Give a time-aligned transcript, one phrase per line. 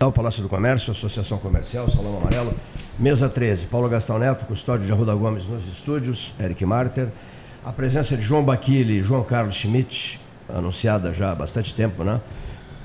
[0.00, 2.54] O Palácio do Comércio, Associação Comercial, Salão Amarelo.
[2.96, 7.08] Mesa 13, Paulo Gastão Neto, custódio de Arruda Gomes nos estúdios, Eric Marter.
[7.64, 12.20] A presença de João Baquili e João Carlos Schmidt, anunciada já há bastante tempo, né?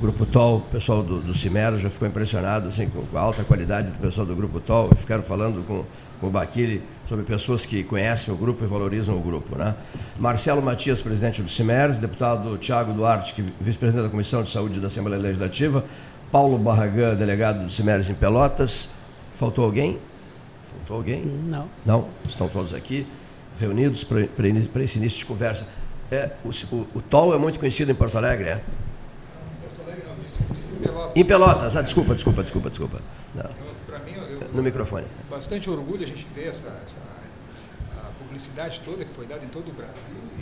[0.02, 4.00] Grupo TOL, pessoal do, do Cimero já ficou impressionado assim, com a alta qualidade do
[4.00, 5.86] pessoal do Grupo TOL, ficaram falando com,
[6.20, 9.55] com o Baquili sobre pessoas que conhecem o grupo e valorizam o grupo.
[9.55, 9.75] Né?
[10.18, 15.21] Marcelo Matias, presidente do CIMERS, deputado Tiago Duarte, vice-presidente da Comissão de Saúde da Assembleia
[15.21, 15.86] Legislativa,
[16.34, 18.89] Paulo Barragã, delegado do CIMERS em Pelotas.
[19.37, 20.00] Faltou alguém?
[20.78, 21.23] Faltou alguém?
[21.23, 21.69] Não.
[21.86, 22.07] Não?
[22.28, 23.06] Estão todos aqui
[23.59, 25.68] reunidos para esse início de conversa.
[26.09, 28.61] É, o, o, o TOL é muito conhecido em Porto Alegre, é?
[30.75, 31.15] em Pelotas.
[31.15, 33.00] Em Pelotas, ah, desculpa, desculpa, desculpa, desculpa.
[33.86, 35.06] Para mim, eu, no microfone.
[35.30, 36.97] Bastante orgulho a gente ver essa, essa
[38.33, 39.94] publicidade toda que foi dada em todo o Brasil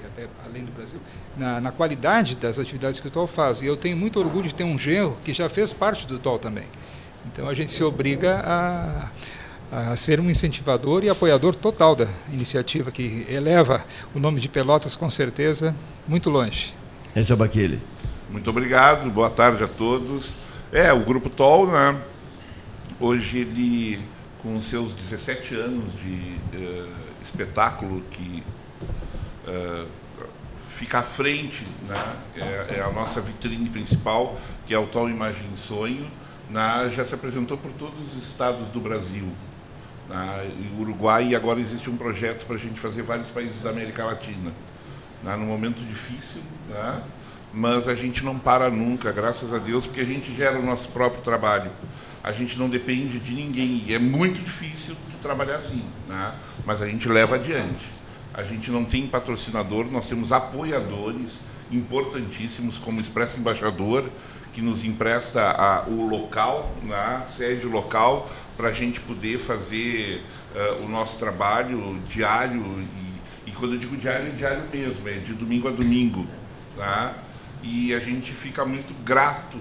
[0.01, 0.99] e até além do Brasil,
[1.37, 3.61] na, na qualidade das atividades que o TOL faz.
[3.61, 6.39] E eu tenho muito orgulho de ter um genro que já fez parte do TOL
[6.39, 6.63] também.
[7.25, 9.11] Então a gente se obriga a,
[9.91, 13.83] a ser um incentivador e apoiador total da iniciativa que eleva
[14.15, 15.75] o nome de Pelotas com certeza
[16.07, 16.73] muito longe.
[17.13, 17.81] Esse é o Baquile.
[18.29, 20.31] Muito obrigado, boa tarde a todos.
[20.71, 21.99] É, o Grupo TOL, né,
[23.01, 23.99] hoje ele,
[24.41, 27.00] com seus 17 anos de uh,
[27.31, 28.43] espetáculo que
[29.47, 29.87] uh,
[30.75, 31.95] fica à frente, né,
[32.35, 36.07] é, é, a nossa vitrine principal, que é o TOL Imagem Sonho,
[36.49, 39.27] né, já se apresentou por todos os estados do Brasil.
[40.09, 44.03] Né, Uruguai, e agora existe um projeto para a gente fazer vários países da América
[44.03, 44.51] Latina.
[45.23, 47.03] Né, num momento difícil, né,
[47.53, 50.87] mas a gente não para nunca, graças a Deus, porque a gente gera o nosso
[50.89, 51.71] próprio trabalho.
[52.23, 56.33] A gente não depende de ninguém e é muito difícil trabalhar assim, né?
[56.65, 57.85] mas a gente leva adiante.
[58.33, 61.39] A gente não tem patrocinador, nós temos apoiadores
[61.71, 64.09] importantíssimos, como Expresso Embaixador,
[64.53, 67.25] que nos empresta a, o local, né?
[67.35, 70.23] sede local, para a gente poder fazer
[70.55, 72.61] uh, o nosso trabalho diário.
[73.45, 76.27] E, e, quando eu digo diário, é diário mesmo, é de domingo a domingo.
[76.77, 77.13] Tá?
[77.63, 79.57] e a gente fica muito grato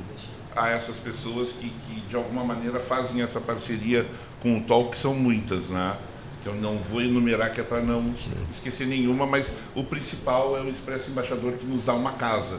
[0.56, 4.06] a essas pessoas que, que de alguma maneira fazem essa parceria
[4.42, 5.96] com o TOL, que são muitas, né?
[6.44, 8.32] Eu não vou enumerar que é para não Sim.
[8.52, 12.58] esquecer nenhuma, mas o principal é o Expresso Embaixador que nos dá uma casa,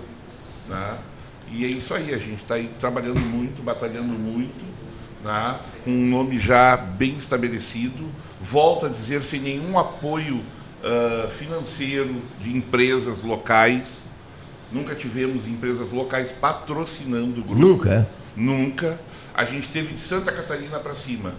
[0.69, 0.97] né?
[1.51, 4.63] E é isso aí, a gente está aí trabalhando muito, batalhando muito,
[5.23, 5.59] né?
[5.83, 8.09] com um nome já bem estabelecido.
[8.41, 13.87] Volto a dizer, sem nenhum apoio uh, financeiro de empresas locais,
[14.71, 17.55] Nunca tivemos empresas locais patrocinando o grupo.
[17.55, 18.07] Nunca?
[18.35, 18.99] Nunca.
[19.33, 21.33] A gente teve de Santa Catarina para cima.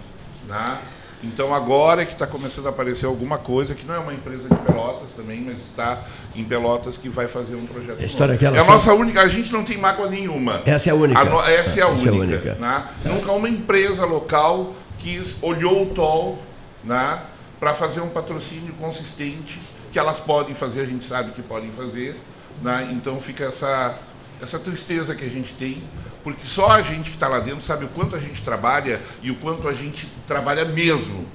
[0.47, 0.79] Né?
[1.25, 4.49] Então agora é que está começando a aparecer alguma coisa, que não é uma empresa
[4.49, 6.03] de Pelotas também, mas está
[6.35, 8.01] em Pelotas que vai fazer um projeto.
[8.01, 8.57] A história novo.
[8.57, 10.63] É a nossa única, a gente não tem mágoa nenhuma.
[10.67, 11.21] Essa é a única.
[11.21, 12.09] A no, essa é a essa única.
[12.09, 12.55] É a única.
[12.57, 12.85] Né?
[13.05, 13.09] É.
[13.09, 16.39] Nunca uma empresa local quis, olhou o TOL
[16.83, 17.21] né,
[17.61, 19.61] para fazer um patrocínio consistente,
[19.93, 22.17] que elas podem fazer, a gente sabe que podem fazer,
[22.63, 22.91] né?
[22.93, 23.99] Então fica essa,
[24.41, 25.83] essa tristeza que a gente tem,
[26.23, 29.31] porque só a gente que está lá dentro sabe o quanto a gente trabalha e
[29.31, 31.27] o quanto a gente trabalha mesmo.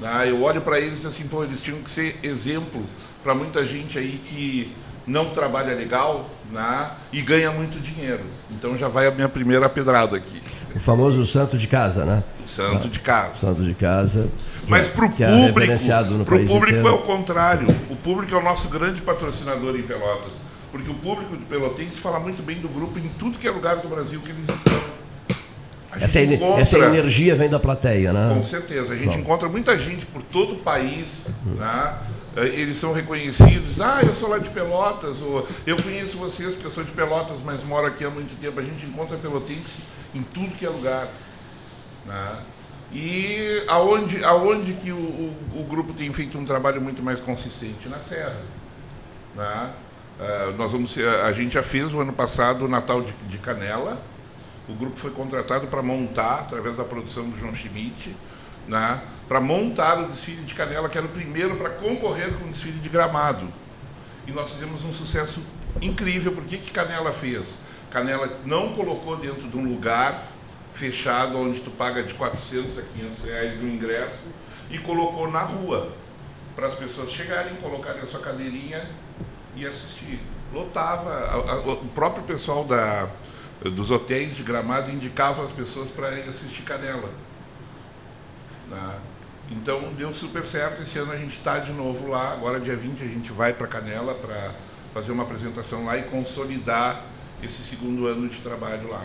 [0.00, 0.30] Né?
[0.30, 2.84] Eu olho para eles assim, pô, eles tinham que ser exemplo
[3.22, 4.74] para muita gente aí que
[5.06, 6.90] não trabalha legal né?
[7.12, 8.24] e ganha muito dinheiro.
[8.50, 10.42] Então já vai a minha primeira pedrada aqui.
[10.74, 12.22] O famoso santo de casa, né?
[12.44, 13.34] O santo de casa.
[13.34, 14.28] Santo de casa.
[14.68, 16.88] Mas para o é público, pro público inteiro.
[16.88, 17.68] é o contrário.
[17.90, 20.32] O público é o nosso grande patrocinador em Pelotas.
[20.70, 23.76] Porque o público de Pelotense fala muito bem do grupo em tudo que é lugar
[23.76, 24.82] do Brasil que eles estão.
[26.00, 28.34] Essa, encontra, essa, energia vem da plateia, né?
[28.34, 28.94] Com certeza.
[28.94, 29.20] A gente Bom.
[29.20, 31.06] encontra muita gente por todo o país,
[31.44, 31.94] né?
[32.36, 33.80] Eh, eles são reconhecidos.
[33.80, 37.38] Ah, eu sou lá de Pelotas, ou eu conheço vocês porque eu sou de Pelotas,
[37.44, 38.58] mas moro aqui há muito tempo.
[38.58, 39.82] A gente encontra pelotense
[40.14, 41.08] em tudo que é lugar.
[42.06, 42.38] Né?
[42.92, 47.88] E aonde, aonde que o, o, o, grupo tem feito um trabalho muito mais consistente?
[47.88, 48.36] Na Serra.
[49.34, 49.70] Né?
[50.20, 53.98] Uh, nós vamos, a gente já fez o ano passado o Natal de, de Canela.
[54.68, 58.14] O grupo foi contratado para montar, através da produção do João Schmidt,
[58.68, 59.00] né,
[59.32, 62.78] para montar o desfile de Canela, que era o primeiro para concorrer com o desfile
[62.80, 63.48] de Gramado.
[64.26, 65.42] E nós fizemos um sucesso
[65.80, 66.32] incrível.
[66.32, 67.46] Por que, que Canela fez?
[67.90, 70.26] Canela não colocou dentro de um lugar
[70.74, 74.20] fechado, onde tu paga de 400 a 500 reais o ingresso,
[74.70, 75.90] e colocou na rua,
[76.54, 78.86] para as pessoas chegarem, colocarem a sua cadeirinha
[79.56, 80.20] e assistir.
[80.52, 83.08] Lotava, a, a, o próprio pessoal da,
[83.62, 87.08] dos hotéis de Gramado indicava as pessoas para ir assistir Canela.
[88.68, 88.98] Né?
[89.52, 93.02] Então deu super certo, esse ano a gente está de novo lá, agora dia 20
[93.02, 94.52] a gente vai para Canela para
[94.94, 97.04] fazer uma apresentação lá e consolidar
[97.42, 99.04] esse segundo ano de trabalho lá.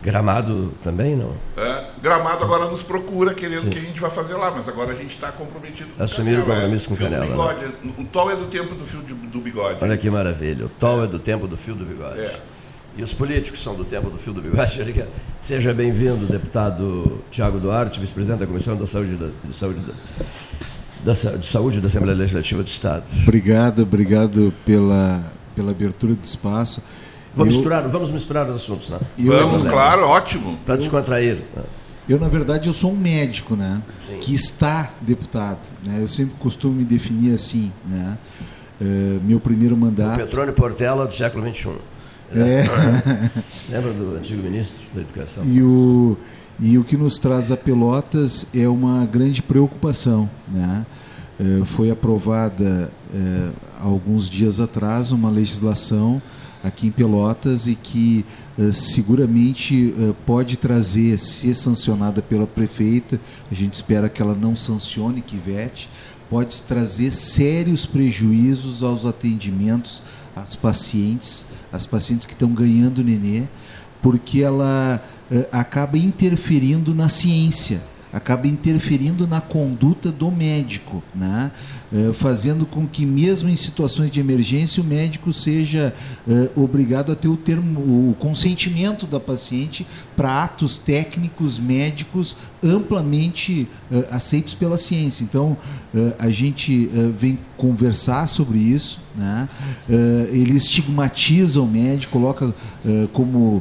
[0.00, 1.34] Gramado também, não?
[1.56, 3.70] É, Gramado agora nos procura, querendo Sim.
[3.70, 6.44] que a gente vai fazer lá, mas agora a gente está comprometido com Assumir o
[6.44, 7.24] compromisso é, com Canela.
[7.24, 7.30] Né?
[7.32, 7.72] Bigode, né?
[7.98, 9.78] O tol é do tempo do fio do bigode.
[9.82, 12.20] Olha que maravilha, o tol é, é do tempo do fio do bigode.
[12.20, 12.40] É.
[12.98, 15.06] E os políticos são do tempo do fio do bigode.
[15.38, 19.78] Seja bem-vindo, deputado Tiago Duarte, vice-presidente da Comissão da Saúde da, de Saúde
[21.04, 23.04] da, da, de Saúde da Assembleia Legislativa do Estado.
[23.22, 26.82] Obrigado, obrigado pela, pela abertura do espaço.
[27.36, 28.98] Vamos, eu, misturar, vamos misturar os assuntos, né?
[29.16, 30.58] vamos, claro, ótimo.
[30.66, 31.36] Para descontrair.
[31.54, 31.62] Né?
[32.08, 33.80] Eu, na verdade, eu sou um médico, né?
[34.00, 34.18] Sim.
[34.18, 35.60] Que está deputado.
[35.84, 35.98] Né?
[36.00, 38.18] Eu sempre costumo me definir assim, né?
[38.80, 40.14] Uh, meu primeiro mandato...
[40.14, 41.76] O Petrônio Portela do século XXI.
[42.34, 42.64] É.
[43.70, 45.44] Lembra do antigo ministro da Educação?
[45.44, 46.16] E o,
[46.60, 50.84] e o que nos traz a Pelotas é uma grande preocupação, né?
[51.38, 56.20] Uh, foi aprovada uh, alguns dias atrás uma legislação
[56.64, 58.26] aqui em Pelotas e que
[58.58, 59.94] uh, seguramente
[60.26, 65.88] pode trazer, se sancionada pela prefeita, a gente espera que ela não sancione Kivete,
[66.28, 70.02] pode trazer sérios prejuízos aos atendimentos
[70.36, 73.44] às pacientes, as pacientes que estão ganhando nenê,
[74.00, 77.80] porque ela uh, acaba interferindo na ciência
[78.12, 81.50] acaba interferindo na conduta do médico, né?
[81.90, 85.94] Uh, fazendo com que, mesmo em situações de emergência, o médico seja
[86.26, 93.68] uh, obrigado a ter o, termo, o consentimento da paciente para atos técnicos médicos amplamente
[93.90, 95.24] uh, aceitos pela ciência.
[95.24, 95.56] Então,
[96.18, 99.00] a gente vem conversar sobre isso.
[99.16, 99.48] Né?
[100.30, 102.54] ele estigmatiza o médico, coloca
[103.12, 103.60] como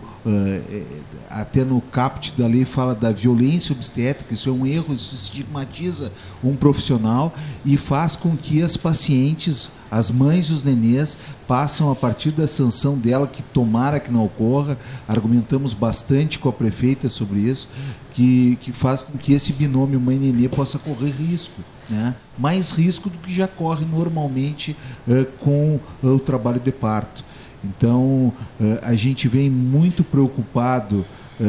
[1.30, 6.12] até no caput da lei fala da violência obstétrica, isso é um erro, isso estigmatiza
[6.44, 7.34] um profissional
[7.66, 11.18] e faz com que as pacientes, as mães e os nenês
[11.48, 16.54] passam a partir da sanção dela, que tomara que não ocorra, argumentamos bastante com a
[16.54, 17.68] prefeita sobre isso,
[18.12, 21.62] que, que faz com que esse binômio mãe-nenê possa correr risco.
[21.90, 22.16] Né?
[22.38, 24.76] Mais risco do que já corre normalmente
[25.08, 27.24] uh, com uh, o trabalho de parto.
[27.64, 31.06] Então, uh, a gente vem muito preocupado
[31.40, 31.44] uh,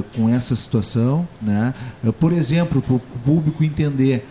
[0.00, 1.26] uh, com essa situação.
[1.40, 1.74] Né?
[2.02, 4.26] Uh, por exemplo, para o público entender,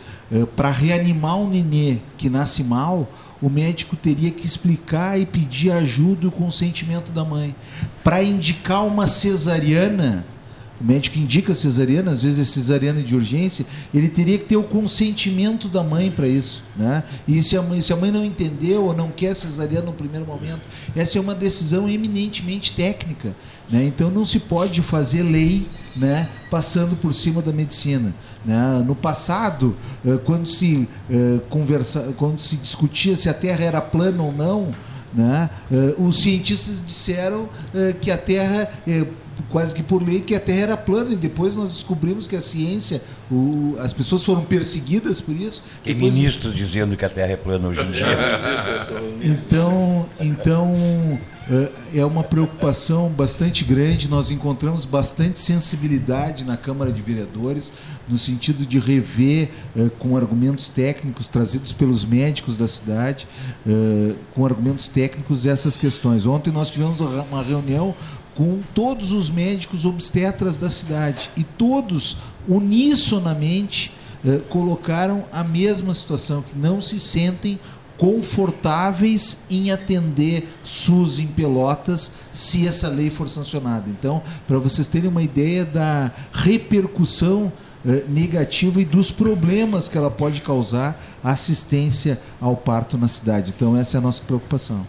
[0.55, 3.11] para reanimar um nenê que nasce mal,
[3.41, 7.55] o médico teria que explicar e pedir ajuda e o consentimento da mãe.
[8.03, 10.25] Para indicar uma cesariana,
[10.79, 14.63] o médico indica cesariana, às vezes é cesariana de urgência, ele teria que ter o
[14.63, 16.63] consentimento da mãe para isso.
[16.77, 17.03] Né?
[17.27, 20.25] E se a, mãe, se a mãe não entendeu ou não quer cesariana no primeiro
[20.25, 20.61] momento,
[20.95, 23.35] essa é uma decisão eminentemente técnica.
[23.69, 23.83] Né?
[23.83, 25.65] Então não se pode fazer lei
[25.97, 28.15] né, passando por cima da medicina.
[28.45, 28.83] Né?
[28.85, 34.23] No passado, eh, quando se, eh, conversa, quando se discutia se a Terra era plana
[34.23, 34.73] ou não,
[35.13, 37.49] né, eh, os cientistas disseram
[37.99, 38.71] que a Terra
[39.43, 42.41] quase que por lei que a Terra era plana e depois nós descobrimos que a
[42.41, 43.01] ciência,
[43.31, 45.63] o, as pessoas foram perseguidas por isso.
[45.83, 46.15] Tem depois...
[46.15, 48.05] ministros dizendo que a Terra é plana hoje em dia.
[49.23, 51.19] então, então
[51.49, 54.07] eh, é uma preocupação bastante grande.
[54.07, 57.73] Nós encontramos bastante sensibilidade na Câmara de Vereadores
[58.07, 63.27] no sentido de rever uh, com argumentos técnicos trazidos pelos médicos da cidade,
[63.65, 66.25] uh, com argumentos técnicos essas questões.
[66.25, 67.95] Ontem nós tivemos uma reunião
[68.39, 72.15] com todos os médicos obstetras da cidade e todos
[72.47, 73.91] unissonamente
[74.25, 77.59] eh, colocaram a mesma situação, que não se sentem
[77.97, 83.89] confortáveis em atender SUS em Pelotas se essa lei for sancionada.
[83.89, 87.51] Então, para vocês terem uma ideia da repercussão
[87.85, 93.53] eh, negativa e dos problemas que ela pode causar à assistência ao parto na cidade.
[93.53, 94.87] Então, essa é a nossa preocupação.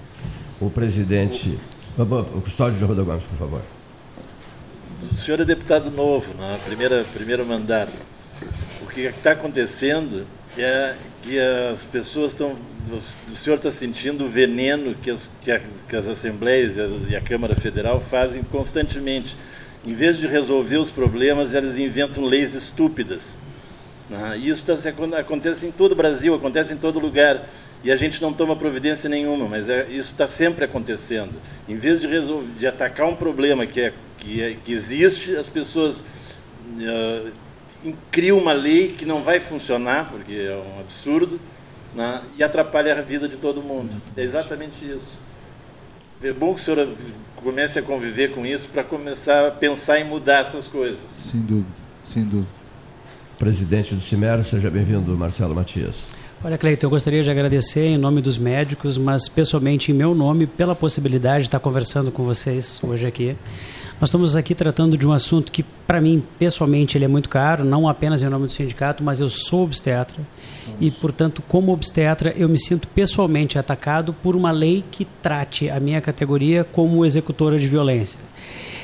[0.61, 1.59] O presidente
[2.05, 3.63] o Custódio de Roda Gomes, por favor.
[5.13, 6.61] O senhor é deputado novo, na né?
[6.65, 7.93] primeira primeiro mandato.
[8.83, 10.27] O que está acontecendo
[10.57, 12.57] é que as pessoas estão.
[13.31, 16.87] O senhor está sentindo o veneno que as, que, a, que as assembleias e a,
[17.11, 19.37] e a, Câmara Federal fazem constantemente.
[19.87, 23.39] Em vez de resolver os problemas, elas inventam leis estúpidas.
[24.09, 24.39] Né?
[24.39, 24.75] Isso tá,
[25.19, 27.47] acontece em todo o Brasil, acontece em todo lugar
[27.83, 31.33] e a gente não toma providência nenhuma, mas é, isso está sempre acontecendo.
[31.69, 35.49] Em vez de, resolver, de atacar um problema que, é, que, é, que existe, as
[35.49, 36.05] pessoas
[36.77, 37.33] uh,
[38.11, 41.41] criam uma lei que não vai funcionar, porque é um absurdo,
[41.95, 43.91] né, e atrapalha a vida de todo mundo.
[44.15, 45.19] É exatamente isso.
[46.23, 46.87] É bom que o senhor
[47.37, 51.11] comece a conviver com isso para começar a pensar em mudar essas coisas.
[51.11, 52.61] Sem dúvida, sem dúvida.
[53.39, 56.20] Presidente do CIMER, seja bem-vindo, Marcelo Matias.
[56.43, 60.47] Olha, Cleiton, eu gostaria de agradecer em nome dos médicos, mas pessoalmente em meu nome,
[60.47, 63.37] pela possibilidade de estar conversando com vocês hoje aqui.
[64.01, 67.67] Nós estamos aqui tratando de um assunto que, para mim, pessoalmente, ele é muito caro,
[67.67, 70.17] não apenas em nome do sindicato, mas eu sou obstetra
[70.81, 75.79] e, portanto, como obstetra, eu me sinto pessoalmente atacado por uma lei que trate a
[75.79, 78.19] minha categoria como executora de violência.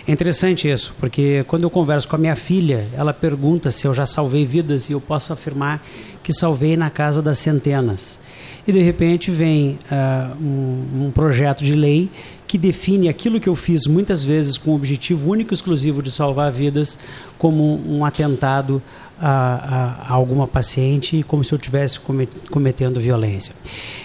[0.07, 3.95] É interessante isso, porque quando eu converso com a minha filha, ela pergunta se eu
[3.95, 5.83] já salvei vidas e eu posso afirmar
[6.23, 8.21] que salvei na casa das centenas.
[8.69, 12.11] E de repente vem uh, um, um projeto de lei
[12.47, 16.11] que define aquilo que eu fiz muitas vezes com o objetivo único e exclusivo de
[16.11, 16.99] salvar vidas
[17.39, 18.83] como um atentado
[19.19, 21.99] a, a, a alguma paciente como se eu estivesse
[22.51, 23.55] cometendo violência.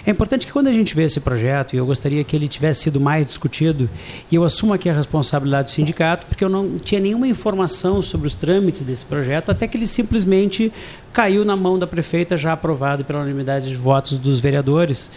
[0.06, 2.82] É importante que quando a gente vê esse projeto, e eu gostaria que ele tivesse
[2.82, 3.88] sido mais discutido,
[4.30, 8.26] e eu assumo aqui a responsabilidade do sindicato, porque eu não tinha nenhuma informação sobre
[8.26, 10.72] os trâmites desse projeto, até que ele simplesmente
[11.12, 15.10] caiu na mão da prefeita, já aprovado pela unanimidade de votos dos vereadores.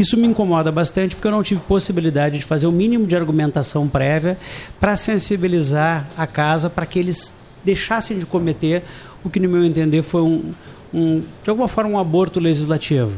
[0.00, 3.86] Isso me incomoda bastante porque eu não tive possibilidade de fazer o mínimo de argumentação
[3.86, 4.38] prévia
[4.80, 8.82] para sensibilizar a casa para que eles deixassem de cometer
[9.22, 10.54] o que, no meu entender, foi um,
[10.94, 13.12] um, de alguma forma um aborto legislativo.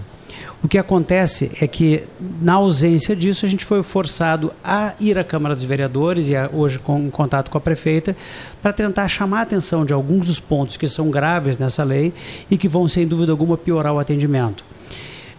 [0.60, 2.02] O que acontece é que,
[2.40, 6.50] na ausência disso, a gente foi forçado a ir à Câmara dos Vereadores e a,
[6.52, 8.16] hoje com, em contato com a prefeita
[8.60, 12.12] para tentar chamar a atenção de alguns dos pontos que são graves nessa lei
[12.50, 14.64] e que vão, sem dúvida alguma, piorar o atendimento.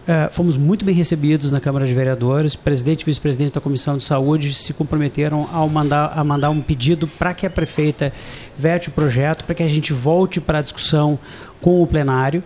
[0.04, 2.54] Uh, fomos muito bem recebidos na Câmara de Vereadores.
[2.54, 7.08] Presidente e vice-presidente da Comissão de Saúde se comprometeram ao mandar, a mandar um pedido
[7.08, 8.12] para que a prefeita
[8.54, 11.18] vete o projeto, para que a gente volte para a discussão
[11.58, 12.44] com o plenário.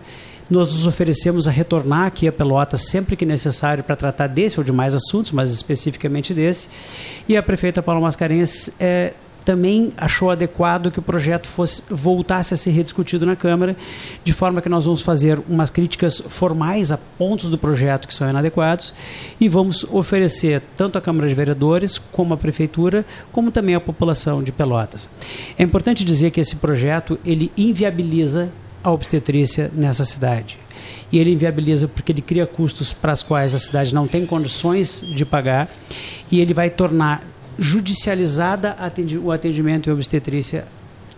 [0.49, 4.63] Nós nos oferecemos a retornar aqui a Pelotas sempre que necessário para tratar desse ou
[4.63, 6.69] de mais assuntos, mas especificamente desse.
[7.27, 9.13] E a prefeita Paula Mascarenhas é,
[9.49, 13.75] também achou adequado que o projeto fosse voltasse a ser rediscutido na Câmara,
[14.23, 18.29] de forma que nós vamos fazer umas críticas formais a pontos do projeto que são
[18.29, 18.93] inadequados
[19.41, 24.43] e vamos oferecer tanto à Câmara de Vereadores como à prefeitura, como também à população
[24.43, 25.09] de Pelotas.
[25.57, 28.51] É importante dizer que esse projeto ele inviabiliza
[28.83, 30.59] a obstetrícia nessa cidade
[31.11, 35.01] e ele inviabiliza porque ele cria custos para as quais a cidade não tem condições
[35.01, 35.67] de pagar
[36.31, 37.23] e ele vai tornar
[37.59, 38.75] judicializada
[39.21, 40.65] o atendimento em obstetrícia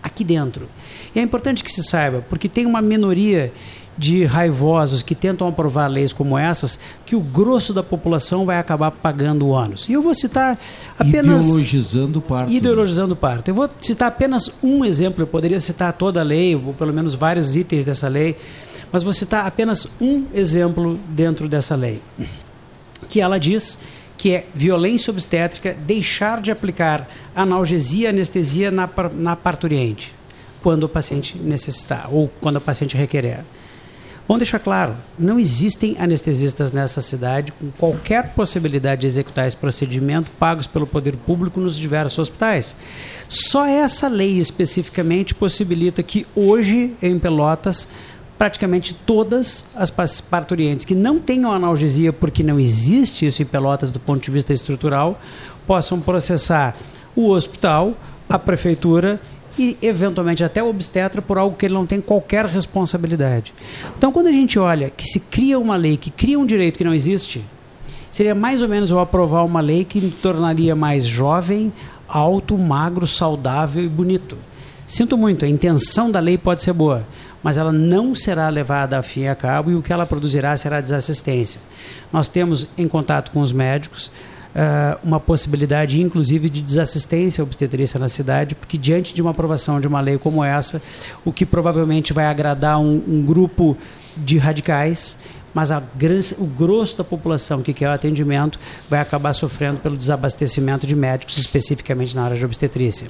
[0.02, 0.68] aqui dentro.
[1.14, 3.52] E é importante que se saiba, porque tem uma minoria
[3.96, 8.90] de raivosos que tentam aprovar leis como essas, que o grosso da população vai acabar
[8.90, 9.86] pagando o ônus.
[9.88, 10.58] E eu vou citar
[10.98, 11.44] apenas.
[11.44, 12.52] Ideologizando o parto.
[12.52, 13.48] Ideologizando o parto.
[13.48, 17.14] Eu vou citar apenas um exemplo, eu poderia citar toda a lei, ou pelo menos
[17.14, 18.36] vários itens dessa lei,
[18.90, 22.00] mas vou citar apenas um exemplo dentro dessa lei.
[23.08, 23.78] Que ela diz
[24.22, 30.14] que é violência obstétrica, deixar de aplicar analgesia e anestesia na, na parturiente,
[30.62, 33.40] quando o paciente necessitar ou quando o paciente requerer.
[34.28, 40.30] Vamos deixar claro, não existem anestesistas nessa cidade com qualquer possibilidade de executar esse procedimento
[40.38, 42.76] pagos pelo poder público nos diversos hospitais.
[43.28, 47.88] Só essa lei especificamente possibilita que hoje em Pelotas
[48.38, 54.00] praticamente todas as parturientes que não tenham analgesia, porque não existe isso em Pelotas do
[54.00, 55.20] ponto de vista estrutural,
[55.66, 56.76] possam processar
[57.14, 57.94] o hospital,
[58.28, 59.20] a prefeitura
[59.58, 63.52] e eventualmente até o obstetra por algo que ele não tem qualquer responsabilidade.
[63.96, 66.84] Então, quando a gente olha que se cria uma lei que cria um direito que
[66.84, 67.44] não existe,
[68.10, 71.72] seria mais ou menos eu aprovar uma lei que me tornaria mais jovem,
[72.08, 74.36] alto, magro, saudável e bonito.
[74.86, 77.06] Sinto muito, a intenção da lei pode ser boa,
[77.42, 80.80] mas ela não será levada a fim a cabo e o que ela produzirá será
[80.80, 81.60] desassistência.
[82.12, 84.06] Nós temos em contato com os médicos
[84.54, 89.86] uh, uma possibilidade, inclusive, de desassistência obstetrícia na cidade, porque diante de uma aprovação de
[89.86, 90.80] uma lei como essa,
[91.24, 93.76] o que provavelmente vai agradar um, um grupo
[94.16, 95.18] de radicais
[95.54, 95.82] mas a,
[96.38, 101.36] o grosso da população que quer o atendimento vai acabar sofrendo pelo desabastecimento de médicos,
[101.36, 103.08] especificamente na área de obstetrícia.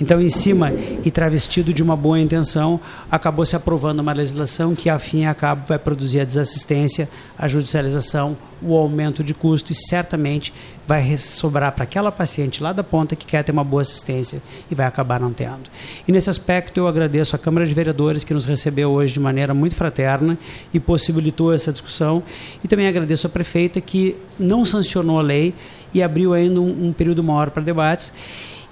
[0.00, 0.72] Então, em cima
[1.04, 2.80] e travestido de uma boa intenção,
[3.10, 7.08] acabou se aprovando uma legislação que, a fim e a cabo, vai produzir a desassistência,
[7.38, 10.54] a judicialização, o aumento de custo e certamente
[10.86, 14.74] vai sobrar para aquela paciente lá da ponta que quer ter uma boa assistência e
[14.74, 15.70] vai acabar não tendo.
[16.06, 19.54] E nesse aspecto eu agradeço à Câmara de Vereadores que nos recebeu hoje de maneira
[19.54, 20.38] muito fraterna
[20.72, 22.22] e possibilitou essa discussão
[22.62, 25.54] e também agradeço à prefeita que não sancionou a lei
[25.94, 28.12] e abriu ainda um, um período maior para debates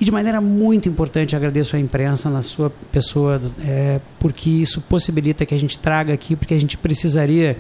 [0.00, 5.45] e de maneira muito importante, agradeço à imprensa na sua pessoa, é, porque isso possibilita
[5.45, 7.59] que a gente traga aqui, porque a gente precisaria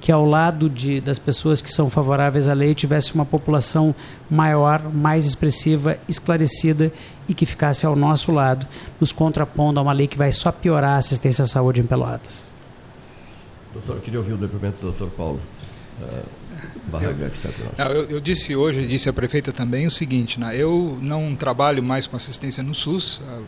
[0.00, 3.94] que ao lado de, das pessoas que são favoráveis à lei tivesse uma população
[4.30, 6.90] maior, mais expressiva, esclarecida
[7.28, 8.66] e que ficasse ao nosso lado,
[8.98, 12.50] nos contrapondo a uma lei que vai só piorar a assistência à saúde em Pelotas.
[13.74, 15.40] Doutor, queria ouvir o depoimento do doutor Paulo.
[16.00, 16.41] Uh
[17.78, 22.06] Eu, eu disse hoje, disse a prefeita também o seguinte, né, eu não trabalho mais
[22.06, 23.40] com assistência no SUS, ah,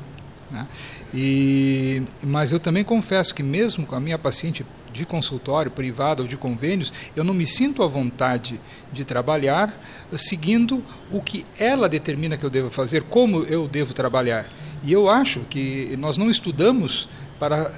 [0.50, 0.68] né,
[1.12, 6.28] e, mas eu também confesso que mesmo com a minha paciente de consultório privado ou
[6.28, 8.60] de convênios, eu não me sinto à vontade
[8.92, 9.74] de trabalhar
[10.16, 14.48] seguindo o que ela determina que eu devo fazer, como eu devo trabalhar.
[14.84, 17.08] E eu acho que nós não estudamos
[17.40, 17.70] para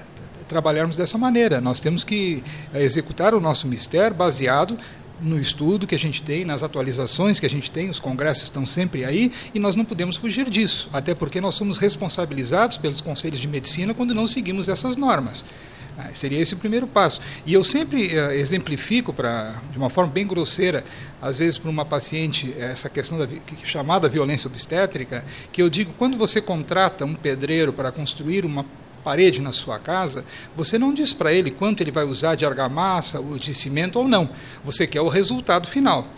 [0.46, 1.60] trabalharmos dessa maneira.
[1.60, 4.78] Nós temos que executar o nosso mistério baseado
[5.20, 8.66] no estudo que a gente tem, nas atualizações que a gente tem, os congressos estão
[8.66, 13.40] sempre aí e nós não podemos fugir disso, até porque nós somos responsabilizados pelos conselhos
[13.40, 15.44] de medicina quando não seguimos essas normas.
[15.98, 17.22] Ah, seria esse o primeiro passo.
[17.46, 20.84] E eu sempre uh, exemplifico, pra, de uma forma bem grosseira,
[21.22, 23.26] às vezes para uma paciente, essa questão da
[23.64, 28.66] chamada violência obstétrica, que eu digo, quando você contrata um pedreiro para construir uma
[29.06, 30.24] parede na sua casa,
[30.56, 34.08] você não diz para ele quanto ele vai usar de argamassa, ou de cimento ou
[34.08, 34.28] não.
[34.64, 36.08] Você quer o resultado final.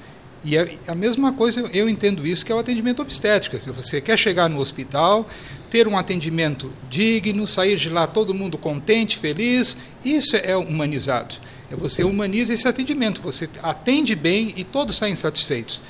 [0.43, 3.59] E é a mesma coisa, eu entendo isso, que é o atendimento obstétrico.
[3.59, 5.29] Se você quer chegar no hospital,
[5.69, 11.35] ter um atendimento digno, sair de lá todo mundo contente, feliz, isso é humanizado.
[11.71, 15.83] É você humaniza esse atendimento, você atende bem e todos saem satisfeitos.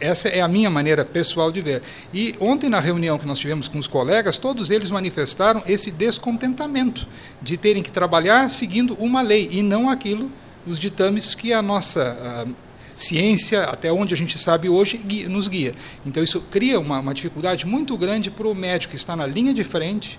[0.00, 1.82] Essa é a minha maneira pessoal de ver.
[2.12, 7.06] E ontem, na reunião que nós tivemos com os colegas, todos eles manifestaram esse descontentamento
[7.40, 10.30] de terem que trabalhar seguindo uma lei e não aquilo,
[10.66, 12.68] os ditames que a nossa a
[12.98, 15.74] ciência, até onde a gente sabe hoje, guia, nos guia.
[16.04, 19.54] Então, isso cria uma, uma dificuldade muito grande para o médico que está na linha
[19.54, 20.18] de frente,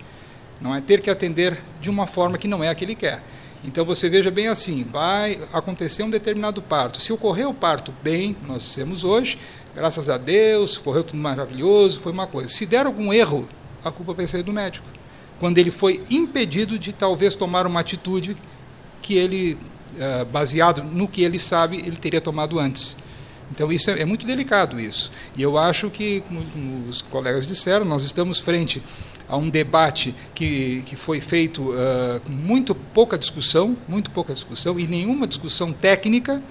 [0.62, 3.22] não é ter que atender de uma forma que não é a que ele quer.
[3.64, 7.02] Então você veja bem assim, vai acontecer um determinado parto.
[7.02, 9.38] Se ocorrer o parto bem, nós dissemos hoje,
[9.76, 12.48] graças a Deus, correu tudo maravilhoso, foi uma coisa.
[12.50, 13.48] Se der algum erro,
[13.84, 14.88] a culpa vai ser do médico.
[15.40, 18.36] Quando ele foi impedido de talvez tomar uma atitude
[19.02, 19.58] que ele,
[19.98, 22.96] eh, baseado no que ele sabe, ele teria tomado antes.
[23.52, 25.12] Então isso é, é muito delicado isso.
[25.36, 26.42] E eu acho que, como
[26.88, 28.82] os colegas disseram, nós estamos frente
[29.30, 34.80] a um debate que, que foi feito uh, com muito pouca discussão, muito pouca discussão
[34.80, 36.42] e nenhuma discussão técnica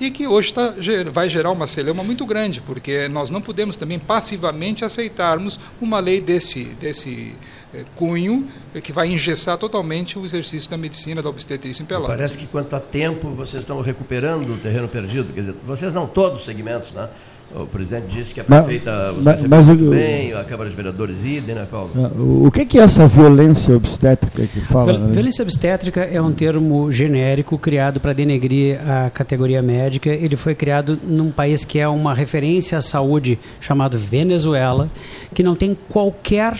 [0.00, 0.72] e que hoje tá,
[1.12, 6.20] vai gerar uma celeuma muito grande, porque nós não podemos também passivamente aceitarmos uma lei
[6.22, 7.34] desse, desse
[7.74, 8.48] eh, cunho
[8.82, 12.16] que vai engessar totalmente o exercício da medicina da obstetrícia em Pelotas.
[12.16, 16.06] Parece que quanto a tempo vocês estão recuperando o terreno perdido, quer dizer, vocês não
[16.06, 17.10] todos os segmentos, né?
[17.54, 21.24] O presidente disse que a prefeita mas, mas, muito o, bem, a Câmara de Vereadores
[21.24, 21.90] idem, né, Paulo?
[21.96, 24.96] Ah, o que é essa violência obstétrica que fala?
[24.96, 25.12] Né?
[25.12, 30.10] Violência obstétrica é um termo genérico criado para denegrir a categoria médica.
[30.10, 34.88] Ele foi criado num país que é uma referência à saúde chamado Venezuela,
[35.34, 36.54] que não tem qualquer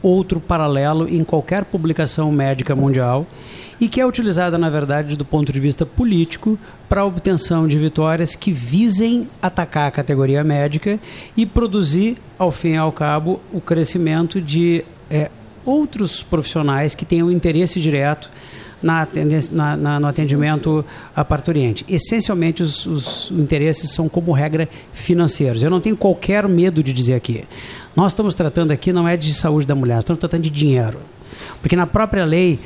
[0.00, 3.26] outro paralelo em qualquer publicação médica mundial
[3.80, 6.58] e que é utilizada, na verdade, do ponto de vista político,
[6.88, 10.98] para a obtenção de vitórias que visem atacar a categoria médica
[11.36, 15.30] e produzir, ao fim e ao cabo, o crescimento de é,
[15.64, 18.30] outros profissionais que tenham interesse direto
[18.82, 19.06] na,
[19.52, 20.84] na, na, no atendimento
[21.14, 21.84] a parturiente.
[21.88, 25.62] Essencialmente, os, os, interesses são, como regra, financeiros.
[25.62, 27.44] Eu não tenho qualquer medo de dizer aqui.
[27.94, 30.98] Nós estamos tratando aqui, não é de saúde da mulher, estamos tratando de dinheiro.
[31.60, 32.58] Porque na própria lei,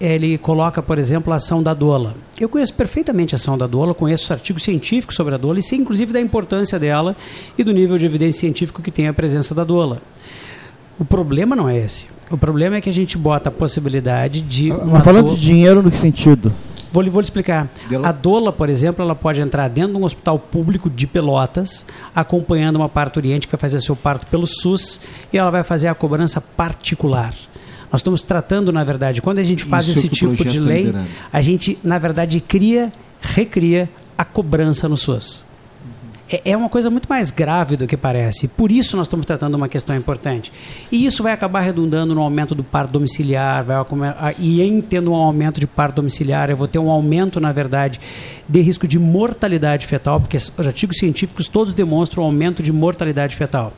[0.00, 2.14] ele coloca, por exemplo, a ação da doula.
[2.38, 5.62] Eu conheço perfeitamente a ação da doula, conheço os artigos científicos sobre a doula e
[5.62, 7.16] sei inclusive da importância dela
[7.58, 10.00] e do nível de evidência científico que tem a presença da doula.
[11.00, 12.08] O problema não é esse.
[12.30, 14.70] O problema é que a gente bota a possibilidade de.
[14.70, 16.52] Mas falando de dinheiro, no que sentido?
[16.92, 17.68] Vou, vou lhe explicar.
[18.02, 22.76] A doula, por exemplo, ela pode entrar dentro de um hospital público de Pelotas, acompanhando
[22.76, 25.00] uma parturiente que vai fazer seu parto pelo SUS
[25.32, 27.32] e ela vai fazer a cobrança particular.
[27.90, 30.94] Nós estamos tratando, na verdade, quando a gente faz Isso esse tipo de lei,
[31.32, 35.44] a gente, na verdade, cria, recria a cobrança no SUS.
[36.30, 38.46] É, é uma coisa muito mais grave do que parece.
[38.46, 40.52] Por isso nós estamos tratando uma questão importante.
[40.90, 43.76] E isso vai acabar redundando no aumento do parto domiciliar, vai,
[44.38, 48.00] e em tendo um aumento de parto domiciliar, eu vou ter um aumento, na verdade,
[48.48, 53.34] de risco de mortalidade fetal, porque os artigos científicos todos demonstram um aumento de mortalidade
[53.34, 53.72] fetal.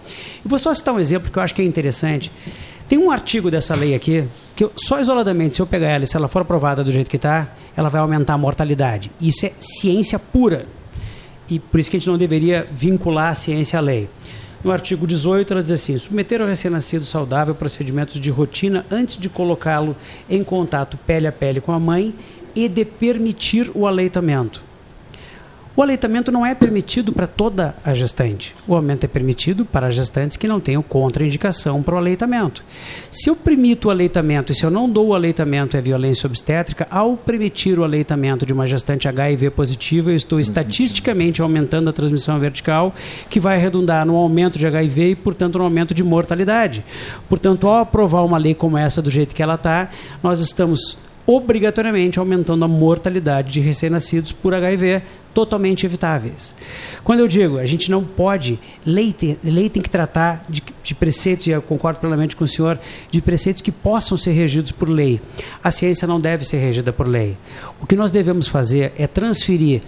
[0.44, 2.30] E vou só citar um exemplo que eu acho que é interessante.
[2.88, 6.06] Tem um artigo dessa lei aqui que eu, só isoladamente, se eu pegar ela e
[6.06, 9.10] se ela for aprovada do jeito que está, ela vai aumentar a mortalidade.
[9.18, 10.66] Isso é ciência pura.
[11.52, 14.08] E por isso que a gente não deveria vincular a ciência à lei.
[14.64, 19.28] No artigo 18, ela diz assim: submeter ao recém-nascido saudável procedimentos de rotina antes de
[19.28, 19.94] colocá-lo
[20.30, 22.14] em contato pele a pele com a mãe
[22.56, 24.64] e de permitir o aleitamento.
[25.74, 28.54] O aleitamento não é permitido para toda a gestante.
[28.68, 32.62] O aumento é permitido para gestantes que não tenham contraindicação para o aleitamento.
[33.10, 36.86] Se eu permito o aleitamento e se eu não dou o aleitamento é violência obstétrica,
[36.90, 42.38] ao permitir o aleitamento de uma gestante HIV positiva, eu estou estatisticamente aumentando a transmissão
[42.38, 42.94] vertical,
[43.30, 46.84] que vai redundar no aumento de HIV e, portanto, no aumento de mortalidade.
[47.30, 49.88] Portanto, ao aprovar uma lei como essa do jeito que ela está,
[50.22, 56.54] nós estamos obrigatoriamente aumentando a mortalidade de recém-nascidos por HIV, totalmente evitáveis.
[57.02, 60.94] Quando eu digo, a gente não pode, lei tem, lei tem que tratar de, de
[60.94, 62.78] preceitos, e eu concordo plenamente com o senhor,
[63.10, 65.20] de preceitos que possam ser regidos por lei.
[65.62, 67.36] A ciência não deve ser regida por lei.
[67.80, 69.82] O que nós devemos fazer é transferir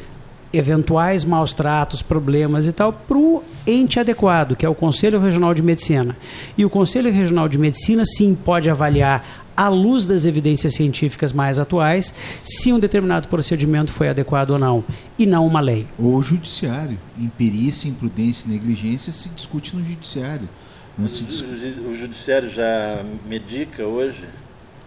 [0.53, 5.53] eventuais maus tratos, problemas e tal, para o ente adequado, que é o Conselho Regional
[5.53, 6.17] de Medicina.
[6.57, 11.59] E o Conselho Regional de Medicina, sim, pode avaliar à luz das evidências científicas mais
[11.59, 14.85] atuais, se um determinado procedimento foi adequado ou não,
[15.19, 15.87] e não uma lei.
[15.99, 16.99] Ou judiciário.
[17.19, 20.49] Imperícia, imprudência e negligência se discute no judiciário.
[20.97, 21.81] Não se discute.
[21.81, 24.25] O judiciário já medica hoje?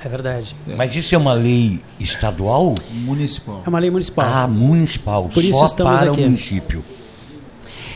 [0.04, 0.56] É verdade.
[0.78, 2.76] Mas isso é uma lei estadual?
[2.92, 3.64] Municipal.
[3.66, 4.26] É uma lei municipal.
[4.26, 5.28] Ah, municipal.
[5.28, 6.22] Por isso só estamos para aqui.
[6.22, 6.84] o município.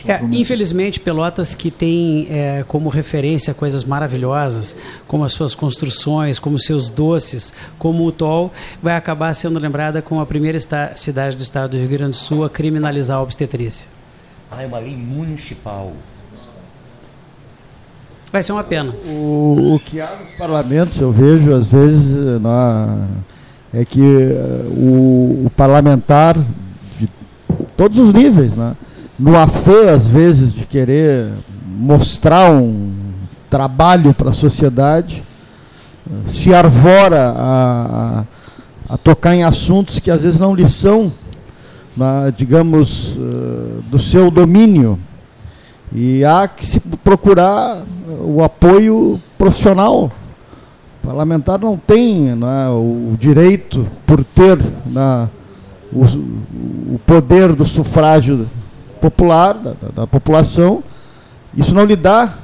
[0.06, 6.58] É, infelizmente, Pelotas que tem é, como referência coisas maravilhosas, como as suas construções, como
[6.58, 10.58] seus doces, como o TOL, vai acabar sendo lembrada como a primeira
[10.96, 13.86] cidade do estado do Rio Grande do Sul a criminalizar a obstetrícia.
[14.50, 15.92] Ah, é uma lei municipal.
[18.32, 18.94] Vai ser uma pena.
[19.06, 23.06] O, o que há nos parlamentos, eu vejo às vezes, na-
[23.74, 26.36] é que eh, o, o parlamentar
[26.98, 27.08] de
[27.76, 28.74] todos os níveis, né,
[29.18, 31.32] no afã às vezes de querer
[31.66, 32.92] mostrar um
[33.50, 35.22] trabalho para a sociedade,
[36.08, 38.24] eh, se arvora a,
[38.88, 41.12] a, tocar em assuntos que às vezes não lhe são,
[42.36, 44.98] digamos, eh, do seu domínio.
[45.94, 47.82] E há que se procurar
[48.24, 50.10] o apoio profissional.
[51.02, 55.28] O parlamentar não tem né, o direito, por ter né,
[55.92, 56.04] o,
[56.94, 58.48] o poder do sufrágio
[59.02, 60.82] popular, da, da- da população,
[61.56, 62.34] isso não lhe dá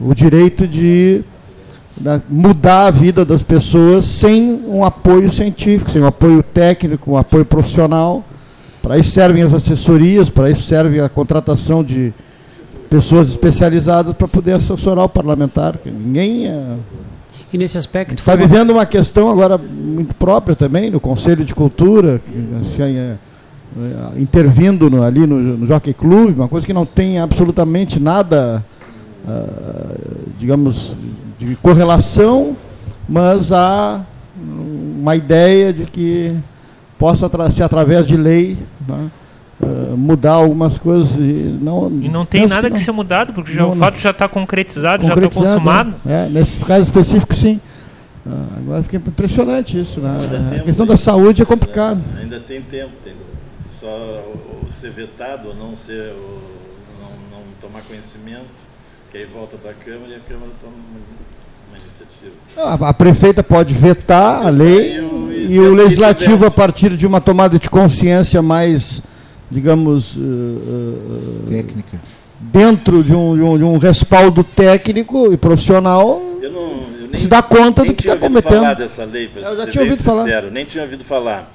[0.00, 1.22] o direito de
[2.00, 7.16] né, mudar a vida das pessoas sem um apoio científico, sem um apoio técnico, um
[7.16, 8.22] apoio profissional.
[8.82, 12.12] Para isso servem as assessorias, para isso serve a contratação de
[12.90, 15.74] pessoas especializadas para poder assessorar o parlamentar.
[15.84, 16.76] Ninguém é,
[17.52, 22.20] E nesse aspecto, está vivendo uma questão agora muito própria também no Conselho de Cultura,
[22.24, 23.14] que, assim, é,
[24.16, 28.64] intervindo no- ali no, no Jockey Club, uma coisa que não tem absolutamente nada,
[29.28, 29.94] ah,
[30.38, 30.94] digamos,
[31.38, 32.56] de correlação,
[33.08, 34.00] mas há
[34.98, 36.34] uma ideia de que
[36.98, 38.56] possa ser através de lei
[38.88, 39.10] né,
[39.62, 41.16] ah, mudar algumas coisas.
[41.16, 42.84] E não, E não tem nada que, não.
[42.84, 45.94] ser mudado, porque já, Não, o fato já está concretizado, já está Concretizado, consumado.
[46.04, 46.26] né?
[46.26, 47.60] É, nesse caso específico, sim.
[48.28, 50.00] Ah, agora fica impressionante isso.
[50.00, 50.56] Né?
[50.60, 52.00] A questão da saúde é complicado.
[52.20, 53.12] Ainda tem tempo, tem
[53.86, 54.24] só
[54.70, 56.40] ser vetado ou não ser, ou
[57.00, 58.46] não, não tomar conhecimento,
[59.12, 61.00] que aí volta para a Câmara e a Câmara toma uma,
[61.68, 62.34] uma iniciativa.
[62.84, 66.46] A, a prefeita pode vetar a lei E o- e e o assim legislativo, tiver-
[66.46, 69.00] a partir de uma tomada de consciência mais,
[69.48, 72.00] digamos, eh, Técnica.
[72.40, 76.60] dentro de um, de, um, de um respaldo técnico e profissional, Eu não,
[77.00, 78.78] eu nem, se dá conta do que tinha está ouvido falar cometendo.
[78.78, 80.22] dessa lei, para Eu já tinha ouvido falar.
[80.24, 81.52] sincero, nem tinha ouvido falar.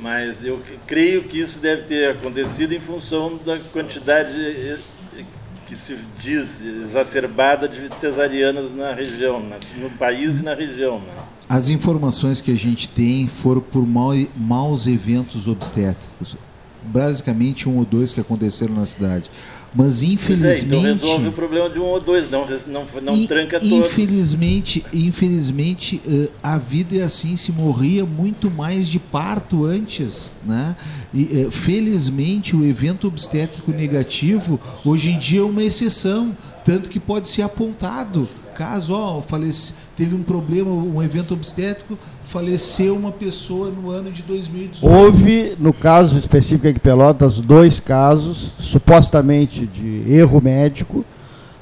[0.00, 4.78] Mas eu creio que isso deve ter acontecido em função da quantidade eh,
[5.18, 5.24] eh,
[5.66, 9.42] que se diz exacerbada de cesarianas na região,
[9.78, 10.98] no país e na região.
[11.00, 11.12] Né?
[11.48, 16.36] As informações que a gente tem foram por mau- maus eventos obstétricos.
[16.82, 19.30] Basicamente um ou dois que aconteceram na cidade.
[19.72, 20.82] Mas Pois é, então infelizmente.
[20.82, 23.86] resolve o problema de um ou dois, não, não, não In- tranca todos.
[23.86, 30.74] Infelizmente, infelizmente eh, a vida é assim, se morria muito mais de parto antes, né?
[31.14, 36.98] E eh, felizmente o evento obstétrico negativo hoje em dia é uma exceção, tanto que
[36.98, 38.28] pode ser apontado.
[38.60, 41.96] Caso, ó, falece, teve um problema, um evento obstétrico,
[42.26, 44.86] faleceu uma pessoa no ano de 2018.
[44.86, 51.06] Houve, no caso específico aqui em Pelotas, dois casos, supostamente de erro médico,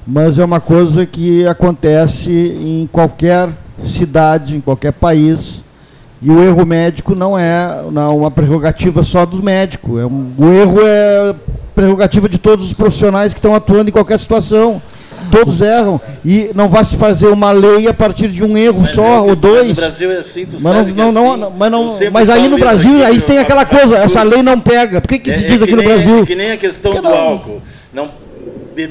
[0.05, 3.47] mas é uma coisa que acontece em qualquer
[3.81, 5.63] cidade, em qualquer país.
[6.21, 9.97] E o erro médico não é não, uma prerrogativa só do médico.
[9.97, 11.33] É um- o erro é
[11.73, 14.81] prerrogativa de todos os profissionais que estão atuando em qualquer situação.
[15.31, 15.99] Todos erram.
[16.25, 19.19] E não vai se fazer uma lei a partir de um erro Mas só é
[19.21, 19.69] ou dois.
[19.77, 21.13] No Brasil é assim, tu Mas sabe não, é assim.
[21.39, 24.99] não- mas, não- aí no Brasil, aqui, aí tem aquela coisa, essa lei não pega.
[25.01, 26.19] Por que, que se diz é aqui que no nem- Brasil?
[26.19, 27.61] É que nem a questão Que do álcool.
[27.93, 28.09] Não,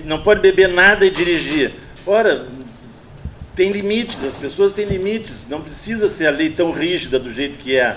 [0.04, 1.72] não pode beber nada e dirigir.
[2.06, 2.46] Ora,
[3.54, 5.46] tem limites, as pessoas têm limites.
[5.48, 7.96] Não precisa ser a lei tão rígida do jeito que é,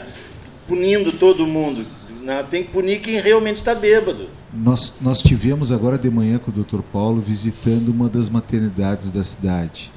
[0.67, 1.86] punindo todo mundo.
[2.24, 4.28] Não, tem que punir quem realmente está bêbado.
[4.53, 6.81] Nós, nós tivemos agora de manhã com o Dr.
[6.81, 9.91] Paulo visitando uma das maternidades da cidade.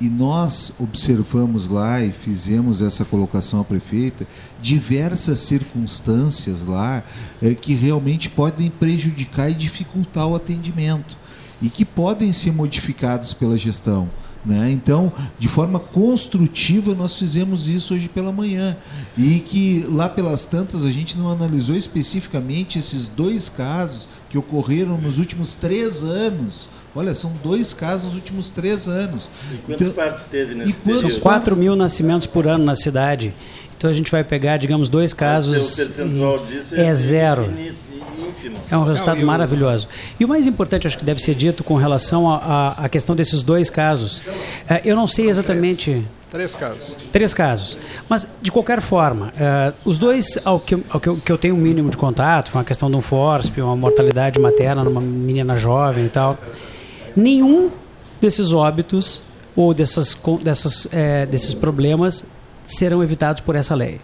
[0.00, 4.26] E nós observamos lá e fizemos essa colocação à prefeita
[4.60, 7.04] diversas circunstâncias lá
[7.40, 11.16] eh, que realmente podem prejudicar e dificultar o atendimento
[11.60, 14.10] e que podem ser modificados pela gestão.
[14.44, 14.70] Né?
[14.72, 18.76] Então, de forma construtiva, nós fizemos isso hoje pela manhã.
[19.16, 24.98] E que lá pelas tantas a gente não analisou especificamente esses dois casos que ocorreram
[25.00, 26.68] nos últimos três anos.
[26.94, 29.28] Olha, são dois casos nos últimos três anos.
[29.64, 31.22] Quantas Então, partes teve nesse e quantos São período?
[31.22, 33.32] 4 mil nascimentos por ano na cidade.
[33.76, 35.72] Então a gente vai pegar, digamos, dois casos.
[35.72, 37.42] O percentual e disso é zero.
[37.44, 37.91] infinito, ínfimo.
[38.70, 39.88] É um resultado Não, maravilhoso.
[40.18, 43.68] E o mais importante, acho que deve ser dito com relação à questão desses dois
[43.70, 44.22] casos.
[44.68, 46.04] Eh, Eu não sei exatamente.
[46.30, 46.96] Três casos.
[47.12, 47.78] Três casos.
[48.08, 51.36] Mas, de qualquer forma, eh, os dois, ao, que, eu- ao que, eu, que eu
[51.36, 55.00] tenho um mínimo de contato, foi uma questão de um FORSP, uma mortalidade materna numa
[55.00, 56.38] menina jovem e tal.
[57.14, 57.70] Nenhum
[58.20, 59.22] desses óbitos
[59.54, 62.24] ou dessas, dessas, eh, desses problemas
[62.64, 64.00] serão evitados por essa lei.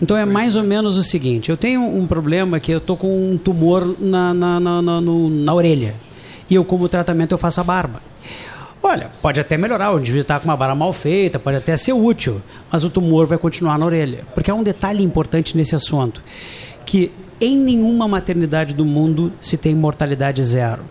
[0.00, 3.32] Então é mais ou menos o seguinte: eu tenho um problema que eu estou com
[3.32, 5.94] um tumor na, na, na, na, na orelha.
[6.48, 8.00] E eu, como tratamento, eu faço a barba.
[8.82, 11.92] Olha, pode até melhorar, o indivíduo está com uma barba mal feita, pode até ser
[11.92, 14.24] útil, mas o tumor vai continuar na orelha.
[14.32, 16.22] Porque há um detalhe importante nesse assunto,
[16.84, 20.84] que em nenhuma maternidade do mundo se tem mortalidade zero.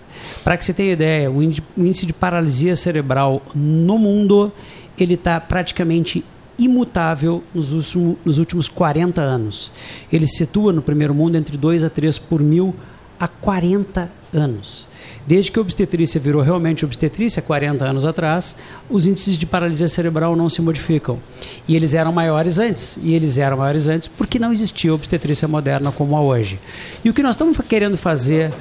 [0.44, 4.52] Para que você tenha ideia, o índice de paralisia cerebral no mundo,
[5.00, 6.24] ele está praticamente
[6.58, 9.72] imutável nos últimos, nos últimos 40 anos.
[10.12, 12.76] Ele se situa no primeiro mundo entre 2 a 3 por mil
[13.20, 14.88] há 40 anos.
[15.26, 18.56] Desde que a obstetrícia virou realmente obstetrícia, 40 anos atrás,
[18.90, 21.20] os índices de paralisia cerebral não se modificam.
[21.68, 23.00] E eles eram maiores antes.
[23.02, 26.60] E eles eram maiores antes porque não existia obstetrícia moderna como há hoje.
[27.04, 28.54] E o que nós estamos querendo fazer,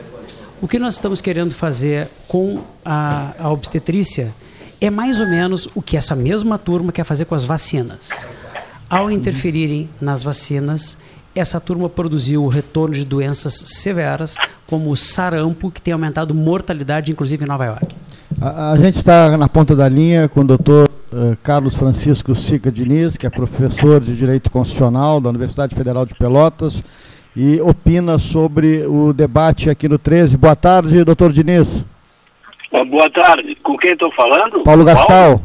[0.61, 4.33] o que nós estamos querendo fazer com a, a obstetrícia
[4.87, 8.25] é mais ou menos o que essa mesma turma quer fazer com as vacinas.
[8.89, 10.99] Ao interferirem nas vacinas,
[11.35, 17.11] essa turma produziu o retorno de doenças severas, como o sarampo, que tem aumentado mortalidade,
[17.11, 17.97] inclusive em Nova York.
[18.39, 22.71] A, a gente está na ponta da linha com o doutor eh, Carlos Francisco Sica
[22.71, 26.83] Diniz, que é professor de Direito Constitucional da Universidade Federal de Pelotas
[27.35, 30.37] e opina sobre o debate aqui no 13.
[30.37, 31.85] Boa tarde, doutor Diniz.
[32.75, 33.55] Ah, Boa tarde.
[33.63, 34.63] Com quem estou falando?
[34.65, 35.41] Paulo Gastal.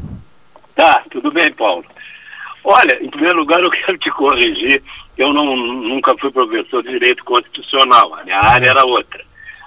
[0.76, 1.86] Tá, tudo bem, Paulo.
[2.64, 4.82] Olha, em primeiro lugar eu quero te corrigir.
[5.18, 9.22] Eu não, nunca fui professor de direito constitucional, a minha área era outra.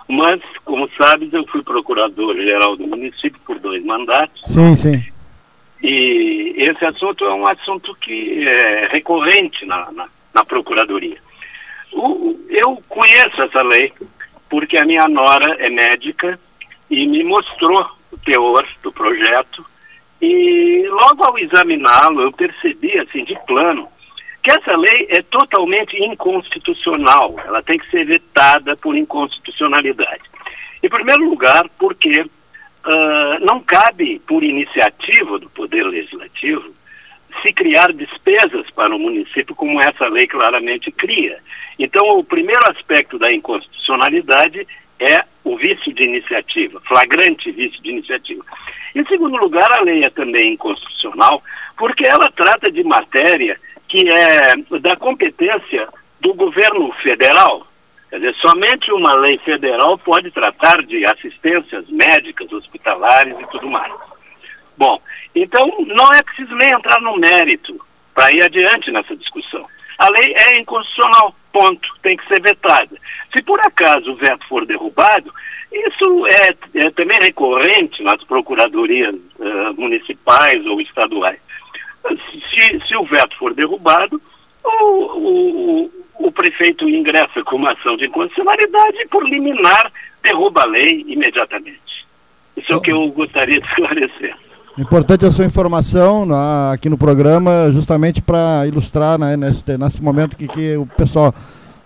[0.08, 4.40] Mas, como sabes, eu fui procurador-geral do município por dois mandatos.
[4.46, 5.02] Sim, sim.
[5.82, 11.16] E esse assunto é um assunto que é recorrente na, na, na Procuradoria.
[11.92, 13.92] O- eu conheço essa lei
[14.48, 16.38] porque a minha nora é médica
[16.92, 19.64] e me mostrou o teor do projeto
[20.20, 23.88] e logo ao examiná-lo eu percebi assim de plano
[24.42, 30.22] que essa lei é totalmente inconstitucional, ela tem que ser vetada por inconstitucionalidade.
[30.82, 32.26] Em primeiro lugar, porque
[32.84, 36.72] ah, não cabe, por iniciativa do Poder Legislativo,
[37.40, 41.38] se criar despesas para o município, como essa lei claramente cria.
[41.78, 44.66] Então, o primeiro aspecto da inconstitucionalidade
[45.02, 48.44] é o vício de iniciativa, flagrante vício de iniciativa.
[48.94, 51.42] Em segundo lugar, a lei é também inconstitucional
[51.76, 55.88] porque ela trata de matéria que é da competência
[56.20, 57.66] do governo federal.
[58.08, 63.92] Quer dizer, somente uma lei federal pode tratar de assistências médicas, hospitalares e tudo mais.
[64.76, 65.00] Bom,
[65.34, 67.78] então não é preciso nem entrar no mérito
[68.14, 69.66] para ir adiante nessa discussão.
[69.98, 72.96] A lei é inconstitucional, ponto, tem que ser vetada.
[73.34, 75.32] Se por acaso o veto for derrubado,
[75.72, 81.38] isso é, é também recorrente nas procuradorias eh, municipais ou estaduais.
[82.50, 84.20] Se, se o veto for derrubado,
[84.64, 85.90] o, o,
[86.26, 89.90] o prefeito ingressa com uma ação de inconstitucionalidade e, por liminar,
[90.22, 91.80] derruba a lei imediatamente.
[92.56, 94.36] Isso é o que eu gostaria de esclarecer.
[94.78, 100.34] Importante a sua informação na- aqui no programa, justamente para ilustrar né, nesse, nesse momento
[100.34, 101.34] que, que o pessoal,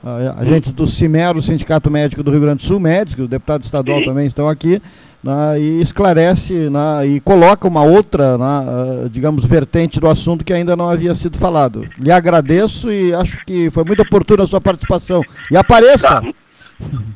[0.04, 3.64] ah, agentes do CIMER, o Sindicato Médico do Rio Grande do Sul, médicos, o deputado
[3.64, 4.04] estadual Sim.
[4.04, 4.80] também estão aqui,
[5.22, 10.52] né, e esclarece né, e coloca uma outra, né, uh, digamos, vertente do assunto que
[10.52, 11.88] ainda não havia sido falado.
[11.98, 15.22] Lhe agradeço e acho que foi muito oportuna a sua participação.
[15.50, 16.20] E apareça!
[16.20, 16.22] Tá.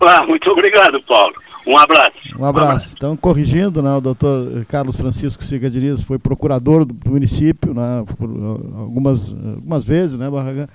[0.00, 1.34] Ah, muito obrigado, Paulo.
[1.66, 2.16] Um abraço.
[2.38, 2.90] Um abraço.
[2.96, 8.28] Então, corrigindo, né, o doutor Carlos Francisco Siga Diniz foi procurador do município né, por
[8.78, 10.66] algumas, algumas vezes, né, Barragán?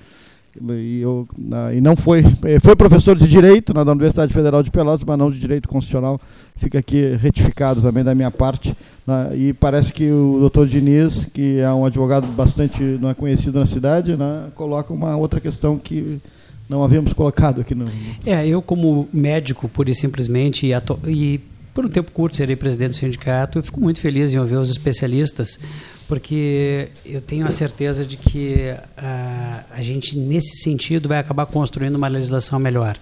[0.70, 1.28] E, eu,
[1.74, 2.24] e não foi,
[2.64, 6.20] foi professor de Direito né, da Universidade Federal de Pelotas, mas não de Direito Constitucional.
[6.56, 8.76] Fica aqui retificado também da minha parte.
[9.06, 13.60] Né, e parece que o doutor Diniz, que é um advogado bastante não é conhecido
[13.60, 16.22] na cidade, né, coloca uma outra questão que
[16.68, 17.86] não havíamos colocado aqui no.
[18.26, 20.74] É, eu como médico, pura e simplesmente, e,
[21.08, 21.42] e
[21.76, 24.70] por um tempo curto serei presidente do sindicato, eu fico muito feliz em ouvir os
[24.70, 25.60] especialistas,
[26.08, 31.96] porque eu tenho a certeza de que a, a gente, nesse sentido, vai acabar construindo
[31.96, 32.98] uma legislação melhor.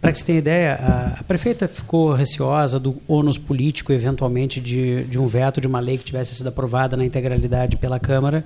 [0.00, 5.02] Para que você tenha ideia, a, a, prefeita ficou receosa do ônus político, eventualmente, de,
[5.04, 8.44] de um veto de uma lei que tivesse sido aprovada na integralidade pela Câmara,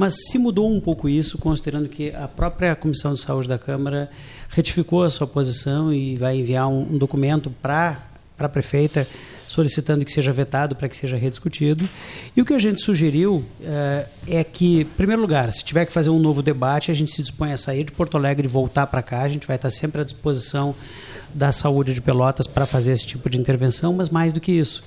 [0.00, 4.10] mas se mudou um pouco isso, considerando que a própria Comissão de Saúde da Câmara
[4.48, 8.00] retificou a sua posição e vai enviar um, um documento para
[8.38, 9.06] a prefeita
[9.46, 11.86] solicitando que seja vetado para que seja rediscutido.
[12.34, 15.92] E o que a gente sugeriu é, é que, em primeiro lugar, se tiver que
[15.92, 18.86] fazer um novo debate, a gente se dispõe a sair de Porto Alegre e voltar
[18.86, 19.20] para cá.
[19.20, 20.74] A gente vai estar sempre à disposição
[21.34, 24.82] da saúde de Pelotas para fazer esse tipo de intervenção, mas mais do que isso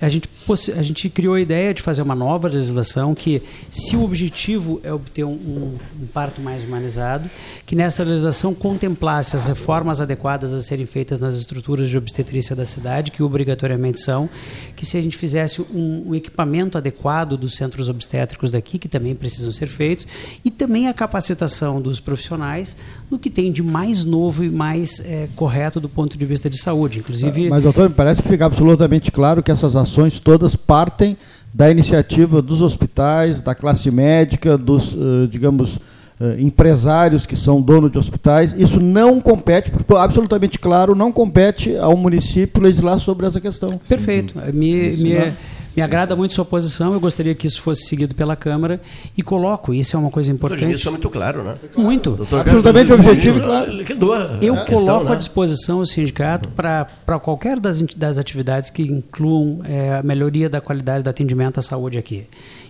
[0.00, 0.28] a gente,
[0.76, 4.92] a gente criou a ideia de fazer uma nova legislação que, se o objetivo é
[4.92, 7.28] obter um, um, um parto mais humanizado,
[7.66, 12.64] que nessa legislação contemplasse as reformas adequadas a serem feitas nas estruturas de obstetrícia da
[12.64, 14.30] cidade, que obrigatoriamente são,
[14.76, 19.16] que se a gente fizesse um, um equipamento adequado dos centros obstétricos daqui, que também
[19.16, 20.06] precisam ser feitos,
[20.44, 22.76] e também a capacitação dos profissionais
[23.10, 26.56] no que tem de mais novo e mais é, correto do ponto de vista de
[26.56, 27.00] saúde.
[27.00, 27.50] Inclusive.
[27.50, 29.87] Mas, doutor, me parece que fica absolutamente claro que essas ações
[30.22, 31.16] todas partem
[31.52, 37.90] da iniciativa dos hospitais, da classe médica, dos, uh, digamos, uh, empresários que são donos
[37.90, 38.54] de hospitais.
[38.56, 43.70] Isso não compete, absolutamente claro, não compete ao município legislar sobre essa questão.
[43.88, 44.34] Perfeito.
[44.52, 45.34] Me, me,
[45.78, 48.80] me agrada muito sua posição, eu gostaria que isso fosse seguido pela Câmara
[49.16, 50.74] e coloco, isso é uma coisa importante.
[50.74, 51.54] Isso é muito claro, né?
[51.76, 52.16] Muito.
[52.16, 54.38] Doutor Absolutamente objetivo e claro.
[54.42, 54.64] Eu é.
[54.64, 60.02] coloco questão, à disposição o sindicato para qualquer das, das atividades que incluam é, a
[60.02, 62.26] melhoria da qualidade do atendimento à saúde aqui.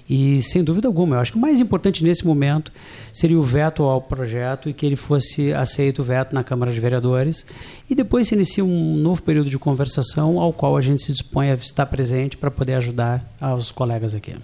[0.08, 2.72] E, sem dúvida alguma, eu acho que o mais importante nesse momento
[3.12, 6.80] seria o veto ao projeto e que ele fosse aceito o veto na Câmara de
[6.80, 7.44] Vereadores.
[7.90, 11.50] E depois se inicia um novo período de conversação ao qual a gente se dispõe
[11.50, 14.34] a estar presente para poder ajudar aos colegas aqui.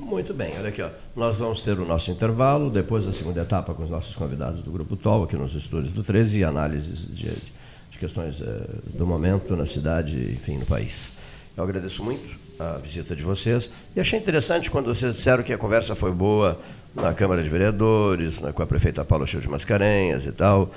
[0.00, 0.90] Muito bem, olha aqui, ó.
[1.16, 4.70] nós vamos ter o nosso intervalo, depois a segunda etapa com os nossos convidados do
[4.70, 9.56] Grupo TOL, aqui nos estúdios do 13, e análises de, de questões eh, do momento
[9.56, 11.12] na cidade, enfim, no país.
[11.56, 13.70] Eu agradeço muito a visita de vocês.
[13.94, 16.58] E achei interessante quando vocês disseram que a conversa foi boa
[16.94, 20.70] na Câmara de Vereadores, com a prefeita Paula Cheio de Mascarenhas e tal.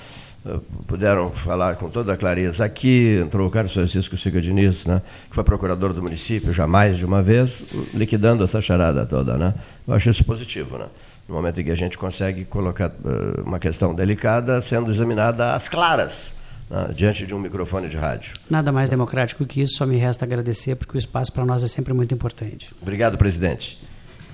[0.46, 3.22] Uh, puderam falar com toda a clareza aqui.
[3.24, 7.06] Entrou o Carlos Francisco Siga Diniz, né, que foi procurador do município já mais de
[7.06, 7.64] uma vez,
[7.94, 9.38] liquidando essa charada toda.
[9.38, 9.54] Né?
[9.88, 10.78] Eu acho isso positivo.
[10.78, 10.88] Né?
[11.28, 15.68] No momento em que a gente consegue colocar uh, uma questão delicada sendo examinada às
[15.68, 16.38] claras
[16.70, 18.34] ah, diante de um microfone de rádio.
[18.50, 21.68] Nada mais democrático que isso, só me resta agradecer, porque o espaço para nós é
[21.68, 22.70] sempre muito importante.
[22.82, 23.82] Obrigado, presidente.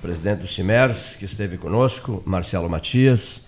[0.02, 3.40] presidente do CIMERS, que esteve conosco, Marcelo Matias,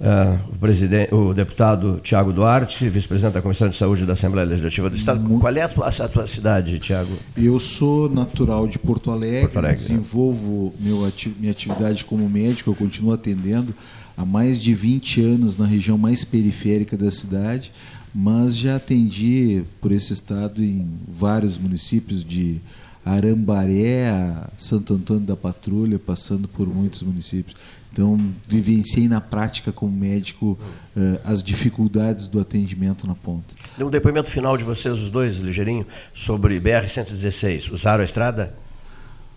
[0.00, 4.88] uh, o, presidente, o deputado Tiago Duarte, vice-presidente da Comissão de Saúde da Assembleia Legislativa
[4.88, 5.20] do Estado.
[5.20, 5.40] Muito...
[5.40, 7.10] Qual é a tua, a tua cidade, Tiago?
[7.36, 10.90] Eu sou natural de Porto Alegre, Porto Alegre desenvolvo né?
[10.90, 13.74] meu, minha atividade como médico, eu continuo atendendo
[14.16, 17.72] há mais de 20 anos na região mais periférica da cidade,
[18.14, 22.60] mas já atendi por esse estado em vários municípios de
[23.04, 27.56] Arambaré a Santo Antônio da Patrulha, passando por muitos municípios.
[27.92, 30.58] Então, vivenciei na prática como médico
[30.96, 33.54] uh, as dificuldades do atendimento na ponta.
[33.78, 37.70] Um depoimento final de vocês, os dois, ligeirinho, sobre BR-116.
[37.70, 38.54] Usaram a estrada?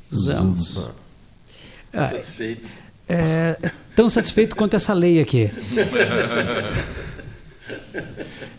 [0.09, 0.69] Usamos.
[0.69, 0.95] Usamos.
[1.91, 2.79] Ah, Satisfeitos?
[3.09, 3.57] É,
[3.95, 5.49] tão satisfeito quanto essa lei aqui.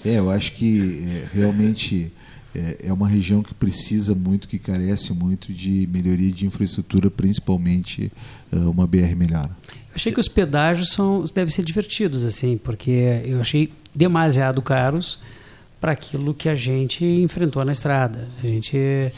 [0.05, 2.13] É, eu acho que é, realmente
[2.55, 8.13] é, é, uma região que precisa muito, que carece muito de melhoria de infraestrutura, principalmente
[8.53, 9.51] é, uma BR melhor.
[9.69, 15.19] Eu achei que os pedágios são, devem ser divertidos, assim, porque eu achei demasiado caros
[15.81, 18.29] para aquilo que a gente enfrentou na estrada.
[18.43, 19.13] A gente é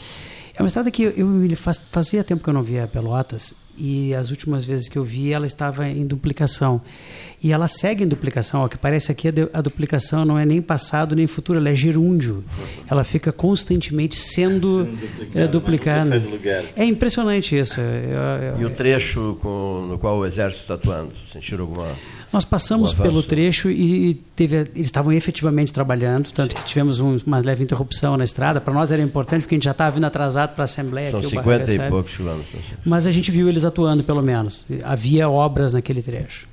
[0.61, 1.57] uma estrada que eu, eu
[1.91, 5.45] fazia tempo que eu não via Pelotas e as últimas vezes que eu vi ela
[5.45, 6.81] estava em duplicação.
[7.41, 10.61] E ela segue em duplicação, o que parece aqui a, a, duplicação não é nem
[10.61, 12.43] passado nem futuro, ela é gerúndio.
[12.89, 16.21] Ela fica constantemente sendo, sendo é, duplicada.
[16.75, 17.79] É impressionante isso.
[17.79, 21.13] Eu, eu, e o trecho com, no qual o exército está atuando?
[21.31, 21.95] Sentiram alguma
[22.31, 27.39] nós passamos pelo trecho e teve, eles estavam efetivamente trabalhando, tanto que tivemos um, uma
[27.39, 28.61] leve interrupção na estrada.
[28.61, 31.09] Para nós era importante porque a gente já estava vindo atrasado para a Assembleia.
[31.09, 32.61] São aqui, 50 e poucos quilômetros.
[32.85, 34.65] Mas a gente viu eles atuando, pelo menos.
[34.83, 36.47] Havia obras naquele trecho.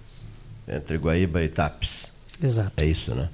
[0.68, 2.06] Entre Guaíba e Tapes.
[2.42, 2.72] Exato.
[2.76, 3.28] É isso, né?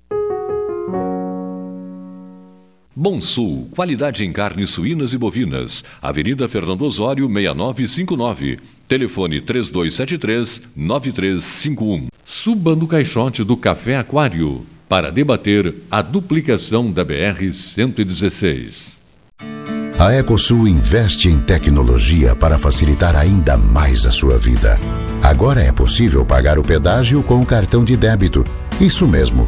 [2.93, 5.81] Bom Sul, qualidade em carnes suínas e bovinas.
[6.01, 8.59] Avenida Fernando Osório, 6959.
[8.85, 12.07] Telefone 3273-9351.
[12.25, 18.97] Suba no caixote do Café Aquário para debater a duplicação da BR-116.
[19.97, 24.77] A Ecosul investe em tecnologia para facilitar ainda mais a sua vida.
[25.23, 28.43] Agora é possível pagar o pedágio com o cartão de débito.
[28.81, 29.47] Isso mesmo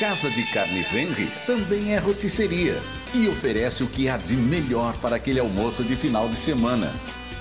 [0.00, 2.80] Casa de Carnes Henry também é rotisseria
[3.12, 6.90] e oferece o que há de melhor para aquele almoço de final de semana.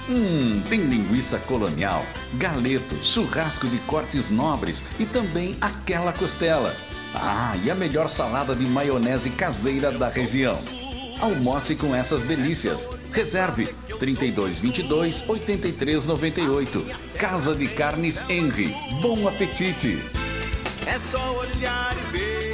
[0.10, 6.76] Hum, tem linguiça colonial, galeto, churrasco de cortes nobres e também aquela costela.
[7.16, 10.60] Ah, e a melhor salada de maionese caseira da região.
[11.22, 12.90] Almoce com essas delícias.
[13.14, 13.68] Reserve
[14.00, 16.86] 3222 8398.
[17.18, 18.76] Casa de Carnes Henry.
[19.02, 19.98] Bom apetite!
[20.86, 22.50] É só olhar e ver.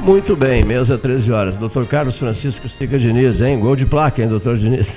[0.00, 1.56] Muito bem, mesa 13 horas.
[1.58, 3.60] Doutor Carlos Francisco Stica Diniz, hein?
[3.60, 4.96] Gol de placa, hein, doutor Diniz?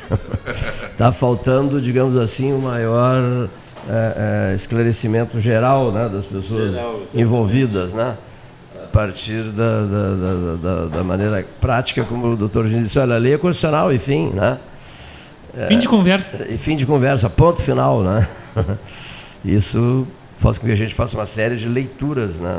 [0.92, 3.50] Está faltando, digamos assim, o maior
[3.90, 8.16] é, é, esclarecimento geral né, das pessoas geral, envolvidas, né?
[8.92, 13.18] A partir da, da, da, da, maneira prática, como o doutor Diniz disse, olha, a
[13.18, 14.60] lei é constitucional, enfim, né?
[15.56, 16.46] É, fim de conversa.
[16.50, 18.28] E fim de conversa, ponto final, né?
[19.46, 22.54] Isso faz com que a gente faça uma série de leituras, né?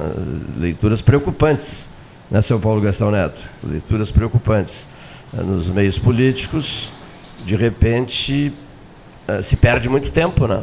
[0.57, 1.91] leituras preocupantes
[2.33, 3.43] né, seu Paulo Gastão Neto?
[3.63, 4.89] Leituras preocupantes.
[5.35, 6.91] Né, nos meios políticos,
[7.45, 8.51] de repente,
[9.29, 10.63] eh, se perde muito tempo, né?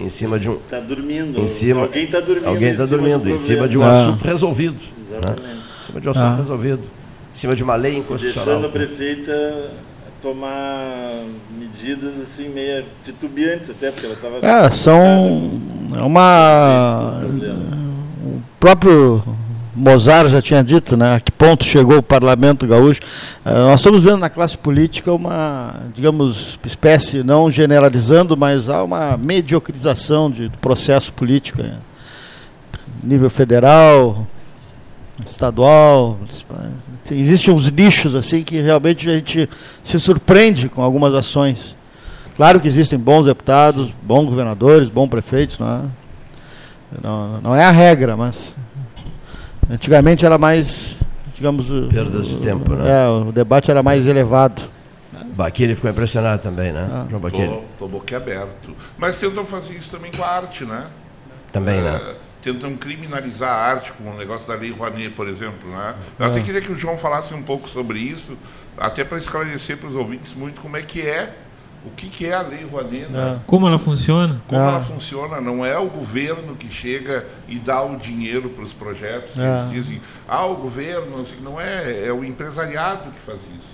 [0.00, 0.54] Em cima de um.
[0.54, 1.40] Está dormindo.
[1.40, 2.48] Em cima, alguém está dormindo.
[2.48, 3.90] Alguém está dormindo, em cima de um ah.
[3.90, 4.78] assunto resolvido.
[5.08, 5.42] Exatamente.
[5.42, 5.56] Né?
[5.56, 6.36] Em cima de um assunto ah.
[6.36, 6.82] resolvido.
[6.82, 8.60] Em cima de uma lei inconstitucional.
[8.60, 9.70] Deixando a prefeita
[10.20, 11.24] tomar
[11.56, 15.60] medidas assim meio titubeantes até porque ela estava é são
[16.02, 17.22] uma
[18.24, 19.22] o próprio
[19.78, 23.00] Mozart já tinha dito, né, a que ponto chegou o parlamento gaúcho.
[23.44, 29.16] Uh, nós estamos vendo na classe política uma, digamos, espécie, não generalizando, mas há uma
[29.16, 31.62] mediocrização de, do processo político.
[31.62, 31.76] Né,
[33.02, 34.26] nível federal,
[35.24, 36.18] estadual.
[37.10, 39.48] Existem uns nichos assim que realmente a gente
[39.82, 41.76] se surpreende com algumas ações.
[42.36, 45.80] Claro que existem bons deputados, bons governadores, bons prefeitos, não é,
[47.02, 48.54] não, não é a regra, mas
[49.70, 50.96] Antigamente era mais,
[51.34, 51.66] digamos...
[51.90, 53.04] Perdas de tempo, né?
[53.04, 54.62] É, o debate era mais elevado.
[55.38, 56.88] Baquini ficou impressionado também, né?
[56.90, 57.06] Ah.
[57.08, 57.62] João Baquini.
[57.72, 58.74] Estou boquiaberto.
[58.96, 60.86] Mas tentam fazer isso também com a arte, né?
[61.52, 62.14] Também, é, né?
[62.42, 65.70] Tentam criminalizar a arte, como o negócio da Lei Rouanet, por exemplo.
[65.70, 65.94] Né?
[66.18, 66.42] Eu até é.
[66.42, 68.36] queria que o João falasse um pouco sobre isso,
[68.76, 71.32] até para esclarecer para os ouvintes muito como é que é
[71.86, 73.06] O que, que é a Lei Rouanet?
[73.10, 73.40] Né?
[73.46, 74.42] Como ela funciona?
[74.48, 75.40] Como ela funciona?
[75.40, 79.34] Não é o governo que chega e dá o dinheiro para os projetos.
[79.34, 79.60] que É.
[79.60, 83.68] Eles dizem, ah, o governo, assim, não é, é o empresariado que faz isso,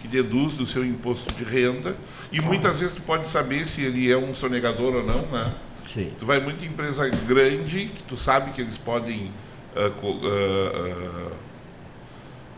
[0.00, 1.94] que deduz do seu imposto de renda.
[2.32, 5.52] E muitas vezes tu pode saber se ele é um sonegador ou não, né?
[5.86, 6.10] Sim.
[6.18, 9.30] Tu vai muito em empresa grande, que tu sabe que eles podem
[9.76, 11.32] ah, co- ah, ah,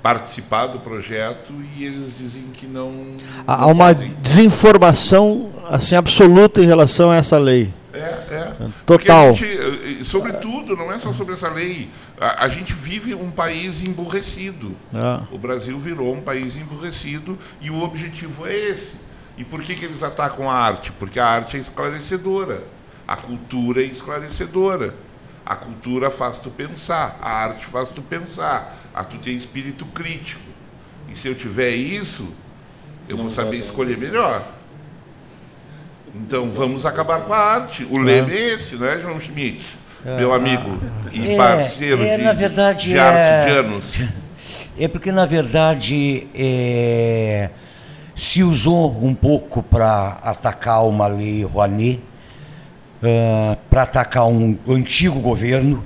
[0.05, 3.17] participar do projeto e eles dizem que não.
[3.47, 4.15] Há não uma podem.
[4.21, 7.73] desinformação assim absoluta em relação a essa lei.
[7.91, 8.53] É, é.
[8.85, 9.35] Total.
[9.35, 11.89] Gente, eh, sobretudo, não é só sobre essa lei.
[12.21, 14.77] A, a gente vive um país emburrecido.
[14.93, 15.23] Ah.
[15.33, 18.97] O Brasil virou um país emburrecido e o objetivo é esse.
[19.39, 20.93] E por que, que eles atacam a arte?
[20.93, 22.63] Porque a arte é esclarecedora.
[23.09, 24.95] A cultura é esclarecedora.
[25.47, 30.41] A cultura faz tu pensar, a arte faz tu pensar, a tu ter espírito crítico.
[31.11, 32.27] E se eu tiver isso,
[33.09, 34.43] eu vou saber escolher melhor.
[36.15, 37.85] Então vamos acabar com a arte.
[37.91, 39.65] O lema é esse, não é, João Schmidt?
[40.05, 40.79] Meu amigo
[41.13, 43.95] e É, parceiro é, de, na verdade, de é- arte de anos.
[44.77, 47.49] É porque, na verdade, é,
[48.17, 52.01] se usou um pouco para atacar uma lei Rouanet,
[53.71, 55.85] para atacar um antigo governo,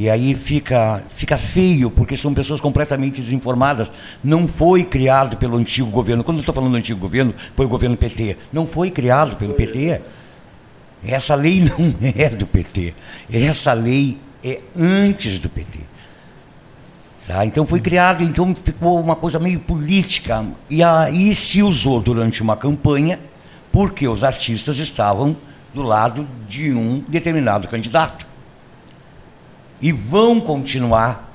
[0.00, 3.92] e aí fica, fica feio, porque são pessoas completamente desinformadas.
[4.24, 6.24] Não foi criado pelo antigo governo.
[6.24, 8.38] Quando eu estou falando do antigo governo, foi o governo PT.
[8.50, 10.00] Não foi criado pelo PT.
[11.06, 12.94] Essa lei não é do PT.
[13.30, 15.80] Essa lei é antes do PT.
[17.26, 17.44] Tá?
[17.44, 20.46] Então foi criado, então ficou uma coisa meio política.
[20.70, 23.20] E aí se usou durante uma campanha,
[23.70, 25.36] porque os artistas estavam
[25.74, 28.29] do lado de um determinado candidato.
[29.80, 31.32] E vão continuar,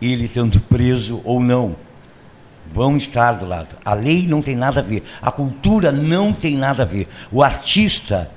[0.00, 1.76] ele estando preso ou não.
[2.72, 3.76] Vão estar do lado.
[3.84, 5.02] A lei não tem nada a ver.
[5.20, 7.08] A cultura não tem nada a ver.
[7.30, 8.30] O artista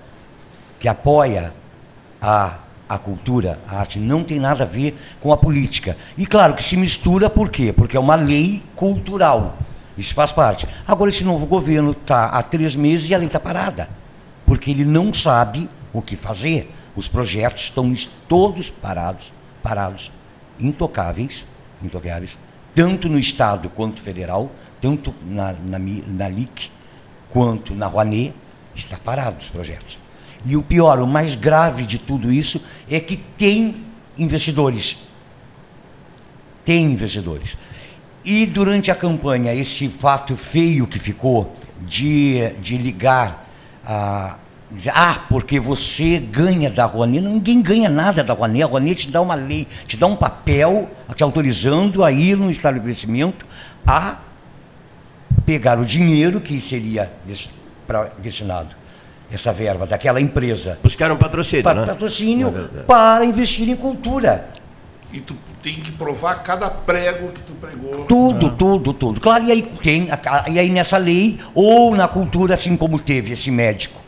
[0.80, 1.54] que apoia
[2.22, 2.56] a,
[2.90, 5.96] a cultura, a arte, não tem nada a ver com a política.
[6.18, 7.72] E claro que se mistura, por quê?
[7.72, 9.58] Porque é uma lei cultural.
[9.98, 10.68] Isso faz parte.
[10.88, 13.88] Agora, esse novo governo está há três meses e a lei está parada.
[14.46, 16.70] Porque ele não sabe o que fazer.
[16.96, 17.94] Os projetos estão
[18.28, 19.32] todos parados,
[19.62, 20.12] parados,
[20.60, 21.46] intocáveis,
[21.84, 22.38] intocáveis,
[22.76, 26.70] tanto no Estado quanto federal, tanto na, na, na LIC
[27.30, 28.34] quanto na Rouanet,
[28.76, 29.98] está parado os projetos.
[30.46, 33.76] E o pior, o mais grave de tudo isso é que tem
[34.18, 34.98] investidores.
[36.66, 37.58] Tem investidores.
[38.26, 43.48] E durante a campanha, esse fato feio que ficou de, de ligar
[43.86, 44.38] a.
[44.94, 47.22] Ah, porque você ganha da Rouanet.
[47.22, 48.64] Ninguém ganha nada da Rouanet.
[48.64, 52.50] A Rouanet te dá uma lei, te dá um papel te autorizando a ir no
[52.50, 53.46] estabelecimento
[53.86, 54.18] a
[55.46, 57.12] pegar o dinheiro que seria
[58.20, 58.70] destinado,
[59.32, 60.80] essa verba daquela empresa.
[60.82, 61.86] Buscar um patrocínio, Para né?
[61.86, 64.50] patrocínio É para investir em cultura.
[65.12, 68.06] E tu tem que provar cada prego que tu pregou.
[68.06, 69.22] Tudo, tudo, tudo.
[69.22, 70.08] Claro, e aí tem,
[70.52, 74.02] e aí nessa lei, ou na cultura, assim como teve esse médico,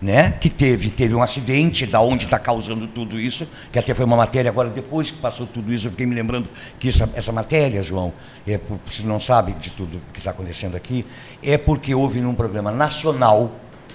[0.00, 0.32] né?
[0.40, 4.16] Que teve, teve um acidente, da onde está causando tudo isso, que até foi uma
[4.16, 6.48] matéria, agora depois que passou tudo isso, eu fiquei me lembrando
[6.78, 8.12] que essa, essa matéria, João,
[8.46, 8.58] é,
[8.90, 11.04] se não sabe de tudo que está acontecendo aqui,
[11.42, 13.52] é porque houve num programa nacional,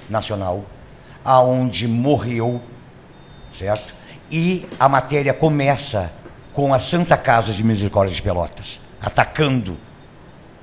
[0.09, 0.63] nacional,
[1.23, 2.61] aonde morreu,
[3.57, 3.93] certo?
[4.29, 6.11] E a matéria começa
[6.53, 9.75] com a Santa Casa de Misericórdia de Pelotas, atacando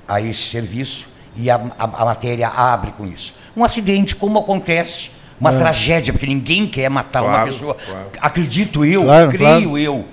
[0.06, 3.34] a esse serviço e a, a- a matéria abre com isso.
[3.56, 5.10] Um acidente, como acontece,
[5.42, 5.56] uma É.
[5.56, 7.74] tragédia, porque ninguém quer matar uma Claro, pessoa.
[7.84, 8.06] claro.
[8.20, 9.78] Acredito eu, Claro, creio claro.
[9.78, 10.04] eu.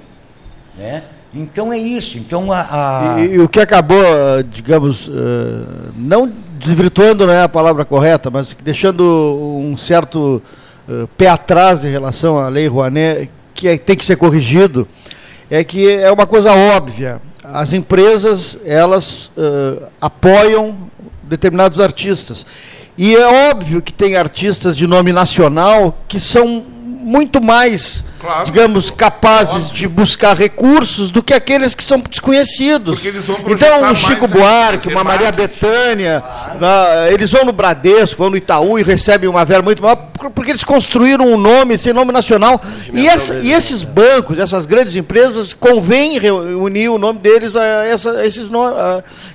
[0.75, 1.03] Né?
[1.31, 2.17] Então é isso.
[2.17, 2.61] Então a,
[3.15, 7.85] a- E, e o que acabou, eh, digamos, eh, não desvirtuando não é a palavra
[7.85, 9.03] correta, mas deixando
[9.63, 10.41] um certo
[10.89, 14.87] eh, pé atrás em relação à lei Rouanet, que é- tem que ser corrigido,
[15.51, 17.21] é que é uma coisa óbvia.
[17.43, 19.31] As empresas, elas
[20.01, 20.89] apoiam
[21.23, 22.45] determinados artistas.
[23.01, 28.45] E é óbvio que tem artistas de nome nacional que são muito mais, Claro.
[28.45, 32.99] digamos, capazes de buscar recursos do que aqueles que são desconhecidos.
[33.47, 35.31] Então, um Chico Buarque, uma Maria.
[35.31, 36.21] Bethânia,
[36.59, 40.29] na- eles vão no Bradesco, vão no Itaú e recebem uma verba muito maior, por-
[40.31, 42.59] porque eles construíram um nome, esse nome nacional.
[42.93, 48.11] E, essa- e esses bancos, essas grandes empresas, convém reunir o nome deles a, essa-
[48.11, 48.77] a esses nomes.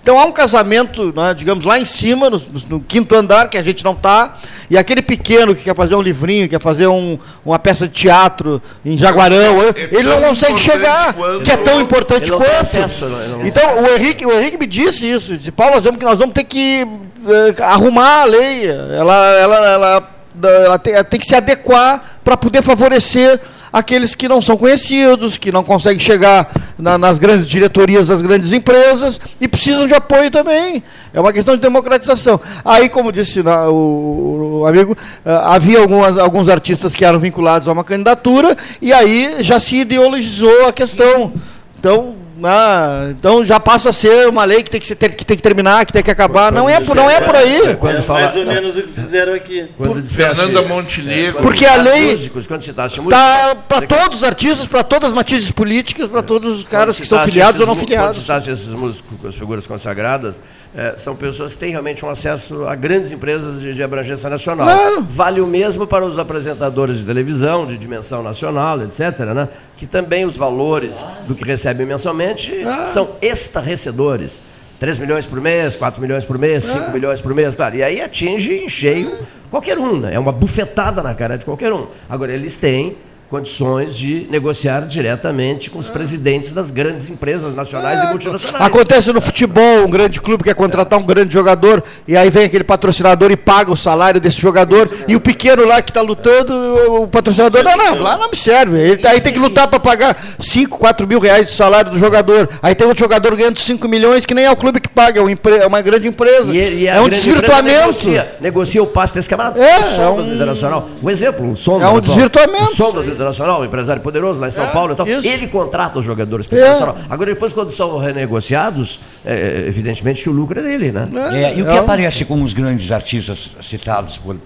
[0.03, 3.57] Então há um casamento, né, digamos, lá em cima, no, no- no quinto andar, que
[3.57, 4.35] a gente não está,
[4.69, 8.61] e aquele pequeno que quer fazer um livrinho, quer fazer um- uma peça de teatro
[8.85, 9.61] em Jaguarão.
[9.91, 12.51] ele não consegue chegar, que é tão importante tem quanto.
[12.51, 15.37] acesso, não- ele não- Então, o Henrique, o Henrique me disse isso.
[15.37, 16.87] Disse, Paulo, nós vamos, que nós vamos ter que
[17.29, 18.67] eh, arrumar a lei.
[18.67, 20.09] Ela, ela, ela,
[20.43, 23.39] ela tem, ela tem que se adequar para poder favorecer
[23.73, 26.49] aqueles que não são conhecidos, que não conseguem chegar
[26.79, 30.83] na- nas grandes diretorias das grandes empresas e precisam de apoio também.
[31.13, 32.41] É uma questão de democratização.
[32.65, 37.69] Aí, como disse na- o, o amigo, ah, havia algumas, alguns artistas que eram vinculados
[37.69, 41.33] a uma candidatura e aí já se ideologizou a questão.
[41.79, 45.37] Então, ah, então já passa a ser uma lei que tem que, ser, que tem
[45.37, 46.51] que terminar, que tem que acabar.
[46.51, 47.77] Não é, por- não é por aí.
[47.77, 49.69] Quando é fala- mais ou menos o que fizeram aqui.
[49.77, 51.35] Quando dissesse- Fernanda Montenegro.
[51.35, 55.11] quando Porque a lei músicos, quando citasse músicos, Tá para todos os artistas, para todas
[55.11, 58.17] as matizes políticas, para todos os caras que são filiados ou não filiados.
[58.17, 60.41] Quando citasse esses músicos, as figuras consagradas,
[60.77, 64.67] eh, são pessoas que têm realmente um acesso a grandes empresas de, de abrangência nacional.
[64.67, 65.07] Claro.
[65.09, 69.49] Vale o mesmo para os apresentadores de televisão, de dimensão nacional, etc., né?
[69.77, 72.24] que também os valores do que recebem mensalmente
[72.67, 72.87] Ah.
[72.87, 74.41] são estarrecedores.
[74.81, 77.77] 3 milhões por mês, 4 milhões por mês, 5 milhões por mês, claro.
[77.77, 79.11] E aí atinge em cheio
[79.51, 80.15] qualquer um, né?
[80.15, 81.87] É uma bufetada na cara de qualquer um.
[82.09, 82.97] Agora, eles têm
[83.35, 88.65] condições de negociar diretamente com os presidentes das grandes empresas nacionais e multinacionais.
[88.65, 92.63] Acontece no futebol, um grande clube quer contratar um grande jogador e aí vem aquele
[92.63, 96.55] patrocinador e paga o salário desse jogador e o pequeno lá que está lutando,
[97.03, 98.79] o patrocinador, não, não, lá não me serve.
[98.79, 102.49] Ele, aí tem que lutar para pagar 5, 4 mil reais de salário do jogador.
[102.63, 105.67] Aí tem outro jogador ganhando 5 milhões que nem é o clube que paga, é
[105.67, 106.53] uma, é grande empresa.
[106.53, 107.81] E, e é um desvirtuamento.
[107.81, 109.61] Negocia, negocia o passe desse camarada.
[109.61, 110.89] É, é do um- Internacional.
[111.03, 112.73] Um exemplo, o É um do- desvirtuamento.
[112.73, 115.07] O som do Internacional, um empresário poderoso lá em São É, Paulo e tal.
[115.09, 115.27] isso.
[115.27, 116.63] Ele contrata os jogadores para o É.
[116.63, 116.97] Internacional.
[117.09, 121.05] Agora, depois, quando são renegociados, é, evidentemente que o lucro é dele, né?
[121.33, 124.37] É, e o que aparece com os grandes artistas citados por,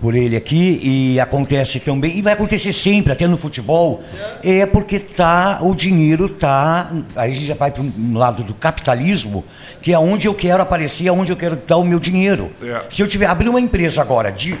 [0.00, 4.02] por ele aqui, e acontece também, e vai acontecer sempre, até no futebol,
[4.42, 6.90] é, porque tá, o dinheiro está.
[7.14, 9.44] Aí a gente já vai para um lado do capitalismo,
[9.82, 12.50] que é onde eu quero aparecer, onde eu quero dar o meu dinheiro.
[12.62, 12.82] É.
[12.90, 14.56] Se eu tiver abrir uma empresa agora de,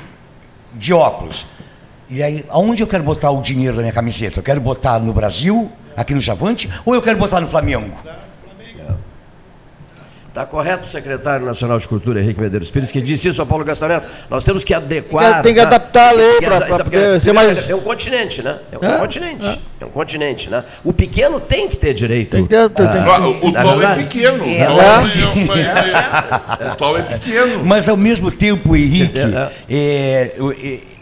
[0.74, 1.44] de óculos,
[2.08, 4.38] e aí, aonde eu quero botar o dinheiro da minha camiseta?
[4.40, 7.92] Eu quero botar no Brasil, aqui no Javante, ou eu quero botar no Flamengo?
[10.28, 13.64] Está correto o secretário nacional de Cultura, Henrique Medeiros Pires, que disse isso ao Paulo
[13.64, 14.04] Gastarento.
[14.28, 15.40] Nós temos que adequar.
[15.40, 15.64] Tem que né?
[15.64, 16.38] adaptar a lei
[16.82, 18.58] porque ser mais- É um continente, né?
[18.70, 19.60] É um É, continente.
[19.80, 19.84] É.
[19.86, 20.62] um continente, né?
[20.84, 22.32] O pequeno tem que ter direito.
[22.32, 24.02] Tem que ter- tem- tem- Ah, O, Tom é verdade?
[24.02, 24.44] pequeno.
[24.44, 26.66] É, Tom é.
[26.66, 27.64] é- O Tom é pequeno.
[27.64, 29.50] Mas ao mesmo tempo, Henrique, É.
[29.70, 30.34] é,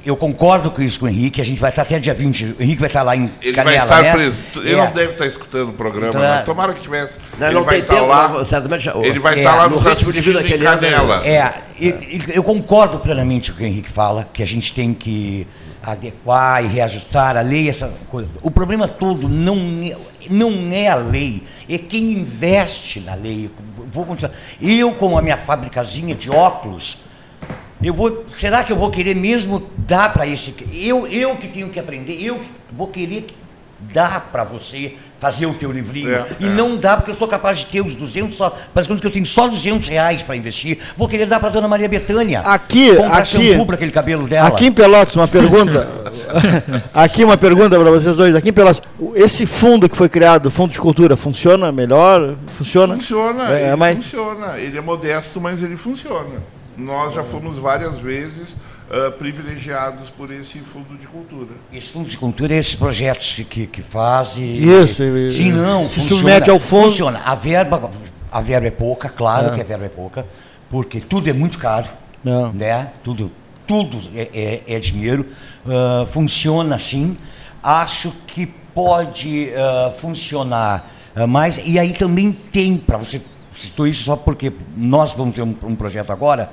[0.05, 2.57] eu, é, concordo com isso com o Henrique, a gente vai estar até dia 20,
[2.59, 4.13] o Henrique vai estar lá em Ele Canela, vai estar né?
[4.13, 4.43] preso.
[4.57, 4.77] Ele É.
[4.77, 6.09] não deve estar escutando o programa.
[6.09, 6.39] Então, né?
[6.41, 6.43] é.
[6.43, 7.19] Tomara que tivesse.
[7.39, 8.45] Não, ele não vai tem estar tempo, lá.
[8.45, 8.89] certamente.
[9.03, 11.27] Ele vai É, estar lá no ritmo de vida assistindo em que ele anda, Canela.
[11.27, 14.73] É, e- e- eu concordo plenamente com o que o Henrique fala, que a gente
[14.75, 15.47] tem que
[15.83, 18.29] adequar e reajustar a lei, essa coisa.
[18.43, 19.97] O problema todo não é,
[20.31, 23.51] não é a lei, é quem investe na lei.
[23.93, 24.33] Vou continuar.
[24.61, 26.99] Eu, com a minha fabricazinha de óculos,
[27.85, 30.55] eu vou, será que eu vou querer mesmo dar para esse?
[30.73, 33.27] Eu, eu que tenho que aprender, eu que vou querer
[33.93, 36.49] dar para você fazer o teu livrinho É, e é.
[36.51, 39.25] não dá porque eu sou capaz de ter os 200 só, parece que eu tenho
[39.25, 42.41] só 200 reais para investir, vou querer dar para dona Maria Betânia.
[42.41, 44.49] Aqui, aqui- para aquele cabelo dela.
[44.49, 46.13] Aqui em Pelotas, uma pergunta.
[46.93, 48.35] aqui uma pergunta para vocês dois.
[48.35, 48.83] Aqui em Pelotas,
[49.15, 52.35] esse fundo que foi criado, o Fundo de Cultura, funciona melhor?
[52.49, 52.95] Funciona?
[52.97, 54.59] Funciona, É, ele mas- funciona.
[54.59, 56.54] Ele é modesto, mas ele funciona.
[56.77, 58.55] Nós já fomos várias vezes
[58.91, 61.51] ah, privilegiados por esse fundo de cultura.
[61.73, 64.43] Esse fundo de cultura é esses projetos que, que, que faz e.
[64.83, 65.85] Isso, e- Sim, não.
[65.85, 66.85] se funciona, submete ao fundo.
[66.91, 67.23] Funciona.
[67.25, 67.91] A verba,
[68.31, 69.55] a verba é pouca, claro É.
[69.55, 70.27] que a verba é pouca,
[70.71, 71.87] porque tudo é muito caro.
[72.23, 72.53] Não.
[72.53, 72.89] Né?
[73.03, 73.31] Tudo,
[73.67, 75.27] tudo é, é- é dinheiro.
[75.67, 77.17] Ah, funciona assim.
[77.63, 80.91] Acho que pode ah, funcionar
[81.29, 81.61] mais.
[81.65, 83.21] E aí também tem, para você.
[83.57, 86.51] Citou isso só porque nós vamos ter um, um projeto agora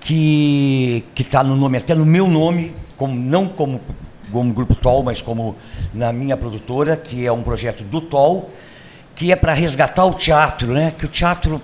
[0.00, 3.80] que está no nome, até no meu nome, como, não como,
[4.30, 5.56] como Grupo TOL, mas como
[5.94, 8.50] na minha produtora, que é um projeto do TOL,
[9.14, 10.92] que é para resgatar o teatro, né?
[10.98, 11.60] Que o teatro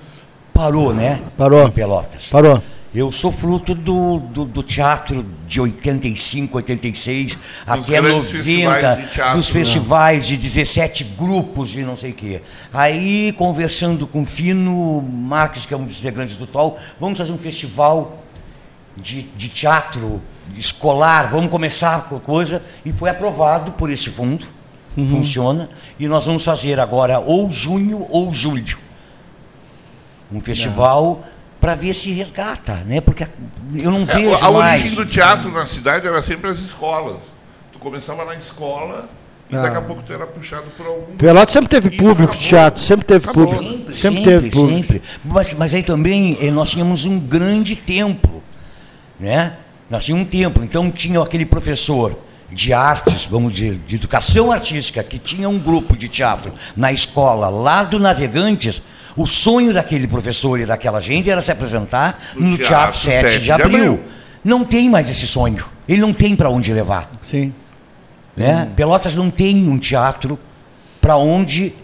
[0.54, 1.20] parou, né?
[1.36, 1.66] Parou.
[1.66, 2.28] Em Pelotas.
[2.28, 2.62] Parou.
[2.92, 9.36] Eu sou fruto do, do, do teatro de 85, 86 até grandes 90, festivais teatro,
[9.36, 9.52] dos né?
[9.52, 12.42] festivais de 17 grupos de não sei o quê.
[12.72, 17.30] Aí, conversando com o Fino Marques, que é um dos integrantes do TOL, vamos fazer
[17.30, 18.24] um festival
[18.96, 20.20] de, de teatro
[20.56, 24.46] escolar, vamos começar com coisa, e foi aprovado por esse fundo,
[24.96, 25.08] Uhum.
[25.08, 25.70] funciona,
[26.00, 28.76] e nós vamos fazer agora ou junho ou julho.
[30.32, 31.24] Um festival
[31.60, 33.00] para ver se resgata, né?
[33.00, 33.26] Porque
[33.74, 34.80] eu não É, vejo a mais.
[34.82, 37.18] origem do teatro na cidade era sempre as escolas.
[37.72, 39.08] Tu começava na escola
[39.50, 39.62] e Ah.
[39.62, 41.16] daqui a pouco tu era puxado por algum.
[41.16, 43.54] Pelotas sempre teve público de teatro, sempre teve Acabou.
[43.54, 43.94] público.
[43.94, 44.76] Sempre, teve público.
[44.86, 45.02] sempre.
[45.24, 48.42] Mas, mas aí também eh, nós tínhamos um grande templo,
[49.18, 49.54] né?
[49.90, 52.16] Nós tínhamos um templo, então tinha aquele professor
[52.52, 57.48] de artes, vamos dizer, de educação artística, que tinha um grupo de teatro na escola
[57.48, 58.80] lá do Navegantes.
[59.16, 63.22] O sonho daquele professor e daquela gente era se apresentar No no, Teatro Teatro 7,
[63.22, 63.66] 7 de de abril.
[63.76, 64.00] abril.
[64.44, 65.64] Não tem mais esse sonho.
[65.88, 67.10] Ele não tem para onde levar.
[67.22, 67.52] Sim.
[68.36, 68.68] Né?
[68.74, 70.38] Pelotas não tem um teatro
[71.00, 71.74] para onde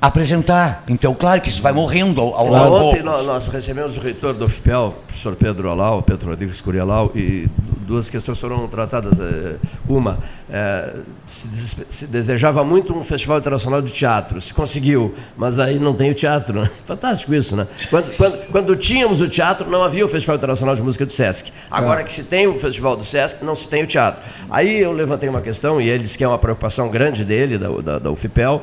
[0.00, 0.84] apresentar.
[0.88, 2.72] Então, claro que isso vai morrendo ao, ao, Claro.
[2.72, 7.10] Ontem nós, nós recebemos o reitor do FPEL, o professor Pedro Alau, Pedro Rodrigues Curialau,
[7.16, 7.48] e
[7.80, 9.18] duas questões foram tratadas.
[9.18, 9.56] eh,
[9.88, 10.18] Uma,
[10.48, 10.94] eh,
[11.26, 15.92] se, des- se desejava muito um festival internacional de teatro, se conseguiu, mas aí não
[15.94, 16.60] tem o teatro.
[16.60, 16.70] Né?
[16.86, 17.66] Fantástico isso, né?
[17.90, 21.50] Quando, quando, quando tínhamos o teatro, não havia o Festival Internacional de Música do Sesc.
[21.70, 22.04] Agora É.
[22.04, 24.20] que se tem o Festival do Sesc, não se tem o teatro.
[24.48, 27.68] Aí eu levantei uma questão, e ele disse que é uma preocupação grande dele, da,
[27.68, 28.62] da, da UFPEL,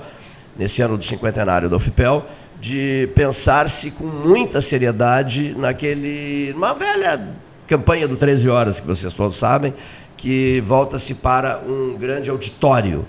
[0.55, 2.25] nesse ano do cinquentenário da UFPEL,
[2.59, 6.53] de pensar-se com muita seriedade naquele.
[6.55, 7.21] uma velha
[7.67, 9.73] campanha do 13 horas, que vocês todos sabem,
[10.15, 13.05] que volta-se para um grande auditório.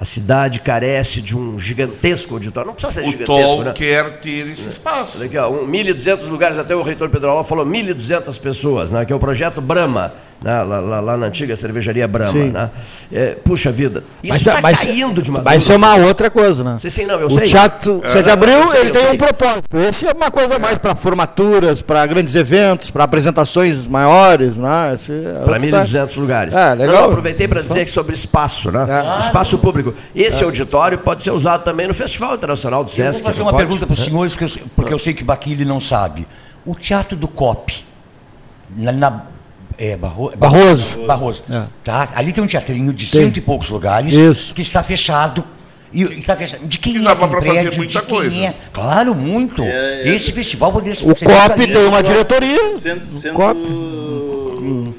[0.00, 2.66] A cidade carece de um gigantesco auditório.
[2.66, 3.72] Não precisa ser O gigantesco, Tol né?
[3.72, 5.16] quer ter esse espaço.
[5.16, 9.04] Olha aqui, ó, um 1.200 lugares, até o reitor Pedro Alau falou 1.200 pessoas, né,
[9.04, 10.12] que é o projeto Brahma,
[10.44, 12.44] lá, lá- lá na antiga cervejaria Brahma.
[12.44, 12.70] Né?
[13.12, 16.64] É, puxa vida, isso está mas, caindo de uma mas isso é uma outra coisa,
[16.64, 16.78] né?
[16.80, 17.46] Sim, sim, não, eu o sei.
[17.48, 18.08] Teatro É.
[18.08, 19.10] 7 de Abril, Eu sei, ele eu tem sei.
[19.12, 19.76] um propósito.
[19.78, 24.96] Esse é uma coisa mais para formaturas, para grandes eventos, para apresentações maiores, né?
[25.08, 26.54] É Para outro 1.200 lugares.
[26.54, 26.94] É, legal.
[26.96, 28.86] Não, aproveitei para dizer que sobre espaço, né?
[29.20, 29.94] Espaço público.
[30.14, 30.44] Esse É.
[30.44, 33.22] auditório pode ser usado também no Festival Internacional do Eu Sesc.
[33.22, 33.62] vou fazer uma pode?
[33.64, 34.04] pergunta para os É.
[34.04, 36.26] senhores, porque eu, porque eu sei que Baquili não sabe.
[36.66, 37.84] O Teatro do COP,
[38.76, 39.22] na, na-
[39.84, 41.00] é, Barro, Barroso.
[41.06, 41.42] Barroso.
[41.50, 41.62] É.
[41.82, 42.08] Tá?
[42.14, 43.22] Ali tem um teatrinho de Tem.
[43.24, 44.54] cento e poucos lugares Isso.
[44.54, 45.42] que está fechado.
[45.92, 46.64] E, e está fechado.
[46.66, 47.78] De quem E é dava aquele pra fazer prédio?
[47.78, 48.36] muita de quem coisa.
[48.36, 48.54] é?
[48.72, 49.62] Claro, muito.
[49.64, 50.14] É, é.
[50.14, 52.78] Esse festival poderia ser O COP tem uma diretoria.
[52.78, 53.68] Centro, centro COP.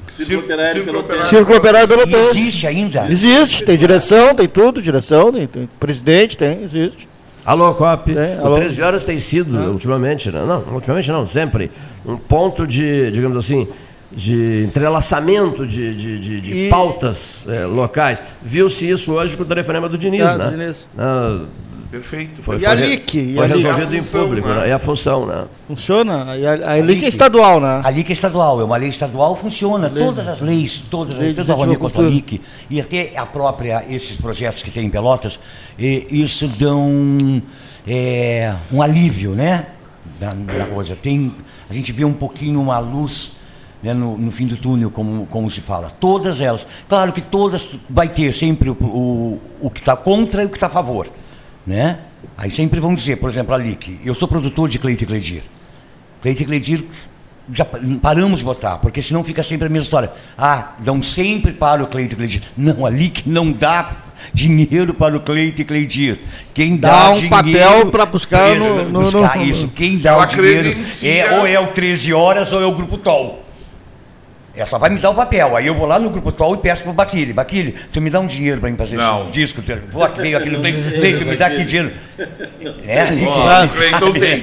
[0.08, 1.28] Círculo Operário Círculo Pelotense.
[1.30, 2.38] Círculo Operário Pelotense.
[2.38, 3.06] existe ainda.
[3.10, 7.08] Existe, tem direção, tem tudo, direção, tem, tem presidente, tem, existe.
[7.44, 8.16] Alô, COP.
[8.16, 8.56] É, o alô.
[8.56, 10.44] 13 horas tem sido, ultimamente, né?
[10.46, 11.70] não, ultimamente não, sempre,
[12.06, 13.66] um ponto de, digamos assim,
[14.16, 18.22] de entrelaçamento de, de, de, de E- pautas eh, locais.
[18.42, 20.50] Viu-se isso hoje com o telefonema do Diniz, Ah, né?
[20.50, 20.88] Diniz.
[20.96, 21.40] Ah,
[21.90, 22.42] Perfeito.
[22.42, 24.54] foi, E a LIC, foi resolvido É em público, né?
[24.62, 24.68] né?
[24.70, 25.44] É a função, né?
[25.68, 26.36] Funciona.
[26.36, 27.80] E a, a LIC é estadual, né?
[27.84, 29.88] A LIC é estadual, é uma lei estadual, funciona.
[29.88, 32.04] Todas as leis, todas, Lei tanto a Ronir quanto a.
[32.04, 35.38] LIC, e até a própria, esses projetos que tem em Pelotas,
[35.78, 37.40] isso dão
[37.86, 39.66] eh, um alívio, né?
[40.18, 40.96] Da, da coisa.
[40.96, 41.32] Tem,
[41.70, 43.32] a gente vê um pouquinho uma luz
[43.84, 45.90] né, no, no fim do túnel, como, como se fala.
[46.00, 46.66] Todas elas.
[46.88, 50.56] Claro que todas vai ter sempre o, o, o que está contra e o que
[50.56, 51.08] está a favor.
[51.66, 51.98] Né?
[52.36, 55.42] Aí sempre vão dizer, por exemplo, a LIC, eu sou produtor de Cleito e Cleidir.
[56.22, 56.84] Cleito e Cleidir
[57.52, 60.10] já pa- paramos de votar, porque senão fica sempre a mesma história.
[60.36, 62.42] Ah, dão sempre para o Cleito e Cleidir.
[62.56, 63.98] Não, ali que não dá
[64.32, 66.20] dinheiro para o Cleito e Cleidir.
[66.54, 69.68] Quem dá, Dá um dinheiro papel pra buscar no- no- buscar no- isso.
[69.68, 73.43] Quem dá o dinheiro é ou é o 13 horas ou é o Grupo Tol.
[74.56, 75.56] Ela só vai me dar o papel.
[75.56, 77.32] Aí eu vou lá no Grupo Tol e peço pro Baquile.
[77.32, 79.22] Baquile, tu me dá um dinheiro para mim fazer Não.
[79.24, 79.60] esse disco.
[79.62, 81.92] Tu- Vou aqui, veio aqui, não tem, tem, tu me dá aqui dinheiro.
[82.86, 84.42] É, Ó, o Cleiton tem.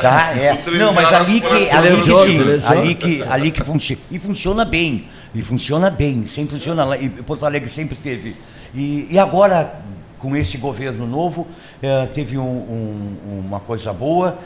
[0.00, 0.58] Tá, é.
[0.78, 4.00] Não, mas ali que, ali que sim, ali que, ali que funciona.
[4.10, 5.04] E funciona bem.
[5.34, 6.26] E funciona bem.
[6.26, 6.96] Sempre funciona lá.
[6.96, 8.36] E Porto Alegre sempre teve.
[8.74, 9.74] E, e agora,
[10.18, 11.46] com esse governo novo,
[11.82, 14.38] eh, teve um- um- uma coisa boa.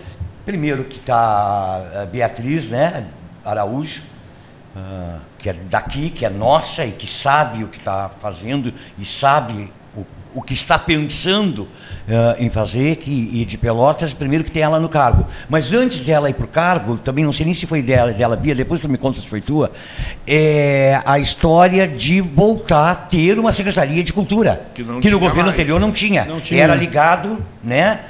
[0.45, 3.05] Primeiro que está Beatriz, né?
[3.45, 4.03] Araújo.
[5.39, 9.71] Que é daqui, que é nossa e que sabe o que está fazendo e sabe
[9.97, 10.05] o,
[10.35, 11.69] o que está pensando
[12.09, 15.27] ah, em fazer, que, e de Pelotas, primeiro que tem ela no cargo.
[15.49, 18.35] Mas antes dela ir para o cargo, também não sei nem se foi dela, dela
[18.35, 19.71] Bia, depois tu me conta se foi tua,
[20.27, 25.43] é a história de voltar a ter uma Secretaria de Cultura, Que não no governo
[25.43, 25.55] mais.
[25.55, 26.25] anterior não tinha.
[26.25, 26.63] Não tinha.
[26.63, 28.01] Era ligado, né?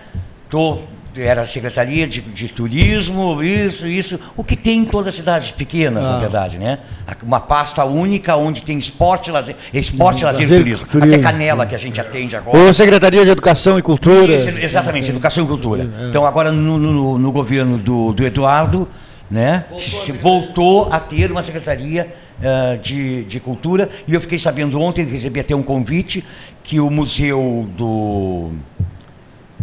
[0.48, 0.80] Tô,
[1.16, 4.18] era a Secretaria de, de Turismo, isso, isso.
[4.36, 6.18] O que tem em todas as cidades pequenas, na Ah.
[6.20, 6.78] verdade, né?
[7.22, 10.86] Uma pasta única onde tem esporte, lazer, esporte, lazer e Lazer e turismo.
[10.86, 11.14] turismo.
[11.14, 12.56] Até Canela que a gente atende agora.
[12.58, 14.32] Ou Secretaria de Educação e Cultura.
[14.34, 15.88] Isso, exatamente, educação e cultura.
[16.08, 18.88] Então agora no, no- no governo do, do Eduardo,
[19.30, 24.78] né, se voltou a ter uma secretaria eh, de, de cultura e eu fiquei sabendo
[24.80, 26.22] ontem, recebi até um convite
[26.62, 28.50] que o museu do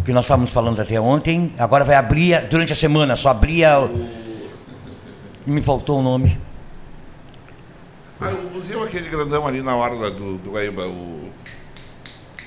[0.04, 3.88] que nós estávamos falando até ontem, agora vai abrir durante a semana, só abria
[5.46, 6.38] me faltou o nome.
[8.20, 11.30] Ah, o museu aquele grandão ali na orla do, do o...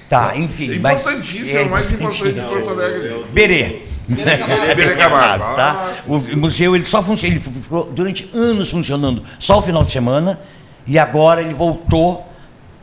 [0.07, 0.75] Tá, enfim.
[0.75, 3.25] É mas- importantíssimo, é o mais importante de Porto Alegre.
[3.31, 3.81] Berê.
[4.07, 4.65] Berê Camargo.
[4.75, 5.55] Berê Camargo.
[5.55, 5.93] tá?
[6.05, 10.39] O museu ele só funciona, ele ficou durante anos funcionando só o final de semana
[10.85, 12.27] e agora ele voltou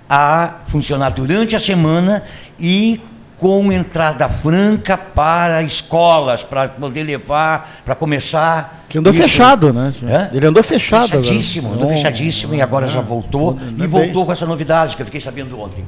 [0.08, 2.24] a funcionar durante a semana
[2.58, 3.00] e
[3.40, 8.84] com entrada franca para escolas, para poder levar, para começar.
[8.86, 9.22] Que andou isso.
[9.22, 9.92] fechado, né?
[10.04, 10.28] Hã?
[10.30, 11.22] Ele andou fechado agora.
[11.22, 13.58] Fechadíssimo, andou Não, fechadíssimo e agora já voltou.
[13.58, 15.86] Ainda E voltou com essa novidade que eu fiquei sabendo ontem.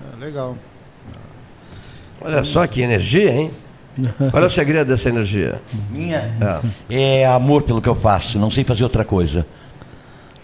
[0.00, 0.56] É, legal.
[2.20, 3.50] Olha só que energia, hein?
[4.30, 5.60] Qual é o segredo dessa energia?
[5.90, 7.22] Minha É.
[7.22, 9.44] é amor pelo que eu faço, não sei fazer outra coisa.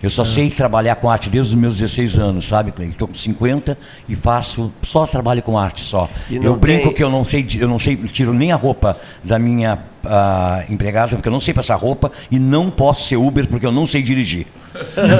[0.07, 2.91] Eu só sei trabalhar com arte desde os meus 16 anos, sabe, Clay?
[2.91, 3.77] Estou com 50
[4.09, 6.09] e faço só trabalho com arte só.
[6.31, 9.37] Eu brinco tem- que eu não sei, eu não sei, tiro nem a roupa da
[9.37, 13.67] minha ah, empregada porque eu não sei passar roupa e não posso ser Uber porque
[13.67, 14.47] eu não sei dirigir.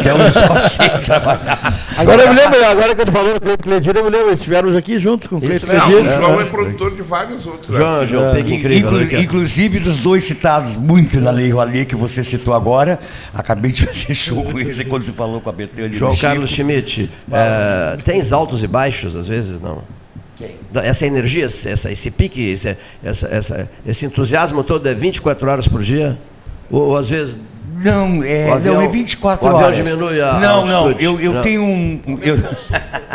[0.01, 1.75] Então eu só sei trabalhar.
[1.97, 4.27] Agora eu me lembro, agora que eu tô falando com o Cleitinho, eu me lembro,
[4.29, 5.73] eles estiveram aqui juntos com o Cleitinho.
[5.73, 6.43] O João É.
[6.43, 7.77] é produtor de vários outros.
[7.77, 8.21] João, artistas.
[8.21, 8.89] João, Pegue incrível.
[9.03, 12.99] Inclu- né, inclusive dos dois citados muito na Lei Rouanet que você citou agora,
[13.35, 15.93] acabei de fazer show com eles quando você falou com a Betânia.
[15.93, 16.17] João.
[16.17, 19.83] Carlos Schmidt, é, tens altos e baixos às vezes, não?
[20.75, 25.83] Essa energia, essa, esse pique, esse, essa, essa- esse entusiasmo todo é 24 horas por
[25.83, 26.19] dia?
[26.71, 27.39] Ou, ou às vezes.
[27.91, 29.77] Não, é, o avião, não, é 24 o avião horas.
[29.77, 31.05] diminui a Não, não, altitude?
[31.05, 31.43] eu, eu Não.
[31.43, 32.01] tenho um.
[32.23, 32.37] eu-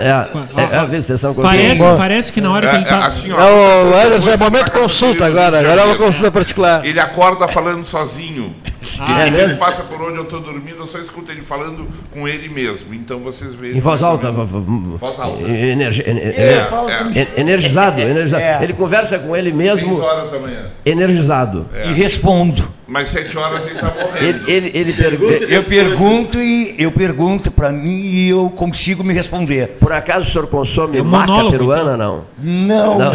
[0.01, 3.05] É, é, é a exceção Parece, parece que na hora que ele tá.
[3.05, 6.84] assim, ó, É o Anderson, é momento consulta agora, agora é uma consulta particular.
[6.86, 8.55] Ele acorda falando sozinho.
[9.00, 12.28] Ah, é ele passa por onde eu estou dormindo, eu só escuto ele falando com
[12.28, 12.94] ele mesmo.
[12.96, 13.78] Então vocês veem.
[13.78, 14.32] Em voz alta.
[14.32, 15.44] Voz alta.
[15.48, 16.68] Energi- en- en- É,
[17.16, 17.22] é.
[17.22, 18.44] en- energizado, energizado.
[18.44, 18.64] É.
[18.64, 20.66] Ele conversa com ele mesmo horas da manhã.
[20.84, 21.68] energizado.
[21.86, 22.68] E respondo.
[22.88, 24.50] Mas sete horas ele está morrendo.
[24.50, 25.34] Ele, ele, ele pergunta.
[25.46, 29.78] Eu pergunto e eu pergunto para mim e eu consigo me responder.
[29.80, 32.24] Por acaso o senhor consome É maca monólogo, peruana, não?
[32.38, 32.98] Não.
[33.00, 33.14] Não.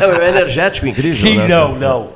[0.00, 1.14] é um energético incrível.
[1.14, 1.48] Sim, né?
[1.48, 2.08] não, não.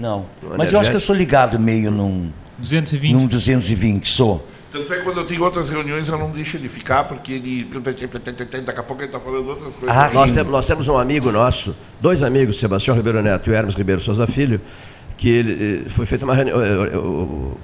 [0.00, 0.24] Não.
[0.56, 3.12] Mas eu acho que eu sou ligado meio num, 220.
[3.12, 4.44] num 220, sou.
[4.72, 7.68] Tanto é que quando eu tenho outras reuniões, eu não deixo ele ficar, porque ele.
[8.64, 9.96] Daqui a pouco ele está falando outras coisas.
[9.96, 13.74] Ah, Nós, temos, nós temos um amigo nosso, dois amigos, Sebastião Ribeiro Neto e Hermes
[13.74, 14.60] Ribeiro Souza Filho,
[15.18, 16.62] que ele, eh, foi feita uma reunião.
[16.62, 17.56] eh, eh, o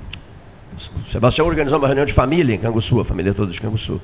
[1.06, 4.00] Sebastião organizou uma reunião de família em Canguçu, a família toda de Canguçu,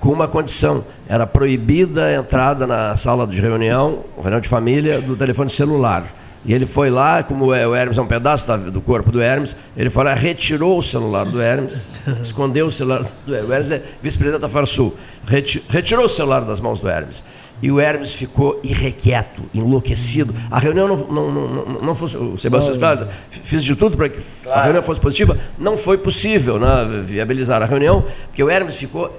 [0.00, 5.14] com uma condição: era proibida a entrada na sala de reunião, reunião de família, do
[5.14, 6.06] telefone celular.
[6.44, 9.56] E ele foi lá, como o Hermes é um pedaço da- do corpo do Hermes,
[9.76, 11.88] ele foi lá, retirou o celular do Hermes,
[12.22, 13.50] escondeu o celular do Hermes.
[13.50, 14.94] O Hermes é vice-presidente da Farsul.
[15.26, 17.22] Reti- retirou o celular das mãos do Hermes.
[17.60, 20.32] E o Hermes ficou irrequieto, enlouquecido.
[20.48, 22.16] A reunião não, não, não, não, fosse.
[22.16, 25.36] O Sebastião "Claro, fiz de tudo para que a reunião fosse positiva.
[25.58, 29.12] Não foi possível né, viabilizar a reunião, porque o Hermes ficou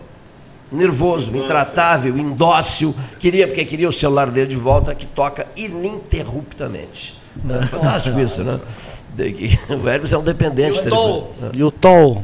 [0.72, 7.20] nervoso, intratável, indócil, queria porque queria o celular dele de volta que toca ininterruptamente.
[7.50, 8.60] É fantástico isso, né?
[9.70, 10.78] O Hermes é um dependente.
[10.78, 10.96] E o dele.
[10.96, 11.36] Tol?
[11.54, 12.24] E o Tol?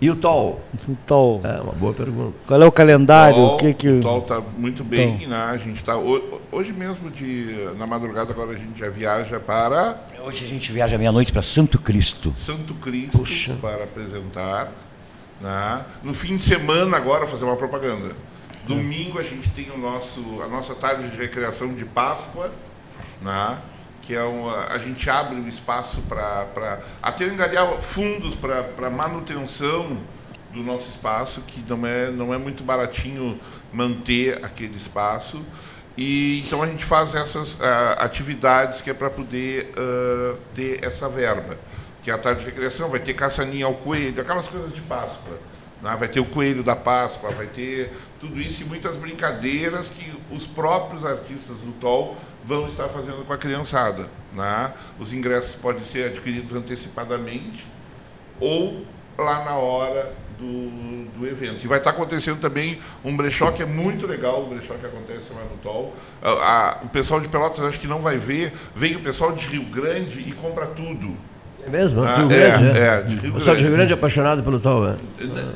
[0.00, 0.60] E o Tol?
[0.88, 1.40] O Tol.
[1.44, 2.34] É uma boa pergunta.
[2.48, 3.36] Qual é o calendário?
[3.36, 3.88] Tol, o que que...
[3.88, 5.28] o Tol está muito bem, Tol.
[5.28, 5.36] né?
[5.36, 10.44] A gente está hoje mesmo de na madrugada agora a gente já viaja para Hoje
[10.44, 12.32] a gente viaja meia-noite para Santo Cristo.
[12.36, 13.24] Santo Cristo
[13.60, 14.72] para apresentar,
[15.42, 15.84] né?
[16.02, 18.14] No fim de semana agora fazer uma propaganda.
[18.66, 22.50] Domingo a gente tem o nosso a nossa tarde de recreação de Páscoa,
[23.20, 23.58] né?
[24.02, 29.98] Que é uma, a gente abre um espaço para até angariar fundos para manutenção
[30.52, 33.40] do nosso espaço, que não é, não é muito baratinho
[33.72, 35.42] manter aquele espaço.
[35.96, 41.08] E então a gente faz essas ah, atividades que é para poder ah, ter essa
[41.08, 41.58] verba.
[42.02, 45.38] Que a tarde de recreação, vai ter caçaninha ao coelho, aquelas coisas de Páscoa.
[45.80, 45.96] né?
[45.98, 50.46] Vai ter o coelho da Páscoa, vai ter tudo isso e muitas brincadeiras que os
[50.46, 54.08] próprios artistas do TOL vão estar fazendo com a criançada.
[54.32, 54.72] Né?
[54.98, 57.64] Os ingressos podem ser adquiridos antecipadamente
[58.40, 58.84] ou
[59.16, 61.62] lá na hora do, do evento.
[61.64, 65.32] E vai estar acontecendo também um brechó que é muito legal, o brechó que acontece
[65.32, 65.94] lá no TOL.
[66.20, 69.46] A- a- o pessoal de Pelotas acho que não vai ver, vem o pessoal de
[69.46, 71.16] Rio Grande e compra tudo.
[71.66, 72.02] É mesmo?
[72.02, 72.82] Ah, Rio é, Grande, é?
[72.82, 73.76] é, de Rio O pessoal de Rio Grande.
[73.76, 74.94] Grande é apaixonado pelo Tol, é?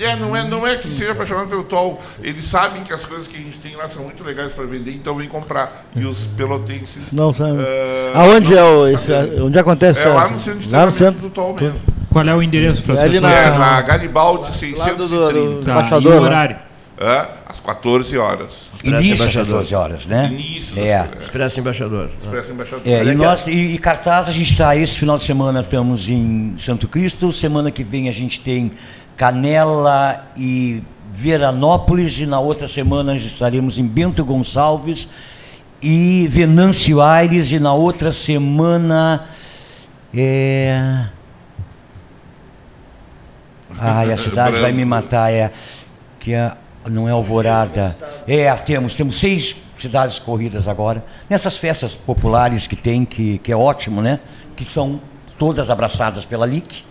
[0.01, 2.01] É, não é, não é que seja apaixonado pelo TOL.
[2.23, 4.93] Eles sabem que as coisas que a gente tem lá são muito legais para vender,
[4.93, 5.85] então vem comprar.
[5.97, 7.11] E os pelotenses.
[7.13, 7.59] Não sabe.
[7.61, 10.07] eh, Aonde não é o, esse, onde acontece?
[10.07, 11.81] É lá no centro de Lá no centro do TOL mesmo.
[12.11, 13.33] Qual é o endereço para as É ali pessoas?
[13.37, 14.79] na- É, na Garibaldi 630.
[14.79, 16.27] Lado do- do Tá, embaixador, e o né?
[16.27, 16.57] horário?
[16.99, 17.29] Às
[17.67, 18.71] 14 horas.
[18.83, 20.29] Início às 14 horas, né?
[20.33, 20.81] Início.
[20.81, 21.09] É.
[21.21, 22.11] Expresso Embaixador.
[22.23, 22.87] Expresso Embaixador.
[22.87, 26.55] É, e, nós, e, e cartaz a gente está, esse final de semana estamos em
[26.59, 28.73] Santo Cristo, semana que vem a gente tem
[29.17, 30.81] Canela e
[31.13, 35.09] Veranópolis, e na outra semana nós estaremos em Bento Gonçalves
[35.83, 39.27] e Venâncio Aires, e na outra semana.
[40.15, 41.07] É...
[43.79, 45.51] Ai, a cidade vai me matar, é.
[46.21, 46.53] Que é,
[46.91, 47.97] não é Alvorada.
[48.27, 51.05] É, temos, temos seis cidades corridas agora.
[51.29, 54.21] Nessas festas populares que tem, que, que é ótimo, né?
[54.55, 55.01] Que são
[55.39, 56.83] todas abraçadas pela LIC,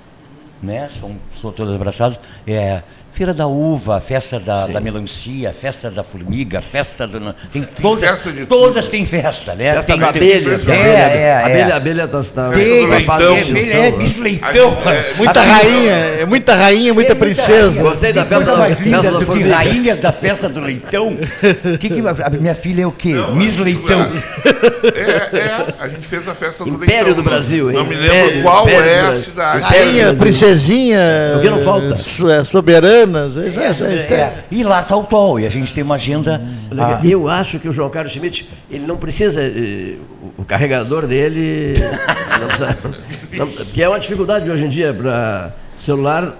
[0.61, 0.89] né?
[0.99, 2.19] São, são todas abraçadas.
[2.47, 2.83] É,
[3.15, 7.33] Feira da Uva, festa da, da melancia, festa da formiga, festa do.
[7.53, 9.73] Tem todas, festa de todas têm festa, né?
[9.75, 10.51] Festa tem, da tem- abelha.
[10.55, 11.43] É, da é, abelha, é.
[11.43, 13.97] Abelha, abelha das das- Tem, da tem, tem, de abelha, extinção, é, né?
[13.97, 14.77] bisleitão.
[15.15, 17.81] Muita Assim, rainha, é muita rainha, muita princesa.
[17.81, 21.15] Gostei da Tem festa coisa mais linda do que rainha da festa do leitão.
[21.79, 23.13] Que que, a minha filha é o quê?
[23.33, 24.01] Miss Leitão.
[24.93, 27.13] É, é, a gente fez a festa do Império Leitão.
[27.15, 27.77] do Brasil, hein?
[27.77, 29.61] Não me lembro Império- qual Império é a cidade.
[29.61, 30.99] Rainha, princesinha.
[31.37, 31.95] O que não falta?
[31.97, 32.25] so-
[33.13, 36.41] é, é- é- É, e lá está o TOL, e a gente tem uma agenda.
[36.71, 40.45] Olha, ah, Eu acho que o João Carlos Schmidt, ele não precisa, eh, o- o
[40.45, 41.75] carregador dele,
[42.39, 42.77] não precisa,
[43.33, 46.33] não- que é uma dificuldade hoje em dia para celular.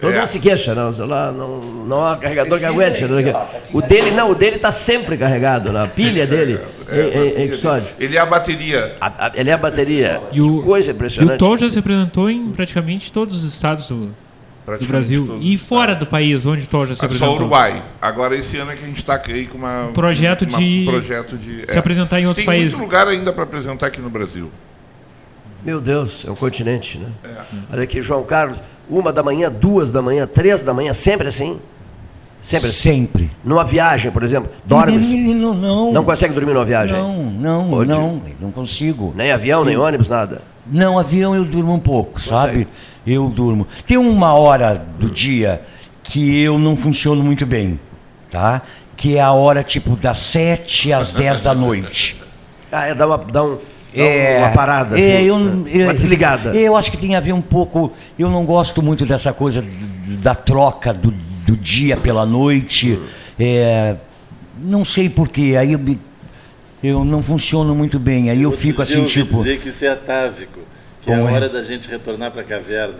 [0.00, 0.18] Todo É.
[0.18, 3.02] mundo se queixa, não, o celular não, não há carregador que aguente.
[3.04, 6.58] o O dele não, o dele está sempre carregado, na pilha dele,
[6.90, 7.88] É, em, em, custódio.
[7.98, 8.96] Ele é a bateria.
[9.00, 10.20] A- a- ele é a bateria.
[10.32, 11.38] E o, que coisa e o impressionante.
[11.38, 14.10] Tom já se apresentou em praticamente todos os estados do,
[14.66, 15.26] do Brasil.
[15.26, 17.36] todos E fora do país, onde o Tom já se Só apresentou?
[17.36, 17.82] Uruguai.
[18.00, 21.36] Agora esse ano é que a gente está aí com uma, Projeto uma- de projeto
[21.36, 22.72] de se apresentar em outros Tem países.
[22.72, 24.50] muito lugar ainda para apresentar aqui no Brasil.
[25.64, 27.08] Meu Deus, é um continente, né?
[27.24, 27.56] É.
[27.72, 28.58] Olha aqui, João Carlos,
[28.88, 31.58] uma da manhã, duas da manhã, três da manhã, sempre assim?
[32.42, 32.76] Sempre assim?
[32.78, 33.30] Sempre.
[33.42, 34.98] Numa viagem, por exemplo, dorme
[35.34, 35.92] Não, não.
[35.92, 36.94] Não consegue dormir numa viagem?
[36.98, 37.88] Não, não, Pode.
[37.88, 39.14] não, não consigo.
[39.16, 40.42] Nem avião, nem ônibus, nada?
[40.66, 42.30] Não, avião eu durmo um pouco, Consegue.
[42.36, 42.68] sabe?
[43.06, 43.66] Eu durmo.
[43.86, 45.62] Tem uma hora do dia
[46.02, 47.78] que eu não funciono muito bem,
[48.30, 48.62] tá?
[48.96, 52.16] Que é a hora tipo das 7 às 10 da noite.
[52.70, 53.58] Ah, é dar uma, dar um,
[53.94, 55.70] É, uma parada, é, assim, eu, né?
[55.72, 56.54] eu- uma desligada.
[56.56, 57.92] Eu acho que tem a ver um pouco.
[58.18, 59.64] Eu não gosto muito dessa coisa
[60.22, 61.12] da troca do,
[61.46, 62.98] do dia pela noite.
[63.38, 63.96] É,
[64.58, 65.56] não sei porquê.
[65.58, 65.80] Aí eu,
[66.82, 68.30] eu não funciono muito bem.
[68.30, 69.42] Aí eu fico Outro dia assim, ouvi tipo.
[69.44, 70.60] dizer que isso é atávico,
[71.04, 71.22] que é a é?
[71.22, 72.94] hora da gente retornar para a caverna.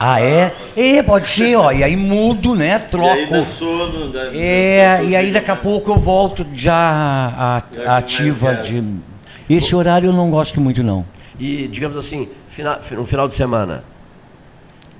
[0.00, 0.52] Ah, é?
[0.76, 1.72] É, pode ser, ó.
[1.72, 2.68] E aí mudo, né?
[2.68, 3.30] E aí Troco.
[3.32, 9.00] dá sono, dá, É, e aí daqui a pouco eu volto já a- ativa de.
[9.50, 11.04] Esse horário eu não gosto muito, não.
[11.40, 13.82] E, digamos assim, fina, um final de semana.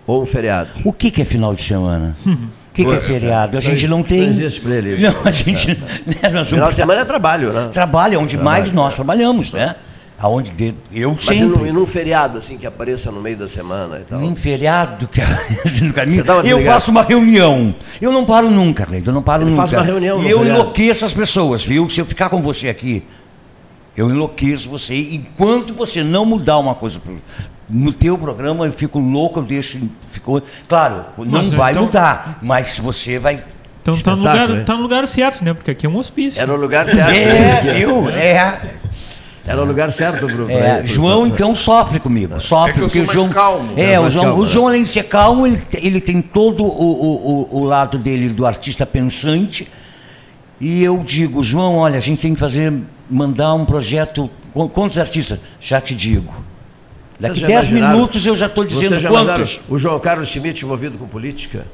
[0.07, 0.71] Ou um feriado.
[0.85, 2.15] O que, que é final de semana?
[2.69, 3.59] O que, que é feriado?
[3.59, 4.21] A gente não tem.
[4.21, 5.03] Não existe isso.
[5.03, 5.69] Não, a gente.
[6.07, 7.71] né, nós Final vamos- de semana é trabalho, né?
[7.73, 8.95] Trabalho, é onde Trabalho, mais nós é.
[8.95, 9.75] trabalhamos, né?
[10.21, 11.61] Aonde de- eu Mas e sempre.
[11.61, 14.19] num, e num feriado, assim, que apareça no meio da semana e tal?
[14.19, 15.21] Num feriado que
[15.85, 17.73] no caminho, eu faço uma reunião.
[18.01, 19.63] Eu não paro nunca, Cleiton, eu não paro Ele nunca.
[19.63, 20.61] faz uma reunião e eu feriado.
[20.61, 21.89] enlouqueço as pessoas, viu?
[21.89, 23.05] Se eu ficar com você aqui,
[23.97, 24.95] eu enlouqueço você.
[24.97, 27.01] Enquanto você não mudar uma coisa
[27.69, 29.79] no teu programa, eu fico louco, eu deixo.
[30.11, 33.41] Fico, claro, não Mas, vai então- mudar, mas você vai.
[33.83, 34.65] Então tá no, lugar, hein?
[34.67, 35.55] tá no lugar certo, né?
[35.55, 36.43] Porque aqui é um hospício.
[36.43, 37.11] É no lugar certo.
[37.11, 38.59] É, eu, é.
[39.49, 43.01] É no lugar certo pro, É, João então sofre comigo, sofre É que eu porque
[43.01, 43.73] o João calmo.
[43.77, 44.51] é, É, o João, calmo, o né?
[44.53, 48.29] João além de ser calmo, ele, ele tem todo o, o, o, o lado dele
[48.29, 49.69] do artista pensante.
[50.61, 52.73] E eu digo, João, olha, a gente tem que fazer,
[53.09, 54.29] mandar um projeto.
[54.53, 55.39] Qu- Quantos artistas?
[55.61, 56.33] Já te digo.
[57.21, 59.61] Daqui já 10 imaginaram- minutos eu já estou dizendo já quantos.
[59.69, 61.65] O João Carlos Schmidt envolvido com política?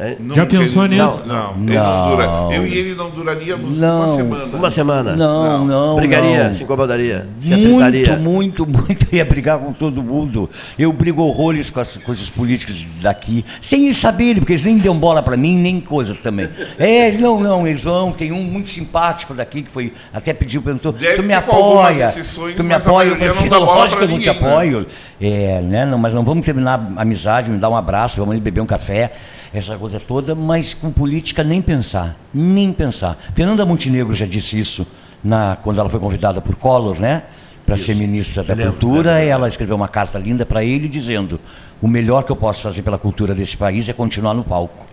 [0.00, 0.16] É?
[0.18, 1.22] Não, Já pensou ele- nisso?
[1.26, 1.94] Não, não, ele Não.
[1.94, 2.56] não dura.
[2.56, 4.00] Eu e ele não duraríamos Não.
[4.06, 4.56] uma semana.
[4.56, 5.16] Uma semana?
[5.16, 5.96] Não, não.
[5.96, 6.54] Brigaria, não.
[6.54, 8.16] se incomodaria, se Muito, atritaria.
[8.16, 9.06] muito, muito.
[9.12, 10.48] Eu ia brigar com todo mundo.
[10.78, 14.96] Eu brigo horrores com as coisas políticas daqui, sem eles saberem, porque eles nem dão
[14.96, 16.48] bola para mim, nem coisa também.
[16.78, 18.10] É, eles não, não, eles vão.
[18.12, 22.56] Tem um muito simpático daqui que foi, até pediu, perguntou, Deve tu me apoia, exceções,
[22.56, 24.32] tu me apoia, eu pensei, não lógico que eu não te né?
[24.32, 24.86] apoio.
[25.20, 28.62] É, né, não, mas não vamos terminar a amizade, me dar um abraço, vamos beber
[28.62, 29.12] um café,
[29.52, 33.18] essa coisa toda, mas com política nem pensar, nem pensar.
[33.34, 34.86] Fernanda Montenegro já disse isso
[35.22, 37.24] na, quando ela foi convidada por Collor, né?
[37.66, 39.28] Para ser ministra da lembro, Cultura, lembro.
[39.28, 41.38] ela escreveu uma carta linda para ele dizendo:
[41.80, 44.86] o melhor que eu posso fazer pela cultura desse país é continuar no palco.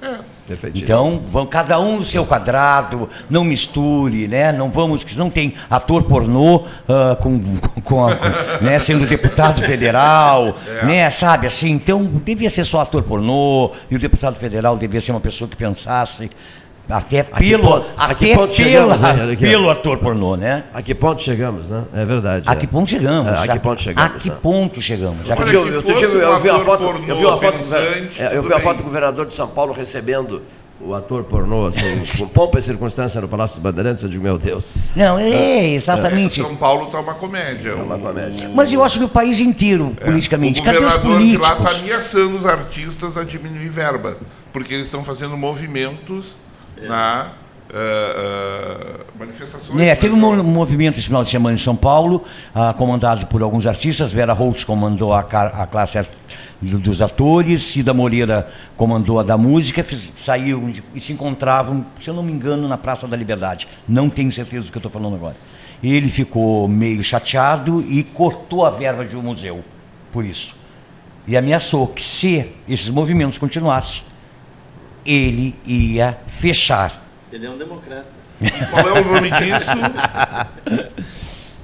[0.48, 0.86] Perfeitíssimo.
[0.86, 4.52] Então, vão cada um no seu quadrado, não misture, né?
[4.54, 7.40] Não vamos, que não tem ator pornô ah, com,
[7.84, 8.80] com, a- com- né?
[8.80, 11.12] sendo deputado federal, né?
[11.12, 11.72] Sabe assim?
[11.72, 15.58] Então, devia ser só ator pornô e o deputado federal devia ser uma pessoa que
[15.58, 16.32] pensasse
[16.90, 19.36] Até pelo, ponto- até ponto pela, chegamos, né?
[19.36, 20.64] Pelo ator pornô, né?
[20.74, 21.84] A que ponto chegamos, né?
[21.94, 22.50] É verdade.
[22.50, 22.56] A é.
[22.56, 23.32] que ponto chegamos?
[23.32, 24.16] É, a que ponto chegamos?
[24.16, 24.36] A que né?
[24.42, 25.30] ponto chegamos?
[25.30, 27.58] A Outro que- dia, outro dia eu, vi uma foto, eu vi uma foto,
[28.20, 30.42] é, eu vi uma foto do governador de São Paulo recebendo
[30.80, 34.38] o ator pornô, assim, com pompa e circunstância no Palácio dos Bandeirantes, eu digo, meu
[34.38, 34.78] Deus.
[34.96, 36.42] Não, é, exatamente.
[36.42, 37.72] São Paulo está uma comédia.
[37.72, 38.50] É uma comédia.
[38.54, 40.62] Mas eu acho que o país inteiro, politicamente.
[40.62, 41.72] O Cadê os governador de lá políticos?
[41.72, 44.18] está ameaçando os artistas a diminuir verba,
[44.54, 46.36] porque eles estão fazendo movimentos
[46.82, 47.28] na
[47.74, 49.80] ah, ah, manifestações.
[49.80, 52.24] É, teve um mo- movimento esse final de semana em São Paulo,
[52.54, 54.12] ah, comandado por alguns artistas.
[54.12, 56.00] Vera Holtz comandou a, a classe
[56.62, 62.10] dos atores, Cida Moreira comandou a da música, fiz- saíram de- e se encontravam, se
[62.10, 63.68] eu não me engano, na Praça da Liberdade.
[63.88, 65.36] Não tenho certeza do que eu estou falando agora.
[65.84, 69.64] Ele ficou meio chateado e cortou a verba de um museu,
[70.12, 70.56] por isso.
[71.28, 74.02] E ameaçou que se esses movimentos continuassem,
[75.08, 77.02] ele ia fechar.
[77.32, 78.18] Ele é um democrata.
[78.70, 80.92] Qual é o nome disso?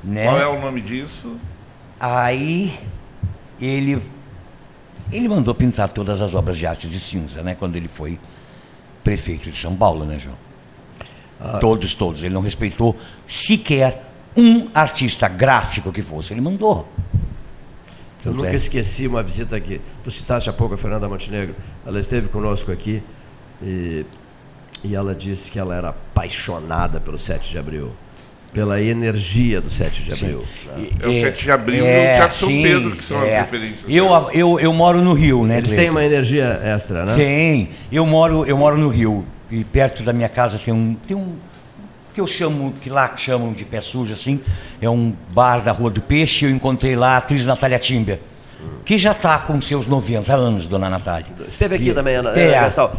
[0.01, 0.25] Né?
[0.25, 1.37] Qual é o nome disso?
[1.99, 2.77] Aí
[3.61, 4.01] ele
[5.11, 7.55] ele mandou pintar todas as obras de arte de cinza, né?
[7.55, 8.17] Quando ele foi
[9.03, 10.35] prefeito de São Paulo, né, João?
[11.39, 11.59] Ah.
[11.59, 12.23] Todos, todos.
[12.23, 12.97] Ele não respeitou
[13.27, 14.03] sequer
[14.35, 16.33] um artista gráfico que fosse.
[16.33, 16.87] Ele mandou.
[18.25, 18.55] Eu nunca é.
[18.55, 19.79] esqueci uma visita aqui.
[20.03, 21.55] Tu citaste há pouco a Fernanda Montenegro.
[21.85, 23.03] Ela esteve conosco aqui
[23.63, 24.05] e,
[24.83, 27.91] e ela disse que ela era apaixonada pelo 7 de abril.
[28.53, 30.45] Pela energia do 7 de abril.
[30.67, 30.89] né?
[30.99, 33.41] É o 7 de abril e o Teatro São Pedro, que são as é.
[33.41, 33.83] referências.
[33.87, 35.57] Eu, eu, eu moro no Rio, né?
[35.57, 35.81] Eles Cleiton?
[35.81, 37.15] têm uma energia extra, né?
[37.15, 37.69] Tem.
[37.91, 41.35] Eu moro, eu moro no Rio e perto da minha casa tem um, tem um
[42.13, 44.39] que eu chamo, que lá chamam de pé sujo assim,
[44.79, 46.45] é um bar da Rua do Peixe.
[46.45, 48.19] Eu encontrei lá a atriz Natália Timber,
[48.85, 51.25] que já está com seus 90 anos, dona Natália.
[51.47, 52.57] Esteve aqui E- também, Ana, É.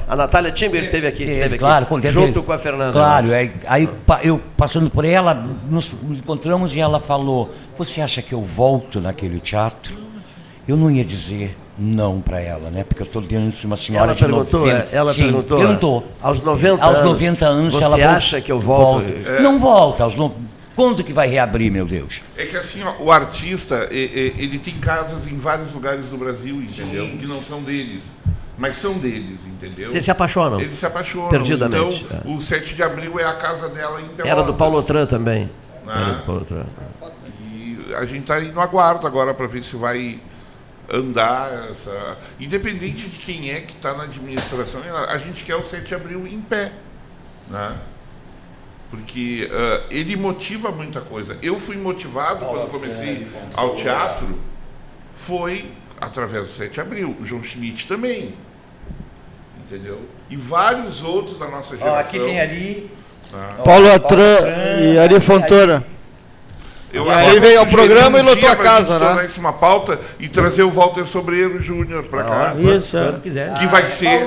[0.09, 1.59] A Natália Timber esteve aqui, esteve aqui.
[1.59, 2.93] Claro, com- junto com a Fernanda.
[2.93, 5.35] Claro, aí, aí pa- eu passando por ela,
[5.69, 9.97] nos encontramos e ela falou: Você acha que eu volto naquele teatro?
[10.66, 12.85] Eu não ia dizer não para ela, né?
[12.85, 14.89] Porque eu estou diante de uma senhora Ela de perguntou, 90.
[14.93, 16.07] é, ela Sim, perguntou, perguntou.
[16.23, 19.05] aos 90 aos anos, 90 anos, você ela acha que eu volto?
[19.27, 19.41] É.
[19.43, 20.05] Não volta.
[20.05, 20.32] Aos no...
[20.75, 22.21] Quando que vai reabrir, meu Deus?
[22.37, 27.07] É que assim, ó, o artista, ele tem casas em vários lugares do Brasil, entendeu?
[27.19, 28.03] Que não são deles.
[28.57, 29.91] Mas são deles, entendeu?
[29.91, 30.61] Vocês se apaixonam?
[30.61, 31.29] Eles se apaixonam.
[31.29, 32.37] Perdidamente, Então, é.
[32.37, 34.27] o 7 de abril é a casa dela em Pelotas.
[34.27, 35.51] Era do Paulo Otran também.
[35.87, 36.01] Ah.
[36.01, 36.65] Era do Paulo Otran.
[37.51, 40.21] E a gente está no aguardo agora para ver se vai
[40.89, 42.17] andar essa.
[42.39, 45.95] Independente de quem é que está na administração, a a gente quer o 7 de
[45.95, 46.71] abril em pé.
[47.49, 47.77] Né?
[48.90, 51.36] Porque ah, ele motiva muita coisa.
[51.43, 54.39] Eu fui motivado quando comecei ao teatro,
[55.16, 55.66] foi
[56.01, 57.16] através do 7 de abril.
[57.20, 58.35] O João Schmidt também.
[59.66, 60.01] Entendeu?
[60.28, 61.98] E vários outros da nossa geração.
[61.98, 62.90] aqui tem ali.
[63.32, 63.62] Ah.
[63.65, 64.40] Paulo Atran
[64.81, 65.85] e Ari Fontoura.
[66.93, 69.27] Eu E aí veio ao programa e um lotou dia a casa, né?
[69.27, 72.55] isso uma pauta e trazer o Walter Sobreiro Júnior para cá.
[72.56, 73.05] Isso, é.
[73.06, 73.52] Quando quiser.
[73.55, 74.20] Que vai ser.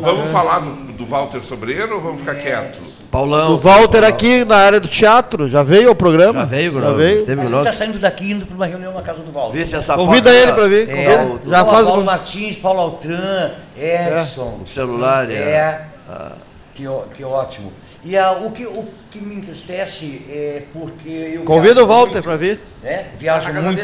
[0.00, 2.80] Vamos falar do, do Walter Sobreiro ou vamos ficar quieto?
[3.10, 3.54] Paulão.
[3.54, 6.40] O Walter aqui na área do teatro, já veio ao programa?
[6.40, 6.96] Já veio, Já Gonçalo?
[6.96, 7.18] veio.
[7.18, 7.66] Esteve conosco.
[7.68, 9.52] está saindo daqui indo para uma reunião na casa do Valdo.
[9.52, 11.40] Vê se essa Convida ele pra vir, É, convida.
[11.44, 14.60] já Já Paulo, faz o Paulo Martins, Paulo Altran, Edson.
[14.62, 15.28] O celular.
[15.30, 15.82] É.
[16.74, 17.72] Que, ó- que ótimo.
[18.04, 21.42] E ah, o, que, o que me entristece é porque eu.
[21.42, 22.58] Convida o Walter para vir.
[22.82, 23.82] É, viajo muito.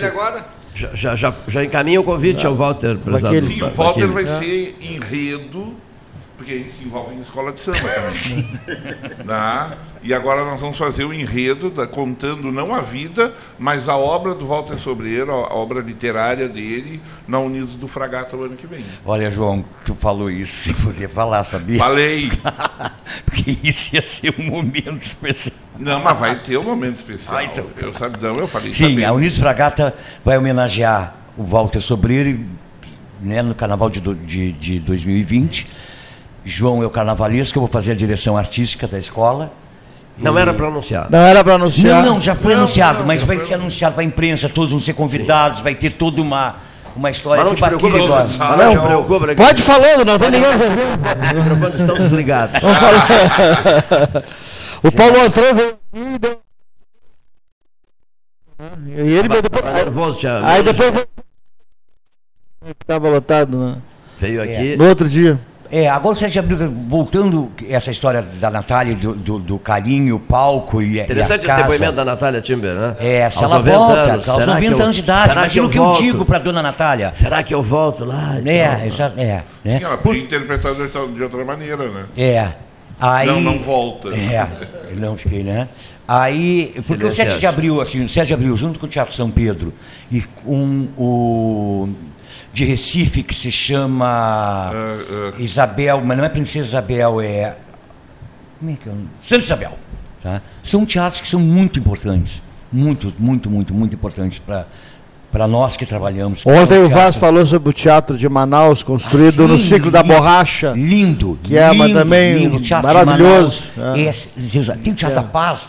[0.74, 2.96] Já, já, já, já encaminha o convite ao Walter.
[2.98, 3.68] Sim, o.
[3.70, 5.74] Walter vai ser enredo,
[6.36, 9.24] porque a gente se envolve em escola de samba também.
[9.24, 9.78] Né?
[10.02, 14.34] E agora nós vamos fazer o enredo, da, contando não a vida, mas a obra
[14.34, 18.84] do Walter Sobreiro, a, obra literária dele, na Unidos do Fragata o ano que vem.
[19.04, 21.78] Olha, João, tu falou isso sem poder falar, sabia?
[21.78, 22.30] Falei!
[23.24, 25.56] Porque isso ia ser um momento especial.
[25.78, 27.36] Não, mas vai ter um momento especial.
[27.36, 27.66] Ah, então.
[27.76, 28.72] Eu sabe, não, eu falei.
[28.72, 29.04] Sim, também.
[29.04, 29.94] a Unidos Fragata
[30.24, 32.40] vai homenagear o Walter Sobreiro
[33.20, 35.66] né, no carnaval de, de, de 2020.
[36.46, 39.52] João é o carnavalesco, eu vou fazer a direção artística da escola.
[40.16, 41.10] Não era para anunciar.
[41.10, 42.02] Não era para anunciar.
[42.04, 44.48] Não, não, já foi Não, anunciado, não, mas vai foi ser anunciado para a imprensa,
[44.48, 46.54] todos vão ser convidados, vai ter toda uma,
[46.94, 48.36] uma história Mas não que te preocupa, Baquiri não, não te
[48.78, 49.26] preocupa.
[49.26, 50.70] né, que Pode ir falando, não tem ninguém ouvindo.
[50.72, 52.60] Os microfones estão desligados.
[54.82, 56.20] O Paulo Antran veio e
[59.02, 59.64] E ele veio depois.
[59.74, 61.06] Nervoso, tinha- Aí depois veio.
[62.80, 63.76] Estava lotado, né?
[64.18, 64.76] Veio aqui.
[64.76, 65.38] No outro dia.
[65.70, 70.16] É, agora o 7 de abril, voltando essa história da Natália, do, do, do carinho,
[70.16, 71.62] o palco e, a- e a Interessante esse casa.
[71.62, 72.96] depoimento da Natália Timber, né?
[73.00, 75.22] É, se Aos ela 90 volta, anos, aos será 90 que eu- anos de idade,
[75.22, 76.02] será imagina o que eu volto?
[76.02, 77.10] digo para dona Natália.
[77.12, 78.36] Será que eu volto lá?
[78.44, 79.78] É, exa- é, né?
[79.78, 82.04] Sim, ela podia interpretar de outra, maneira, né?
[82.16, 82.48] É.
[82.98, 84.08] Aí, Não, não volta.
[84.08, 84.46] É,
[84.90, 85.68] eu não fiquei, né?
[86.08, 89.12] Aí, porque o 7 de abril, assim, o 7 de abril, junto com o Teatro
[89.14, 89.74] São Pedro
[90.10, 91.88] e com o
[92.56, 94.72] de Recife, que se chama
[95.38, 97.54] Isabel, mas não é Princesa Isabel, é.
[98.58, 98.92] Como é que é?
[98.92, 99.08] o nome?
[99.22, 99.78] Santa Isabel.
[100.22, 100.40] Tá?
[100.64, 102.40] São teatros que são muito importantes.
[102.72, 106.46] Muito, muito, muito, muito importantes para nós que trabalhamos.
[106.46, 110.00] Ontem o Vaz falou sobre o teatro de Manaus, construído Ah, no sim, ciclo da
[110.00, 110.72] lindo, borracha.
[110.74, 111.38] Lindo.
[111.42, 112.60] Que é mas lindo, também lindo.
[112.82, 113.64] Maravilhoso.
[113.96, 114.00] É.
[114.00, 114.28] esse-
[114.82, 115.20] tem o Teatro É.
[115.20, 115.68] da Paz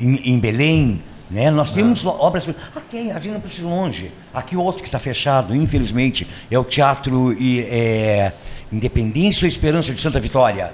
[0.00, 1.02] em, em Belém.
[1.32, 1.50] Né?
[1.50, 2.46] Nós temos obras.
[2.76, 4.12] Ah, tem, a gente não precisa ir longe.
[4.34, 8.32] Aqui o outro que está fechado, infelizmente, é o Teatro e, é,
[8.70, 10.72] Independência ou Esperança de Santa Vitória.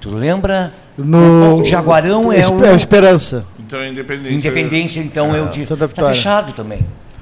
[0.00, 0.72] Tu lembra?
[0.96, 2.74] No o Jaguarão é o.
[2.74, 3.46] Esperança.
[3.60, 4.34] Então, Independência.
[4.36, 5.64] Independência, então, é o de.
[5.64, 6.14] Santa Está Vitória.
[6.16, 6.80] fechado também.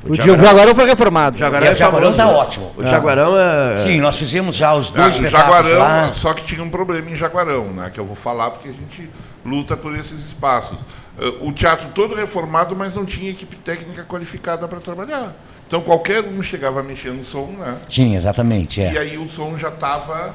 [0.08, 1.36] O Jaguarão foi reformado.
[1.36, 2.70] Jaguarão, é o Jaguarão está ótimo.
[2.76, 3.78] O Jaguarão é.
[3.82, 6.12] Sim, nós fizemos já os Ah, dois o espetáculos Jaguarão, lá.
[6.14, 7.90] só que tinha um problema em Jaguarão, né?
[7.92, 9.10] Que eu vou falar porque a gente
[9.44, 10.78] luta por esses espaços.
[11.18, 15.34] Eh, O teatro todo reformado, mas não tinha equipe técnica qualificada para trabalhar.
[15.66, 17.78] Então qualquer um chegava a mexer no som, né?
[17.90, 18.80] Sim, exatamente.
[18.80, 18.92] É.
[18.92, 20.34] E aí o som já estava,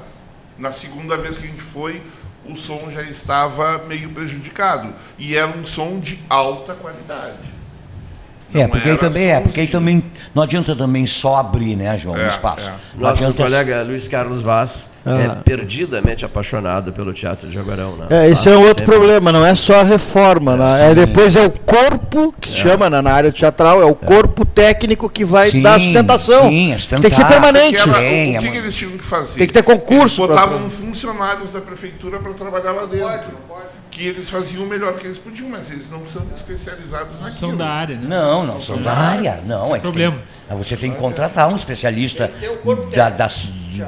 [0.58, 2.02] na segunda vez que a gente foi,
[2.46, 4.94] o som já estava meio prejudicado.
[5.18, 7.38] E era um som de alta qualidade.
[8.54, 10.04] É, Não porque aí também é, porque aí também
[10.36, 12.68] não adianta também só abrir, né, João, É, o espaço.
[12.68, 12.72] é.
[12.96, 15.20] Não Nosso adianta colega Luiz Carlos Vaz Ah.
[15.20, 17.96] é perdidamente apaixonado pelo Teatro de Jaguarão.
[17.96, 18.06] Né?
[18.10, 20.56] É, esse é um outro sempre- problema, não é só a reforma.
[20.58, 20.92] né?
[20.92, 24.46] É, depois é o corpo, que se chama né, na área teatral, é o corpo
[24.46, 26.50] técnico que vai Sim, dar sustentação.
[26.50, 27.30] sim, a Tem que ser sustentar.
[27.30, 27.76] permanente.
[27.82, 29.38] Era- Sim, é o que, que eles tinham que fazer?
[29.38, 33.32] Tem que ter concurso Eles pra- botavam funcionários da prefeitura para trabalhar lá dentro.
[34.02, 37.32] Que eles faziam o melhor que eles podiam, mas eles não são especializados naquilo.
[37.32, 38.08] São da área, né?
[38.08, 39.40] Não, não são da área.
[39.46, 40.18] Não, é que problema.
[40.50, 42.32] tem- você tem que contratar um especialista
[42.96, 43.84] da, das, de,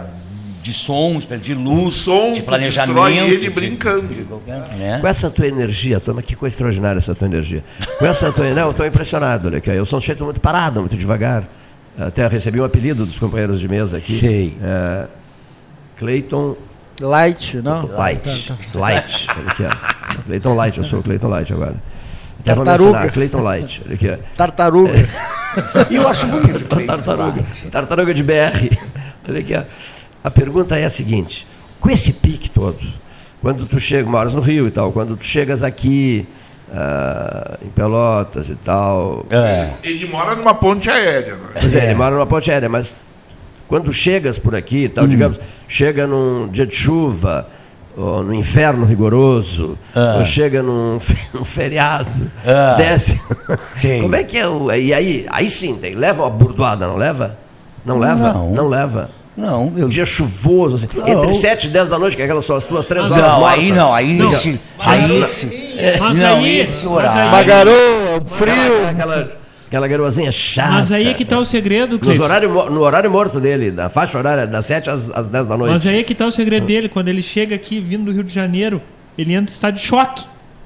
[0.62, 3.08] de som, de luz, som, de planejamento.
[3.08, 4.08] ele de- brincando.
[4.14, 5.00] de qualquer- né?
[5.02, 7.64] Com essa tua energia, toma que coisa extraordinária essa tua energia.
[7.98, 9.72] Com essa tua não, eu estou impressionado, olha aqui.
[9.72, 11.44] Eu sou um sujeito muito parado, muito devagar.
[11.98, 14.20] Até recebi um apelido dos companheiros de mesa aqui.
[14.20, 14.58] Sei.
[14.62, 15.08] É,
[15.98, 16.56] Cleiton
[17.02, 17.88] Light, não?
[17.88, 18.48] Light.
[18.48, 18.80] Tá, tá.
[18.80, 19.28] Light.
[19.38, 20.24] Olha aqui, ó.
[20.24, 21.76] Cleiton Light, eu sou o Cleiton Light agora.
[22.40, 22.90] Até Tartaruga.
[22.90, 23.82] ensinar, Cleiton Light.
[23.92, 24.18] Aqui, ó.
[24.38, 24.94] Tartaruga.
[25.90, 26.64] E eu acho bonito.
[26.86, 27.46] Tartaruga.
[27.72, 28.78] Tartaruga de BR.
[29.28, 29.64] Olha aqui, ó.
[30.24, 31.48] A pergunta é a seguinte:
[31.80, 32.80] com esse pique todo,
[33.42, 36.28] quando tu chega, moras no Rio e tal, quando tu chegas aqui
[36.72, 39.26] ah, em Pelotas e tal.
[39.30, 39.74] É.
[39.84, 41.50] Ele mora numa ponte aérea, né?
[41.60, 42.98] Pois é, ele mora numa ponte aérea, mas
[43.74, 44.92] quando chegas por aqui e Hum.
[44.94, 47.48] tal, digamos, chega num dia de chuva,
[47.98, 50.18] ou no inferno rigoroso, Ah.
[50.20, 51.00] ou chega num,
[51.34, 52.08] num feriado,
[52.46, 52.76] Ah.
[52.78, 53.20] desce.
[53.76, 54.04] Sim.
[54.04, 54.72] Como é que é o.
[54.72, 57.36] E aí, aí sim, tem, leva uma burdoada, não leva?
[57.84, 58.32] Não leva?
[58.32, 58.68] Não.
[58.70, 59.10] leva.
[59.36, 61.08] Não, eu Um dia chuvoso, assim, Não.
[61.08, 63.32] entre 7 e 10 da noite, que é aquelas são as tuas três Mas horas
[63.32, 63.60] Não, mortas.
[63.60, 64.28] aí não, aí Não.
[64.30, 64.60] esse.
[64.78, 65.46] Mas Aí aí- esse.
[66.00, 67.22] Mas não, aí- esse mas horário.
[67.22, 68.88] aí- Bagaroa, frio.
[68.88, 69.43] Aquela, aquela
[69.80, 70.72] garoazinha chata.
[70.74, 72.24] Mas aí é que tá o segredo, Nos Cleiton.
[72.24, 75.72] horário, no horário morto dele, na faixa horária das 7 às, às 10 da noite.
[75.72, 76.90] Mas aí é que tá o segredo dele.
[76.90, 78.82] Quando ele chega aqui, vindo do Rio de Janeiro,
[79.18, 80.26] ele entra em estado de choque.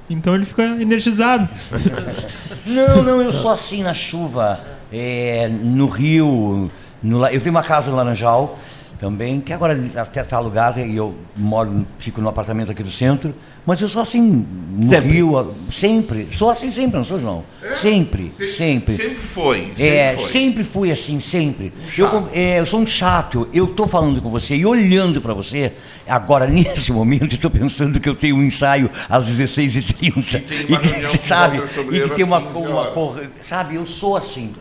[0.09, 1.47] Então ele fica energizado.
[2.65, 4.59] Não, não, eu sou assim na chuva.
[4.91, 6.69] É, no Rio.
[7.01, 8.57] no eu tenho uma casa no Laranjal
[8.99, 13.33] também, que agora até está alugada e eu moro, fico no apartamento aqui do centro.
[13.65, 14.45] Mas eu sou assim
[14.77, 15.09] no Sempre.
[15.11, 16.29] Rio, sempre.
[16.31, 17.43] Sou assim sempre, não sou, João?
[17.73, 18.95] Sempre, Se- sempre.
[18.95, 19.59] Sempre foi.
[19.75, 20.29] Sempre É, foi.
[20.29, 21.73] sempre fui assim, sempre.
[21.75, 23.47] Um Eu, é, eu sou um chato.
[23.53, 25.73] Eu tô falando com você e olhando para você,
[26.07, 30.43] agora nesse momento, tô pensando que eu tenho um ensaio às 16h30.
[30.47, 31.57] tem E uma que, reunião com sabe,
[31.91, 32.93] e que tem uma, 15 uma
[33.41, 34.53] Sabe, eu sou assim,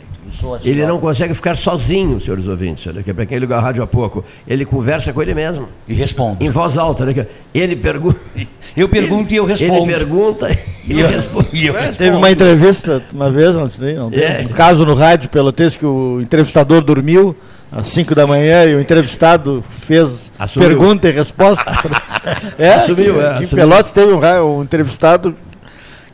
[0.64, 2.86] Ele não consegue ficar sozinho, senhores ouvintes.
[2.86, 4.24] Olha aqui, para quem ligou a rádio há pouco.
[4.46, 5.68] Ele conversa com ele mesmo.
[5.86, 6.44] E responde.
[6.44, 7.02] Em voz alta.
[7.04, 7.26] Olha aqui.
[7.54, 8.18] Ele pergunta.
[8.76, 9.74] Eu pergunto e eu respondo.
[9.90, 10.50] Ele pergunta
[10.86, 11.48] E eu eu respondo.
[11.50, 11.96] e eu É, respondo.
[11.96, 14.22] Teve uma entrevista uma vez, não tem, não tem?
[14.22, 14.44] É.
[14.44, 17.34] um caso no rádio pelotense que o entrevistador dormiu
[17.72, 20.68] às 5 da manhã e o entrevistado fez Assumiu.
[20.68, 21.64] pergunta e resposta.
[22.58, 23.66] é, Assumiu, é, em assumiu.
[23.66, 24.20] Pelotas teve um,
[24.58, 25.34] um entrevistado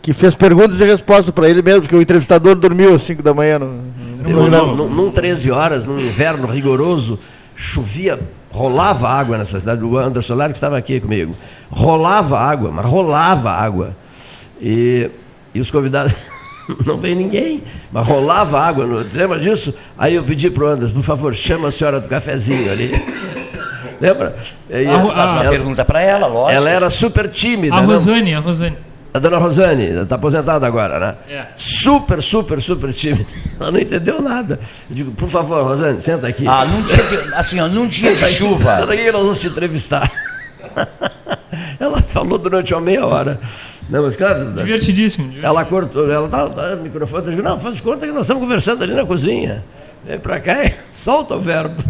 [0.00, 3.34] que fez perguntas e respostas para ele mesmo, porque o entrevistador dormiu às 5 da
[3.34, 3.72] manhã no,
[4.30, 4.74] Num, programa.
[4.74, 7.18] num, num 13 horas, num inverno rigoroso,
[7.54, 8.18] chovia,
[8.50, 9.82] rolava água nessa cidade.
[9.84, 11.34] O Anderson Lara que estava aqui comigo.
[11.70, 13.96] Rolava água, mas rolava água.
[14.60, 15.10] E,
[15.54, 16.14] e os convidados.
[16.86, 18.86] Não veio ninguém, mas rolava água.
[18.86, 19.74] No, lembra disso?
[19.98, 22.90] Aí eu pedi para o Anderson, por favor, chama a senhora do cafezinho ali.
[24.00, 24.36] Lembra?
[24.70, 26.56] A Ro- Faz uma ela, pergunta para ela, lógico.
[26.56, 27.76] ela era super tímida.
[27.76, 27.86] A não?
[27.88, 28.76] Rosane, a Rosane.
[29.14, 31.14] A dona Rosane, está aposentada agora, né?
[31.28, 31.46] É.
[31.54, 33.26] Super, super, super tímida.
[33.60, 34.58] Ela não entendeu nada.
[34.88, 36.46] Eu digo, por favor, Rosane, senta aqui.
[36.48, 38.76] Ah, num dia de, assim, ó, num dia de aqui, chuva.
[38.76, 40.10] Senta aqui que nós vamos te entrevistar.
[41.78, 43.38] ela falou durante uma meia hora.
[43.90, 44.52] Não, mas claro.
[44.52, 45.28] Divertidíssimo.
[45.28, 45.46] divertidíssimo.
[45.46, 48.42] Ela cortou, ela tá, tá microfone, tá dizendo, não, faz de conta que nós estamos
[48.42, 49.62] conversando ali na cozinha.
[50.06, 51.82] Vem pra cá e solta o verbo.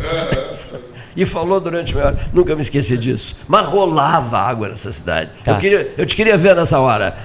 [1.16, 2.18] E falou durante meia hora.
[2.32, 3.36] Nunca me esqueci disso.
[3.46, 5.30] Mas rolava água nessa cidade.
[5.44, 5.52] Tá.
[5.52, 7.16] Eu, queria, eu te queria ver nessa hora.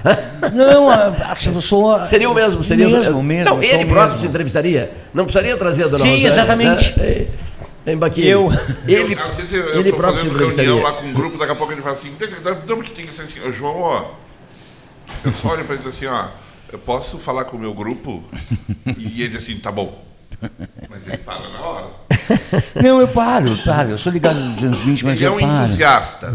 [0.52, 0.88] Não,
[1.30, 1.98] assim, eu sou.
[2.06, 3.22] Seria o mesmo, seria o mesmo.
[3.22, 4.18] mesmo Não, eu ele próprio mesmo.
[4.20, 4.92] se entrevistaria.
[5.14, 6.98] Não precisaria trazer a dona Sim, Rosângela, exatamente.
[6.98, 7.26] Né?
[7.86, 8.26] Em Baquinho.
[8.28, 8.52] Eu-
[8.86, 10.82] Ele, eu, vezes eu, eu ele tô próprio se fazendo reunião entrevistaria.
[10.82, 12.12] lá com um grupo, daqui a pouco ele fala assim,
[12.66, 14.04] damos que tem que ser assim, "Ô, João, ó,
[15.24, 16.26] eu só olho para ele e assim, ó,
[16.70, 18.22] eu posso falar com o meu grupo?
[18.98, 20.04] E ele diz assim, tá bom.
[20.88, 21.86] Mas ele para na hora.
[22.82, 23.90] Não, eu paro, eu paro.
[23.90, 25.64] Eu sou ligado nos anos 20, mas ele é eu um paro.
[25.64, 26.34] entusiasta.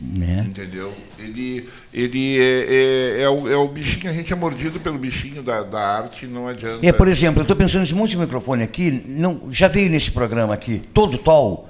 [0.00, 0.44] Né?
[0.48, 0.92] Entendeu?
[1.18, 2.66] Ele, ele é,
[3.18, 6.26] é, é o, é o bichinho, a gente é mordido pelo bichinho da, da arte,
[6.26, 6.86] não adianta.
[6.86, 10.10] É, por exemplo, eu estou pensando nesse monte de microfone aqui, não, já veio nesse
[10.10, 11.68] programa aqui, todo tol.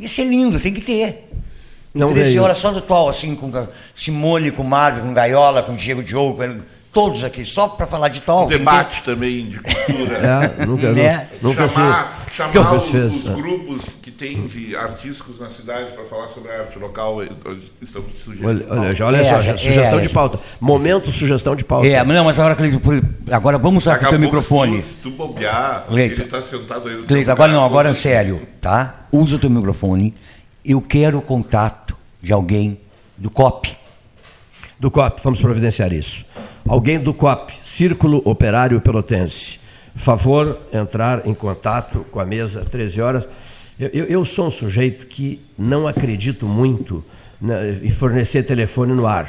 [0.00, 1.30] Isso é lindo, tem que ter.
[1.94, 2.42] Não 13 veio.
[2.42, 3.50] horas só do tol, assim, com
[3.94, 6.60] Simone, com Mário, com Gaiola, com Diego Diogo, com-
[6.96, 8.44] todos aqui, só para falar de tol.
[8.44, 10.16] Um debate também de cultura.
[10.56, 11.28] É, nunca, Né?
[11.42, 13.34] nunca chamar se, chamar os, os é.
[13.34, 17.18] grupos que tem de artísticos na cidade para falar sobre a arte local.
[17.82, 18.48] Estamos sugerindo.
[18.48, 20.40] Olha, olha, já, olha É, só, já- sugestão é, de pauta.
[20.58, 21.86] Momento, sugestão de pauta.
[21.86, 24.82] É, não, mas agora, Cleiton, por- agora vamos usar Daqui o microfone.
[24.82, 26.14] Se tu, se tu bobear, Cleiton.
[26.14, 29.06] ele está sentado aí Cleiton, agora não, agora é sério, tá?
[29.12, 30.14] Usa o teu microfone.
[30.64, 32.78] Eu quero o contato de alguém
[33.18, 33.76] do COP.
[34.80, 36.24] Do COP, vamos providenciar isso.
[36.68, 39.60] Alguém do COP, Círculo Operário Pelotense.
[39.94, 43.28] Favor entrar em contato com a mesa 13 horas.
[43.78, 47.04] Eu, eu- eu sou um sujeito que não acredito muito
[47.40, 49.28] né, em fornecer telefone no ar.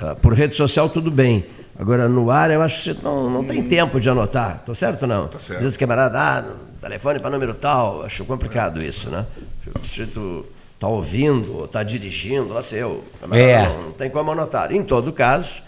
[0.00, 1.44] Ah, Por rede social, tudo bem.
[1.78, 4.58] Agora, no ar, eu acho que você não, não tem tempo de anotar.
[4.60, 5.26] Estou certo ou não?
[5.28, 5.56] Tá certo.
[5.56, 6.44] Às vezes, camarada, ah,
[6.80, 8.02] telefone para número tal.
[8.04, 9.26] Acho complicado isso, né?
[9.74, 13.02] O sujeito está ouvindo, ou está dirigindo, lá sei eu.
[13.20, 13.68] Camarada, É.
[13.68, 14.72] não, não tem como anotar.
[14.72, 15.60] Em todo caso,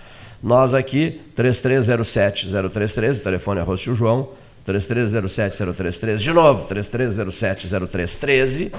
[0.45, 4.29] nós aqui, 3307-0313, o telefone é Rocio João,
[4.69, 8.71] 3307-0313, de novo, 3307-0313,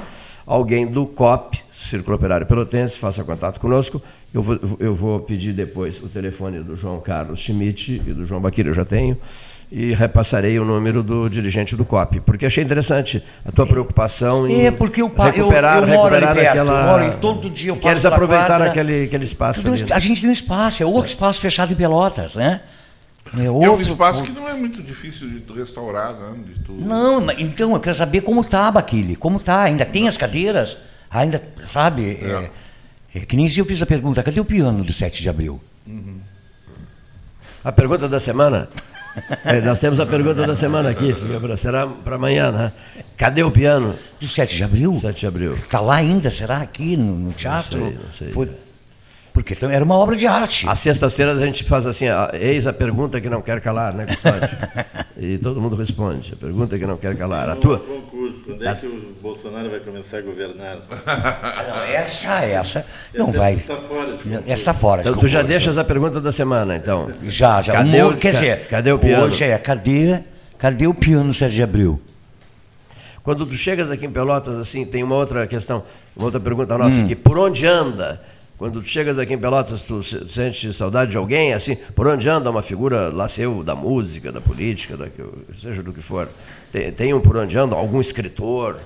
[0.46, 4.00] alguém do COP, Círculo Operário Pelotense, faça contato conosco.
[4.32, 8.40] Eu vou, eu vou pedir depois o telefone do João Carlos Schmidt e do João
[8.40, 9.18] Baquira, eu já tenho,
[9.72, 14.66] e repassarei o número do dirigente do COP, porque achei interessante a tua preocupação em
[14.66, 16.80] É, porque eu, pa- eu, recuperar, eu moro recuperar perto, aquela...
[16.82, 18.70] eu moro e todo dia eu Queres aproveitar quadra.
[18.70, 19.92] aquele, aquele espaço Tudo- ali.
[19.92, 22.62] A gente tem um espaço, é outro espaço fechado em Pelotas, né?
[23.36, 26.36] É É um outro, espaço que não é muito difícil de restaurar, né?
[26.46, 26.72] De tu...
[26.74, 29.64] Não, mas então eu quero saber como tá, Baquile, como tá?
[29.64, 30.78] Ainda tem as cadeiras?
[31.10, 32.20] Ainda, sabe?
[32.22, 32.50] É,
[33.16, 35.60] é que nem se eu fiz a pergunta, cadê o piano do 7 de abril?
[37.64, 38.70] A pergunta da semana?
[39.46, 42.72] É, nós temos a pergunta da semana aqui, pra- será para amanhã, né?
[43.18, 43.96] Cadê o piano?
[44.20, 44.94] Do 7 de abril?
[44.94, 45.54] 7 de abril.
[45.54, 46.58] Está lá ainda, será?
[46.58, 47.80] Aqui no, no teatro?
[47.80, 48.32] sei, não sei.
[48.32, 48.50] Foi-
[49.36, 50.66] Porque era uma obra de arte.
[50.68, 54.06] Às sextas-feiras a gente faz assim, a- eis a pergunta que não quer calar, né,
[54.06, 54.50] Custódio?
[55.20, 57.50] e todo mundo responde, a pergunta que não quer calar.
[57.50, 57.80] A tua?
[57.80, 58.36] concurso.
[58.46, 60.78] Quando é que o Bolsonaro vai começar a governar?
[60.78, 63.56] Não, essa, essa, não Essa vai.
[63.58, 64.36] tá fora de.
[64.36, 65.04] Essa está fora.
[65.04, 67.12] de Então tu já deixas a pergunta da semana, então.
[67.24, 67.74] Já, já.
[67.74, 69.26] Cadê o, quer ca- dizer, cadê o piano?
[69.26, 70.20] Hoje é, cadê,
[70.58, 72.00] cadê o piano 7 de abril?
[73.24, 75.84] Quando tu chegas aqui em Pelotas, assim, tem uma outra questão,
[76.16, 77.04] uma outra pergunta nossa Hum.
[77.06, 77.16] aqui.
[77.16, 78.22] Por onde anda?
[78.58, 81.76] Quando tu chegas aqui em Pelotas, tu se- sente saudade de alguém, assim?
[81.94, 85.08] Por onde anda uma figura, lá seu, da música, da política, da,
[85.54, 86.30] seja do que for?
[86.72, 87.76] Tem, tem um por onde anda?
[87.76, 88.78] Algum escritor?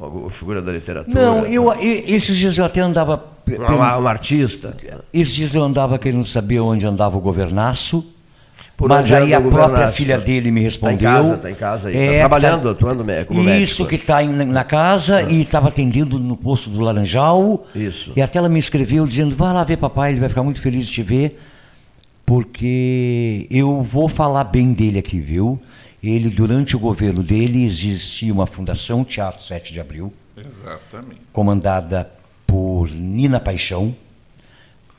[0.00, 1.20] Alguma figura da literatura?
[1.20, 3.22] Não, eu, esses dias eu até andava.
[3.48, 4.76] Um, um artista?
[5.12, 8.04] Esses dias eu andava querendo saber onde andava o governaço.
[8.78, 10.98] Por mas aí a própria filha dele me Tá em respondeu.
[11.10, 11.94] casa, tá em casa aí.
[11.94, 13.62] Tá É, trabalhando, tá- atuando como médico.
[13.64, 17.66] Isso, que está na casa e estava atendendo no posto do Laranjal.
[17.74, 18.12] Isso.
[18.14, 20.86] E até ela me escreveu dizendo: vai lá ver papai, ele vai ficar muito feliz
[20.86, 21.40] de te ver,
[22.24, 25.60] porque eu vou falar bem dele aqui, viu?
[26.00, 31.20] Ele, durante o governo dele, existia uma fundação, Teatro 7 de Abril, Exatamente.
[31.32, 32.08] comandada
[32.46, 33.92] por Nina Paixão,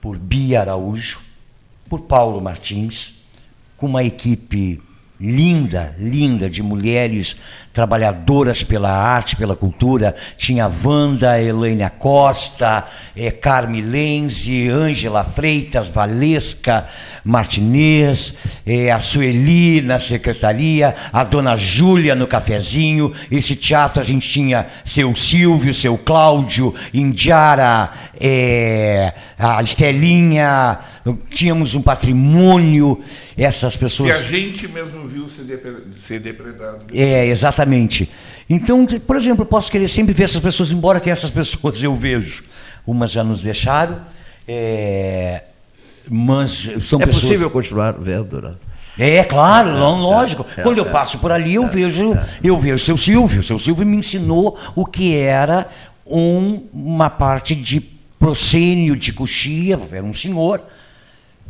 [0.02, 1.20] por Bia Araújo,
[1.88, 3.19] por Paulo Martins,
[3.80, 4.82] com uma equipe
[5.20, 7.36] linda, linda de mulheres
[7.74, 10.16] trabalhadoras pela arte, pela cultura.
[10.38, 12.86] Tinha Wanda, Elaine Costa,
[13.16, 16.88] eh, Carme Lenze, Ângela Freitas, Valesca
[17.24, 18.36] Martinez,
[18.66, 23.14] eh, a Sueli na secretaria, a dona Júlia no cafezinho.
[23.30, 27.90] Esse teatro a gente tinha seu Silvio, seu Cláudio, Indiara,
[28.20, 30.80] eh, a Estelinha,
[31.32, 33.00] tínhamos um patrimônio,
[33.38, 34.12] essas Que pessoas.
[34.16, 36.86] a gente mesmo viu ser, depre- ser depredado.
[36.94, 38.10] É, exatamente.
[38.50, 41.96] Então, por exemplo, eu posso querer sempre ver essas pessoas, embora que essas pessoas eu
[41.96, 42.44] vejo.
[42.86, 44.00] Umas já nos deixaram,
[44.48, 45.44] É,
[46.10, 47.24] mas são é pessoas...
[47.24, 48.56] possível continuar vendo, né?
[48.98, 50.46] É, claro, não, lógico.
[50.58, 53.40] é, Quando eu é, passo por ali, eu vejo, eu vejo o seu Silvio.
[53.42, 55.70] O seu Silvio me ensinou o que era
[56.06, 57.80] um- uma parte de
[58.20, 60.62] proscênio de coxia, era um senhor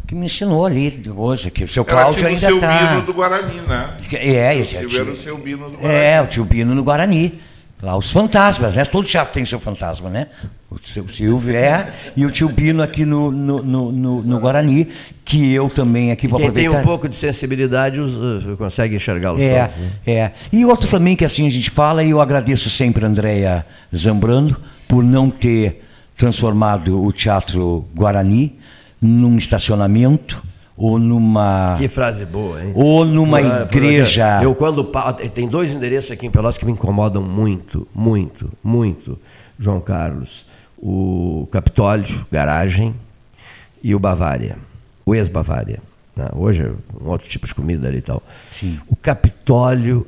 [0.10, 2.88] que me ensinou ali de coisa, que o seu Cláudio tipo o ainda seu está.
[2.88, 3.90] Bino do Guarani, né?
[4.14, 6.00] É, o é Silvio era tio- o seu Bino do Guarani.
[6.04, 7.40] É, o tio Bino no Guarani.
[7.82, 8.84] Lá os fantasmas, né?
[8.86, 10.28] Todo teatro tem seu fantasma, né?
[10.70, 11.88] O seu Silvio é,
[12.18, 14.88] e o tio Bino aqui no, no, no, no- no Guarani,
[15.24, 16.84] que eu também aqui vou Quem tem aproveitar.
[16.84, 19.78] um pouco de sensibilidade os, uh, consegue enxergá-los É, todos.
[19.78, 19.92] Né?
[20.08, 20.32] é.
[20.52, 23.66] E outro também que assim a gente fala, e eu agradeço sempre a Andréia
[23.96, 24.58] Zambrano
[24.88, 25.84] por não ter
[26.18, 28.59] transformado o Teatro Guarani
[29.02, 30.42] num estacionamento
[30.76, 31.76] ou numa.
[31.78, 32.72] Que frase boa, hein?
[32.76, 34.42] Ou numa Por- por- igreja.
[34.42, 34.84] Eu quando
[35.34, 39.20] tem dois endereços aqui em Pelotas que me incomodam muito, muito, muito,
[39.60, 40.46] João Carlos.
[40.78, 42.96] O Capitólio, garagem,
[43.84, 44.58] e o Bavária,
[45.06, 45.80] o ex-Bavária.
[46.16, 46.28] né?
[46.34, 46.72] Hoje é
[47.04, 48.24] um outro tipo de comida ali e tal.
[48.88, 50.08] O Capitólio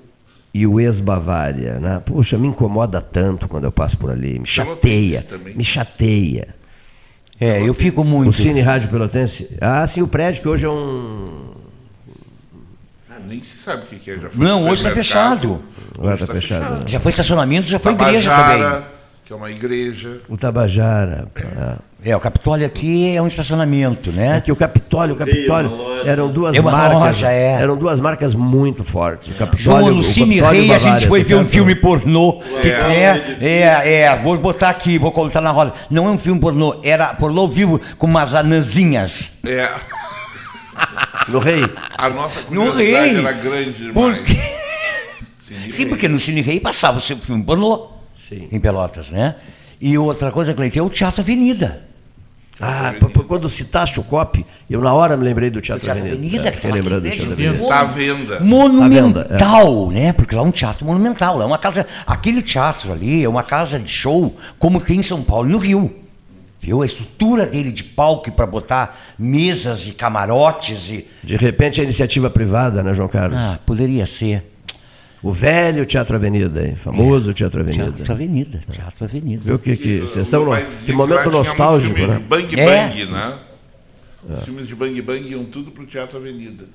[0.54, 2.02] e o ex-Bavária, né?
[2.06, 6.56] Puxa, me incomoda tanto quando eu passo por ali, me chateia, me chateia.
[7.44, 8.30] É, eu fico muito.
[8.30, 9.58] O Cine Rádio Pelotense?
[9.60, 11.50] Ah, sim, o prédio que hoje é um
[13.10, 14.20] Ah, nem se sabe o que que é.
[14.20, 15.64] Já foi Não, hoje está fechado.
[15.98, 16.82] Agora está fechado.
[16.82, 16.86] né?
[16.88, 18.88] Já foi estacionamento, já foi igreja Tabajara, também.
[19.26, 20.22] que é uma igreja.
[20.30, 21.28] O Tabajara.
[21.58, 21.80] ah.
[22.04, 24.38] É, o Capitólio aqui é um estacionamento, né?
[24.38, 25.72] É que o Capitólio, o Capitólio
[26.04, 27.00] eram duas É uma marcas.
[27.00, 27.62] loja, é.
[27.62, 29.28] Eram duas marcas muito fortes.
[29.28, 31.46] O João, Capitólio, no o Cine Capitólio e Rei a gente foi tá ver um
[31.46, 32.42] filme pornô.
[32.60, 33.38] Que É.
[33.40, 35.74] é, é, é, vou botar aqui, vou colocar na roda.
[35.92, 39.38] Não é um filme pornô, era pornô vivo com umas anãzinhas.
[39.46, 39.70] É.
[41.28, 41.64] No Rei.
[41.96, 42.96] A nossa No Rei.
[43.18, 43.94] era grande demais.
[43.94, 44.38] Porque...
[45.70, 47.90] Sim, porque no Cine Rei passava o seu filme pornô
[48.52, 49.36] em Pelotas, né?
[49.80, 51.91] E outra coisa, Cleiton, é o Teatro Avenida.
[52.62, 52.94] Ah,
[53.28, 56.38] quando citaste o COP, eu na hora me lembrei do Teatro, Teatro Avenida.
[56.38, 57.64] Avenida, É, tá lembrando do aqui Teatro Avenida.
[57.64, 58.40] Está à venda.
[58.42, 60.14] Monumental, né?
[60.14, 61.42] Porque lá é um teatro monumental.
[61.42, 61.88] É uma casa.
[62.06, 65.58] Aquele teatro ali é uma casa de show, como tem em São Paulo e no
[65.58, 65.96] Rio.
[66.60, 66.84] Viu?
[66.84, 71.08] A estrutura dele de palco para botar mesas e camarotes e.
[71.24, 73.40] De repente é iniciativa privada, né, João Carlos?
[73.40, 74.51] Ah, poderia ser.
[75.24, 76.76] O velho Teatro Avenida, hein?
[76.76, 77.92] famoso Teatro Avenida.
[77.92, 79.42] Teatro Avenida, Teatro Avenida.
[79.46, 80.52] Viu que, que vocês estão no,
[80.86, 82.18] que momento nostálgico, filme né?
[82.20, 82.66] de Bang É.
[82.66, 83.40] Bang, né?
[84.30, 86.66] Os filmes de Bang Bang iam tudo para o Teatro Avenida.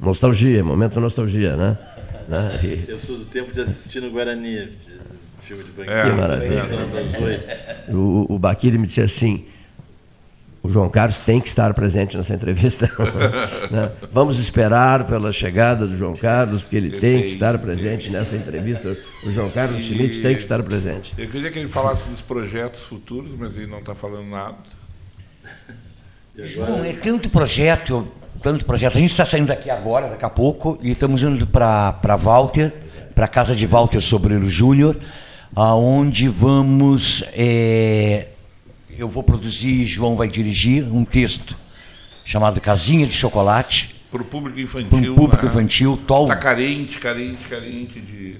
[0.00, 1.78] Nostalgia, momento nostalgia, né?
[2.28, 2.58] né?
[2.62, 4.76] E- Eu sou do tempo de assistir no Guarani, de-
[5.40, 6.10] filme de banquete.
[6.10, 6.62] Que maravilha.
[6.62, 7.96] das oito.
[7.96, 9.44] O, o Baquiri me disse assim:
[10.66, 12.90] o João Carlos tem que estar presente nessa entrevista.
[13.70, 13.92] né?
[14.12, 18.96] Vamos esperar pela chegada do João Carlos, porque ele tem que estar presente nessa entrevista.
[19.24, 21.14] O João Carlos Schmidt tem que estar presente.
[21.16, 24.56] Eu queria que ele falasse dos projetos futuros, mas ele não está falando nada.
[26.36, 28.08] João, é tanto projeto,
[28.42, 28.96] tanto projeto.
[28.96, 32.72] A gente está saindo daqui agora, daqui a pouco, e estamos indo para Walter,
[33.14, 34.96] para a casa de Walter Sobreiro Júnior,
[35.54, 37.22] aonde vamos.
[37.32, 38.26] é,
[38.98, 41.56] eu vou produzir, João vai dirigir um texto
[42.24, 43.94] chamado Casinha de Chocolate.
[44.10, 44.88] Para o público infantil.
[44.90, 45.50] Para o público né?
[45.50, 48.36] infantil, tol- Está carente, carente, carente de.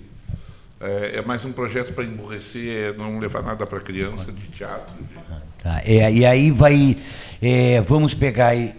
[0.81, 4.93] É, é mais um projeto para emborrecer, é não levar nada para criança, de teatro.
[5.01, 5.17] de-
[5.63, 6.97] Tá, é, e aí vai,
[7.43, 8.73] é, vamos pegar e,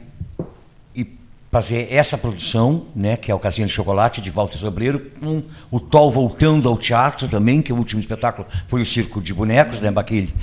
[0.95, 1.05] e
[1.51, 5.79] fazer essa produção, né, que é o Casinha de Chocolate, de Walter Sobreiro, com o
[5.79, 9.91] Tol voltando ao teatro também, que o último espetáculo foi o Circo de Bonecos, né,
[9.91, 10.33] Baquilhe?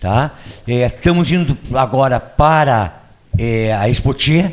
[0.00, 0.32] Tá?
[0.66, 3.02] É, estamos indo agora para
[3.36, 4.52] é, a Expotier,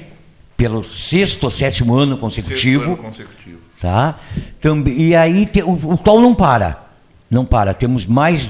[0.58, 2.84] pelo sexto ou sétimo ano consecutivo.
[2.86, 3.60] Sexto ano consecutivo.
[3.80, 4.16] Tá?
[4.60, 6.84] Também, e aí te- o, o Tol não para.
[7.30, 7.74] Não para.
[7.74, 8.50] Temos mais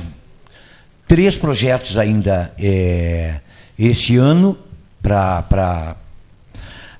[1.07, 3.35] três projetos ainda é,
[3.77, 4.57] esse ano
[5.01, 5.95] para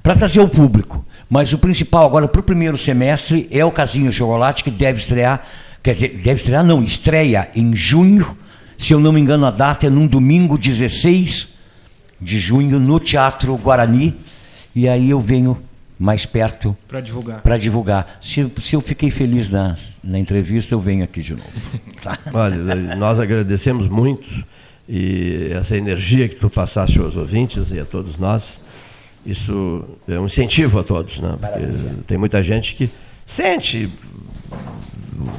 [0.03, 1.05] trazer ao público.
[1.30, 5.43] Mas o principal agora para o primeiro semestre é o Casinho Chocolate, que deve estrear,
[5.81, 8.38] quer dizer, deve estrear, não, estreia em junho,
[8.77, 11.56] se eu não me engano a data é num domingo 16
[12.22, 14.14] de junho no Teatro Guarani.
[14.76, 15.57] E aí eu venho
[15.97, 17.41] mais perto Pra divulgar.
[17.41, 18.19] para divulgar.
[18.22, 21.45] Se, se eu fiquei feliz na, na entrevista, eu venho aqui de novo.
[22.03, 22.19] Tá?
[22.34, 24.27] Olha, nós agradecemos muito
[24.88, 28.61] e essa energia que tu passaste aos ouvintes e a todos nós,
[29.26, 31.35] isso é um incentivo a todos, né?
[31.41, 32.91] Porque tem muita gente que
[33.26, 33.89] sente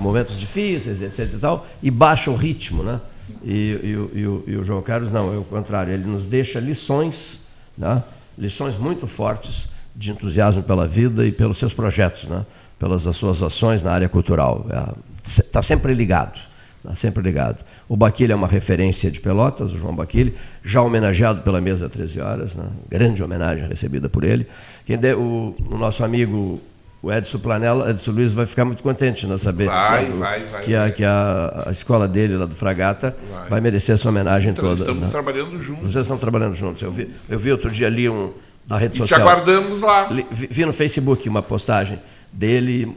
[0.01, 3.01] momentos difíceis, etc e tal, e baixa o ritmo, né?
[3.49, 4.11] E, e o-
[4.47, 7.39] e e o João Carlos não, é o contrário, ele nos deixa lições,
[7.79, 8.03] né?
[8.37, 12.45] lições muito fortes de entusiasmo pela vida e pelos seus projetos, né?
[12.79, 14.67] pelas suas ações na área cultural.
[15.25, 16.39] Está sempre ligado.
[16.83, 17.59] Está sempre ligado.
[17.89, 22.21] O Baquilha é uma referência de Pelotas, o João Baquilha, já homenageado pela mesa 13
[22.21, 22.69] horas, né?
[22.89, 24.47] grande homenagem recebida por ele.
[24.85, 26.61] Quem de, o, o nosso amigo
[27.07, 30.45] o Edson Planella, Edson Luiz vai ficar muito contente né, saber Vai, que, a- vai,
[30.47, 33.17] vai, que, a, que a, a escola dele lá do Fragata
[33.49, 34.81] vai, merecer essa homenagem Então, toda.
[34.81, 35.09] estamos né?
[35.11, 35.93] trabalhando juntos.
[35.93, 36.83] Vocês estão trabalhando juntos.
[36.83, 38.33] Eu vi, eu vi outro dia ali um
[38.69, 39.21] na rede E te social.
[39.21, 40.09] aguardamos lá.
[40.33, 42.01] Vi, vi no Facebook uma postagem
[42.33, 42.93] dele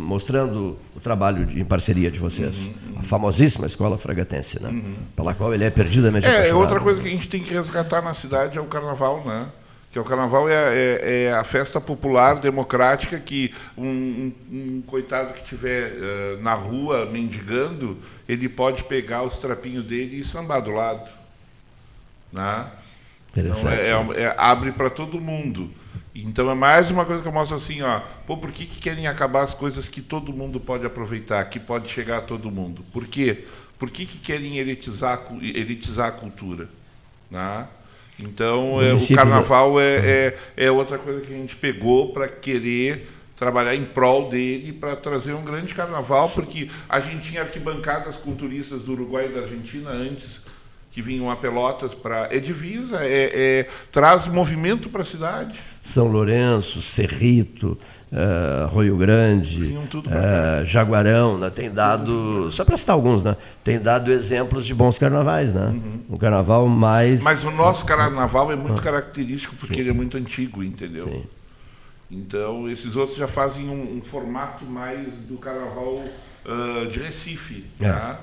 [0.00, 2.70] mostrando o trabalho de- em parceria de vocês.
[2.98, 4.82] A famosíssima escola fragatense, né?
[5.14, 8.02] pela qual ele é perdidamente É, é outra coisa que a gente tem que resgatar
[8.02, 9.46] na cidade é o carnaval, né?
[9.98, 15.32] Que o carnaval é, é- é a festa popular democrática que um, um- um coitado
[15.32, 17.98] que estiver eh, na rua mendigando,
[18.28, 21.10] ele pode pegar os trapinhos dele e sambar do lado.
[22.32, 22.66] Né?
[23.32, 25.68] Interessante, Então, é- abre para todo mundo.
[26.14, 28.00] Então é mais uma coisa que eu mostro assim, ó.
[28.24, 31.88] Pô, por que, que querem acabar as coisas que todo mundo pode aproveitar, que pode
[31.88, 32.84] chegar a todo mundo?
[32.92, 33.46] Por quê?
[33.80, 36.68] Por que, que querem elitizar, elitizar a cultura?
[37.28, 37.66] Né?
[38.18, 42.26] Então é, o Municípios, carnaval é, é, é outra coisa que a gente pegou para
[42.28, 48.16] querer trabalhar em prol dele para trazer um grande carnaval, porque a gente tinha arquibancadas
[48.16, 50.42] com turistas do Uruguai e da Argentina antes
[50.90, 55.56] que vinham a Pelotas para é divisa, é, é- traz movimento para a cidade.
[55.80, 57.78] São Lourenço, Cerrito,
[58.64, 59.76] Arroio Grande,
[60.10, 61.50] eh, Jaguarão, né?
[61.50, 63.36] tem dado, só para citar alguns, né?
[63.62, 65.52] tem dado exemplos de bons carnavais.
[65.52, 65.78] Né?
[66.08, 67.20] Um carnaval mais.
[67.20, 67.24] Uhum.
[67.24, 71.24] Mas o nosso carnaval é muito característico porque ele é muito antigo, entendeu?
[72.10, 76.02] Então esses outros já fazem um, um formato mais do carnaval
[76.46, 77.66] ah, de Recife.
[77.78, 77.90] É.
[77.90, 78.20] Tá?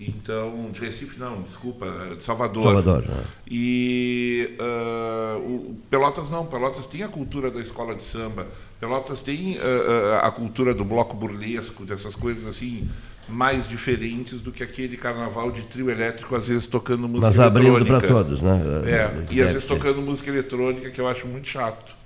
[0.00, 1.86] Então, de Recife não, desculpa,
[2.16, 2.62] de Salvador.
[2.62, 3.22] Salvador, né?
[3.46, 8.46] E ah, o Pelotas não, Pelotas tem a cultura da escola de samba,
[8.80, 12.88] Pelotas tem ah, a cultura do bloco burlesco, dessas coisas assim
[13.28, 17.76] mais diferentes do que aquele carnaval de trio elétrico, às vezes tocando música Mas abrindo
[17.76, 18.06] eletrônica.
[18.06, 18.60] para todos, né?
[18.86, 19.74] É, e às vezes ser.
[19.74, 21.99] tocando música eletrônica, que eu acho muito chato.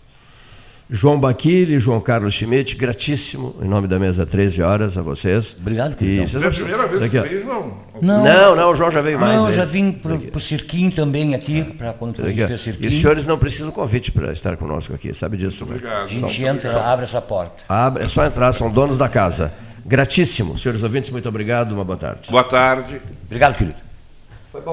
[0.94, 5.56] João Baquili, João Carlos Schmidt, gratíssimo, em nome da mesa 13 horas a vocês.
[5.60, 6.22] Obrigado, querido.
[6.22, 7.72] É a primeira vez que veio, não?
[8.00, 9.56] Não, não, o João já veio mais Não, vezes.
[9.60, 12.84] já vim para o Cirquim também aqui, para quando Aqui, fez Cirquim.
[12.84, 15.66] E os senhores não precisam convite para estar conosco aqui, sabe disso?
[15.66, 15.80] né?
[15.84, 17.54] A gente São- entra, são- abre essa porta.
[17.68, 19.52] Abre, é só entrar, são donos da casa.
[19.84, 20.56] Gratíssimo.
[20.56, 22.30] Senhores ouvintes, muito obrigado, uma boa tarde.
[22.30, 23.00] Boa tarde.
[23.26, 23.76] Obrigado, querido.